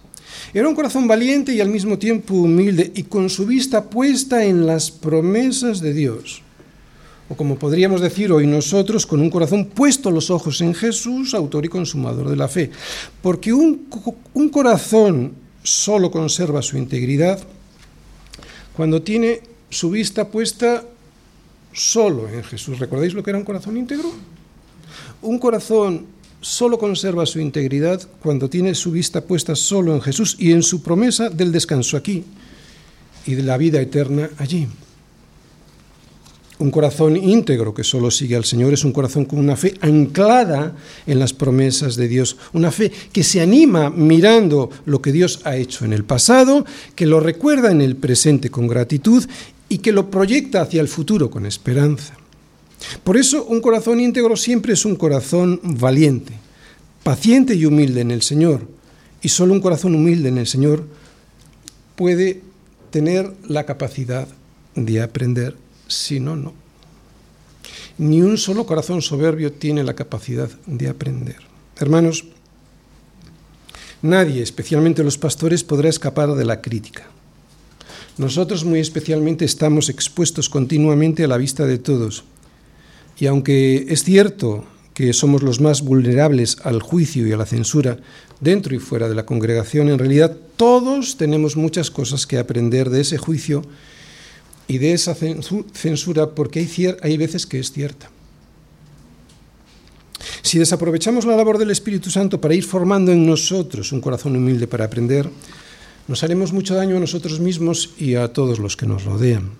Era 0.54 0.68
un 0.68 0.74
corazón 0.74 1.06
valiente 1.06 1.52
y 1.52 1.60
al 1.60 1.68
mismo 1.68 1.98
tiempo 1.98 2.34
humilde 2.34 2.90
y 2.94 3.02
con 3.04 3.28
su 3.28 3.44
vista 3.44 3.90
puesta 3.90 4.44
en 4.44 4.66
las 4.66 4.90
promesas 4.90 5.80
de 5.80 5.92
Dios 5.92 6.42
o 7.28 7.36
como 7.36 7.58
podríamos 7.58 8.00
decir 8.00 8.32
hoy 8.32 8.46
nosotros, 8.46 9.04
con 9.04 9.20
un 9.20 9.30
corazón 9.30 9.66
puesto 9.66 10.10
los 10.10 10.30
ojos 10.30 10.60
en 10.62 10.74
Jesús, 10.74 11.34
autor 11.34 11.66
y 11.66 11.68
consumador 11.68 12.28
de 12.28 12.36
la 12.36 12.48
fe. 12.48 12.70
Porque 13.20 13.52
un, 13.52 13.86
un 14.32 14.48
corazón 14.48 15.34
solo 15.62 16.10
conserva 16.10 16.62
su 16.62 16.78
integridad 16.78 17.38
cuando 18.74 19.02
tiene 19.02 19.42
su 19.70 19.90
vista 19.90 20.28
puesta 20.28 20.84
solo 21.72 22.28
en 22.28 22.42
Jesús. 22.44 22.78
¿Recordáis 22.78 23.14
lo 23.14 23.22
que 23.22 23.30
era 23.30 23.38
un 23.38 23.44
corazón 23.44 23.76
íntegro? 23.76 24.12
Un 25.22 25.38
corazón 25.38 26.06
solo 26.40 26.78
conserva 26.78 27.26
su 27.26 27.40
integridad 27.40 28.00
cuando 28.22 28.48
tiene 28.48 28.74
su 28.74 28.92
vista 28.92 29.20
puesta 29.20 29.56
solo 29.56 29.94
en 29.94 30.00
Jesús 30.00 30.36
y 30.38 30.52
en 30.52 30.62
su 30.62 30.82
promesa 30.82 31.28
del 31.28 31.52
descanso 31.52 31.96
aquí 31.96 32.24
y 33.26 33.34
de 33.34 33.42
la 33.42 33.56
vida 33.56 33.80
eterna 33.80 34.30
allí. 34.38 34.68
Un 36.60 36.72
corazón 36.72 37.16
íntegro 37.16 37.72
que 37.72 37.84
solo 37.84 38.10
sigue 38.10 38.34
al 38.34 38.44
Señor 38.44 38.72
es 38.72 38.82
un 38.82 38.92
corazón 38.92 39.26
con 39.26 39.38
una 39.38 39.54
fe 39.54 39.74
anclada 39.80 40.74
en 41.06 41.20
las 41.20 41.32
promesas 41.32 41.94
de 41.94 42.08
Dios, 42.08 42.36
una 42.52 42.72
fe 42.72 42.90
que 43.12 43.22
se 43.22 43.40
anima 43.40 43.90
mirando 43.90 44.68
lo 44.84 45.00
que 45.00 45.12
Dios 45.12 45.40
ha 45.44 45.56
hecho 45.56 45.84
en 45.84 45.92
el 45.92 46.04
pasado, 46.04 46.64
que 46.96 47.06
lo 47.06 47.20
recuerda 47.20 47.70
en 47.70 47.80
el 47.80 47.94
presente 47.94 48.50
con 48.50 48.66
gratitud 48.66 49.24
y 49.68 49.78
que 49.78 49.92
lo 49.92 50.10
proyecta 50.10 50.62
hacia 50.62 50.80
el 50.80 50.88
futuro 50.88 51.30
con 51.30 51.46
esperanza. 51.46 52.14
Por 53.04 53.16
eso 53.16 53.44
un 53.44 53.60
corazón 53.60 54.00
íntegro 54.00 54.36
siempre 54.36 54.72
es 54.72 54.84
un 54.84 54.96
corazón 54.96 55.60
valiente, 55.62 56.32
paciente 57.02 57.54
y 57.54 57.66
humilde 57.66 58.00
en 58.00 58.10
el 58.10 58.22
Señor. 58.22 58.66
Y 59.20 59.28
solo 59.30 59.52
un 59.52 59.60
corazón 59.60 59.94
humilde 59.94 60.28
en 60.28 60.38
el 60.38 60.46
Señor 60.46 60.84
puede 61.96 62.42
tener 62.90 63.32
la 63.46 63.66
capacidad 63.66 64.28
de 64.74 65.02
aprender 65.02 65.56
si 65.88 66.20
no, 66.20 66.36
no. 66.36 66.52
Ni 67.98 68.22
un 68.22 68.38
solo 68.38 68.64
corazón 68.64 69.02
soberbio 69.02 69.52
tiene 69.52 69.82
la 69.82 69.94
capacidad 69.94 70.48
de 70.66 70.88
aprender. 70.88 71.38
Hermanos, 71.78 72.26
nadie, 74.02 74.42
especialmente 74.42 75.02
los 75.02 75.18
pastores, 75.18 75.64
podrá 75.64 75.88
escapar 75.88 76.34
de 76.34 76.44
la 76.44 76.60
crítica. 76.60 77.06
Nosotros 78.18 78.64
muy 78.64 78.80
especialmente 78.80 79.44
estamos 79.44 79.88
expuestos 79.88 80.48
continuamente 80.48 81.22
a 81.22 81.28
la 81.28 81.36
vista 81.36 81.66
de 81.66 81.78
todos. 81.78 82.24
Y 83.18 83.26
aunque 83.26 83.86
es 83.88 84.02
cierto 84.02 84.64
que 84.92 85.12
somos 85.12 85.44
los 85.44 85.60
más 85.60 85.82
vulnerables 85.82 86.56
al 86.64 86.82
juicio 86.82 87.28
y 87.28 87.32
a 87.32 87.36
la 87.36 87.46
censura 87.46 87.98
dentro 88.40 88.74
y 88.74 88.80
fuera 88.80 89.08
de 89.08 89.14
la 89.14 89.24
congregación, 89.24 89.88
en 89.88 90.00
realidad 90.00 90.36
todos 90.56 91.16
tenemos 91.16 91.56
muchas 91.56 91.92
cosas 91.92 92.26
que 92.26 92.38
aprender 92.38 92.90
de 92.90 93.02
ese 93.02 93.18
juicio 93.18 93.62
y 94.66 94.78
de 94.78 94.94
esa 94.94 95.14
censura 95.14 96.30
porque 96.30 96.68
hay, 97.00 97.16
veces 97.16 97.46
que 97.46 97.60
es 97.60 97.70
cierta. 97.70 98.10
Si 100.42 100.58
desaprovechamos 100.58 101.24
la 101.24 101.36
labor 101.36 101.58
del 101.58 101.70
Espíritu 101.70 102.10
Santo 102.10 102.40
para 102.40 102.54
ir 102.54 102.64
formando 102.64 103.12
en 103.12 103.24
nosotros 103.24 103.92
un 103.92 104.00
corazón 104.00 104.34
humilde 104.34 104.66
para 104.66 104.86
aprender, 104.86 105.30
nos 106.08 106.24
haremos 106.24 106.52
mucho 106.52 106.74
daño 106.74 106.96
a 106.96 107.00
nosotros 107.00 107.38
mismos 107.38 107.90
y 107.98 108.16
a 108.16 108.32
todos 108.32 108.58
los 108.58 108.76
que 108.76 108.86
nos 108.86 109.04
rodean. 109.04 109.50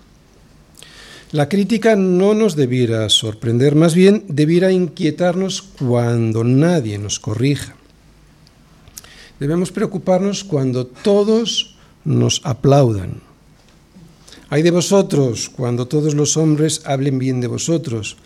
La 1.30 1.48
crítica 1.48 1.94
no 1.94 2.34
nos 2.34 2.56
debiera 2.56 3.08
sorprender, 3.10 3.74
más 3.74 3.94
bien 3.94 4.24
debiera 4.28 4.72
inquietarnos 4.72 5.62
cuando 5.62 6.42
nadie 6.42 6.98
nos 6.98 7.20
corrija. 7.20 7.76
Debemos 9.38 9.70
preocuparnos 9.70 10.42
cuando 10.42 10.86
todos 10.86 11.76
nos 12.04 12.40
aplaudan 12.44 13.28
hay 14.50 14.62
de 14.62 14.70
vosotros 14.70 15.50
cuando 15.50 15.88
todos 15.88 16.14
los 16.14 16.38
hombres 16.38 16.80
hablen 16.86 17.18
bien 17.18 17.40
de 17.42 17.48
vosotros, 17.48 18.16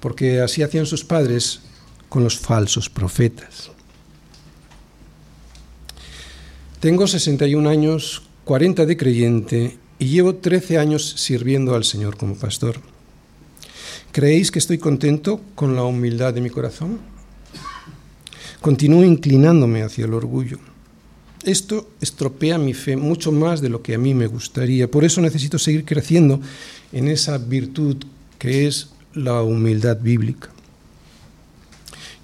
porque 0.00 0.40
así 0.40 0.62
hacían 0.62 0.86
sus 0.86 1.04
padres 1.04 1.60
con 2.08 2.24
los 2.24 2.36
falsos 2.36 2.90
profetas. 2.90 3.70
Tengo 6.82 7.06
61 7.06 7.68
años, 7.70 8.22
40 8.42 8.86
de 8.86 8.96
creyente 8.96 9.78
y 10.00 10.06
llevo 10.06 10.34
13 10.34 10.78
años 10.78 11.14
sirviendo 11.16 11.76
al 11.76 11.84
Señor 11.84 12.16
como 12.16 12.34
pastor. 12.34 12.80
¿Creéis 14.10 14.50
que 14.50 14.58
estoy 14.58 14.78
contento 14.78 15.40
con 15.54 15.76
la 15.76 15.84
humildad 15.84 16.34
de 16.34 16.40
mi 16.40 16.50
corazón? 16.50 16.98
Continúo 18.60 19.04
inclinándome 19.04 19.84
hacia 19.84 20.06
el 20.06 20.12
orgullo. 20.12 20.58
Esto 21.44 21.88
estropea 22.00 22.58
mi 22.58 22.74
fe 22.74 22.96
mucho 22.96 23.30
más 23.30 23.60
de 23.60 23.68
lo 23.68 23.80
que 23.80 23.94
a 23.94 23.98
mí 23.98 24.12
me 24.12 24.26
gustaría. 24.26 24.90
Por 24.90 25.04
eso 25.04 25.20
necesito 25.20 25.60
seguir 25.60 25.84
creciendo 25.84 26.40
en 26.90 27.06
esa 27.06 27.38
virtud 27.38 27.98
que 28.40 28.66
es 28.66 28.90
la 29.14 29.40
humildad 29.42 30.00
bíblica. 30.00 30.50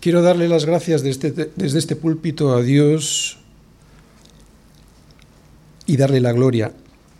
Quiero 0.01 0.21
darle 0.21 0.49
las 0.49 0.65
gracias 0.65 1.05
desde, 1.05 1.53
desde 1.55 1.79
este 1.79 1.95
púlpito 1.95 2.57
a 2.57 2.61
Dios 2.61 3.39
y 5.89 5.97
darle 5.97 6.21
la 6.21 6.33
gloria, 6.33 6.73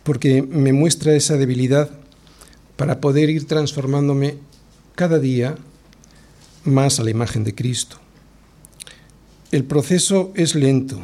porque 0.03 0.43
me 0.43 0.71
muestra 0.71 1.15
esa 1.15 1.37
debilidad 1.37 1.89
para 2.77 3.01
poder 3.01 3.29
ir 3.29 3.47
transformándome 3.47 4.37
cada 4.95 5.17
día 5.17 5.57
más 6.63 6.99
a 6.99 7.03
la 7.03 7.09
imagen 7.09 7.43
de 7.43 7.55
Cristo. 7.55 7.97
El 9.51 9.65
proceso 9.65 10.31
es 10.35 10.53
lento. 10.53 11.01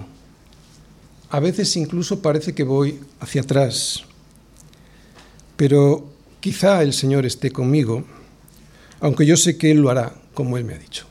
A 1.31 1.39
veces 1.39 1.75
incluso 1.75 2.21
parece 2.21 2.53
que 2.53 2.63
voy 2.63 2.99
hacia 3.19 3.41
atrás. 3.41 4.03
Pero 5.57 6.13
quizá 6.39 6.83
el 6.83 6.93
Señor 6.93 7.25
esté 7.25 7.49
conmigo, 7.49 8.05
aunque 8.99 9.25
yo 9.25 9.35
sé 9.37 9.57
que 9.57 9.71
Él 9.71 9.79
lo 9.79 9.89
hará 9.89 10.13
como 10.35 10.57
Él 10.59 10.65
me 10.65 10.75
ha 10.75 10.77
dicho. 10.77 11.07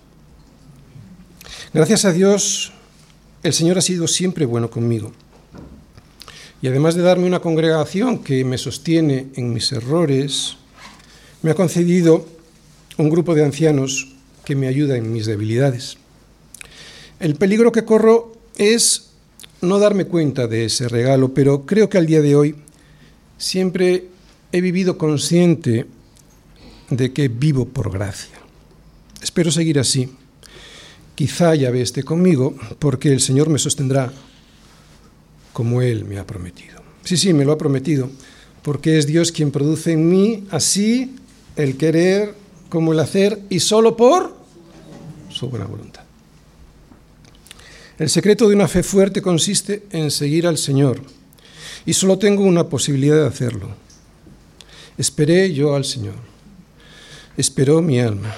Gracias 1.73 2.05
a 2.05 2.13
Dios, 2.13 2.73
el 3.43 3.53
Señor 3.53 3.77
ha 3.79 3.81
sido 3.81 4.07
siempre 4.07 4.47
bueno 4.47 4.71
conmigo. 4.71 5.13
Y 6.65 6.69
además 6.69 6.95
de 6.95 7.03
darme 7.03 7.27
una 7.27 7.41
congregación 7.41 8.21
que 8.21 8.43
me 8.43 8.57
sostiene 8.57 9.27
en 9.35 9.53
mis 9.53 9.71
errores, 9.73 10.57
me 11.43 11.51
ha 11.51 11.55
concedido 11.55 12.27
un 12.97 13.11
grupo 13.11 13.35
de 13.35 13.45
ancianos 13.45 14.15
que 14.47 14.57
me 14.57 14.67
ayuda 14.67 14.97
en 14.97 15.13
mis 15.13 15.27
debilidades. 15.27 15.99
El 17.21 17.35
peligro 17.35 17.71
que 17.71 17.85
corro 17.85 18.39
es 18.57 19.11
no 19.61 19.79
darme 19.79 20.07
cuenta 20.07 20.47
de 20.47 20.65
ese 20.65 20.89
regalo, 20.89 21.35
pero 21.35 21.67
creo 21.67 21.91
que 21.91 21.99
al 21.99 22.07
día 22.07 22.23
de 22.23 22.35
hoy 22.35 22.55
siempre 23.37 24.07
he 24.51 24.63
vivido 24.63 24.97
consciente 24.97 25.85
de 26.89 27.13
que 27.13 27.29
vivo 27.29 27.67
por 27.67 27.93
gracia. 27.93 28.39
Espero 29.21 29.51
seguir 29.51 29.79
así. 29.79 30.09
Quizá 31.15 31.55
ya 31.57 31.69
esté 31.69 32.05
conmigo 32.05 32.55
porque 32.79 33.13
el 33.13 33.21
Señor 33.21 33.51
me 33.51 33.59
sostendrá 33.59 34.11
como 35.55 35.81
Él 35.81 36.05
me 36.05 36.19
ha 36.19 36.27
prometido. 36.27 36.83
Sí, 37.05 37.17
sí, 37.17 37.33
me 37.33 37.45
lo 37.47 37.53
ha 37.53 37.59
prometido, 37.59 38.11
porque 38.63 38.99
es 38.99 39.07
Dios 39.07 39.33
quien 39.33 39.51
produce 39.51 39.93
en 39.93 40.09
mí 40.11 40.47
así 40.51 41.15
el 41.57 41.79
querer 41.79 42.35
como 42.69 42.93
el 42.93 42.99
hacer 42.99 43.41
y 43.49 43.61
solo 43.61 43.97
por 43.97 44.37
su 45.31 45.49
buena 45.49 45.65
voluntad. 45.65 46.03
El 47.99 48.11
secreto 48.11 48.49
de 48.49 48.57
una 48.57 48.67
fe 48.67 48.83
fuerte 48.83 49.23
consiste 49.23 49.85
en 49.91 50.11
seguir 50.11 50.49
al 50.49 50.59
Señor 50.59 51.01
y 51.87 51.93
solo 51.93 52.19
tengo 52.19 52.43
una 52.43 52.69
posibilidad 52.69 53.17
de 53.17 53.29
hacerlo. 53.29 53.69
Esperé 54.99 55.53
yo 55.53 55.77
al 55.77 55.85
Señor, 55.85 56.17
esperó 57.37 57.81
mi 57.81 58.01
alma. 58.01 58.35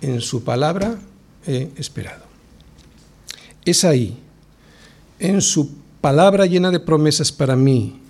En 0.00 0.20
su 0.20 0.42
palabra 0.42 0.98
he 1.46 1.68
esperado. 1.76 2.24
Es 3.64 3.84
ahí, 3.84 4.18
en 5.18 5.40
su 5.40 5.74
palabra 6.00 6.46
llena 6.46 6.70
de 6.70 6.80
promesas 6.80 7.32
para 7.32 7.56
mí 7.56 8.00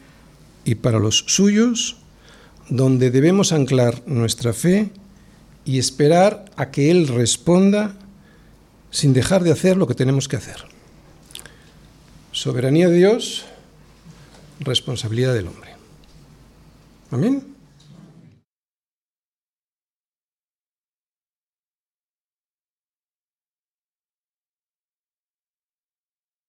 y 0.64 0.74
para 0.76 0.98
los 0.98 1.24
suyos, 1.26 1.96
donde 2.68 3.10
debemos 3.10 3.52
anclar 3.52 4.02
nuestra 4.06 4.52
fe 4.52 4.90
y 5.64 5.78
esperar 5.78 6.44
a 6.56 6.70
que 6.70 6.90
Él 6.90 7.08
responda 7.08 7.96
sin 8.90 9.12
dejar 9.12 9.44
de 9.44 9.52
hacer 9.52 9.76
lo 9.76 9.86
que 9.86 9.94
tenemos 9.94 10.28
que 10.28 10.36
hacer. 10.36 10.64
Soberanía 12.32 12.88
de 12.88 12.96
Dios, 12.96 13.44
responsabilidad 14.60 15.34
del 15.34 15.48
hombre. 15.48 15.70
Amén. 17.10 17.55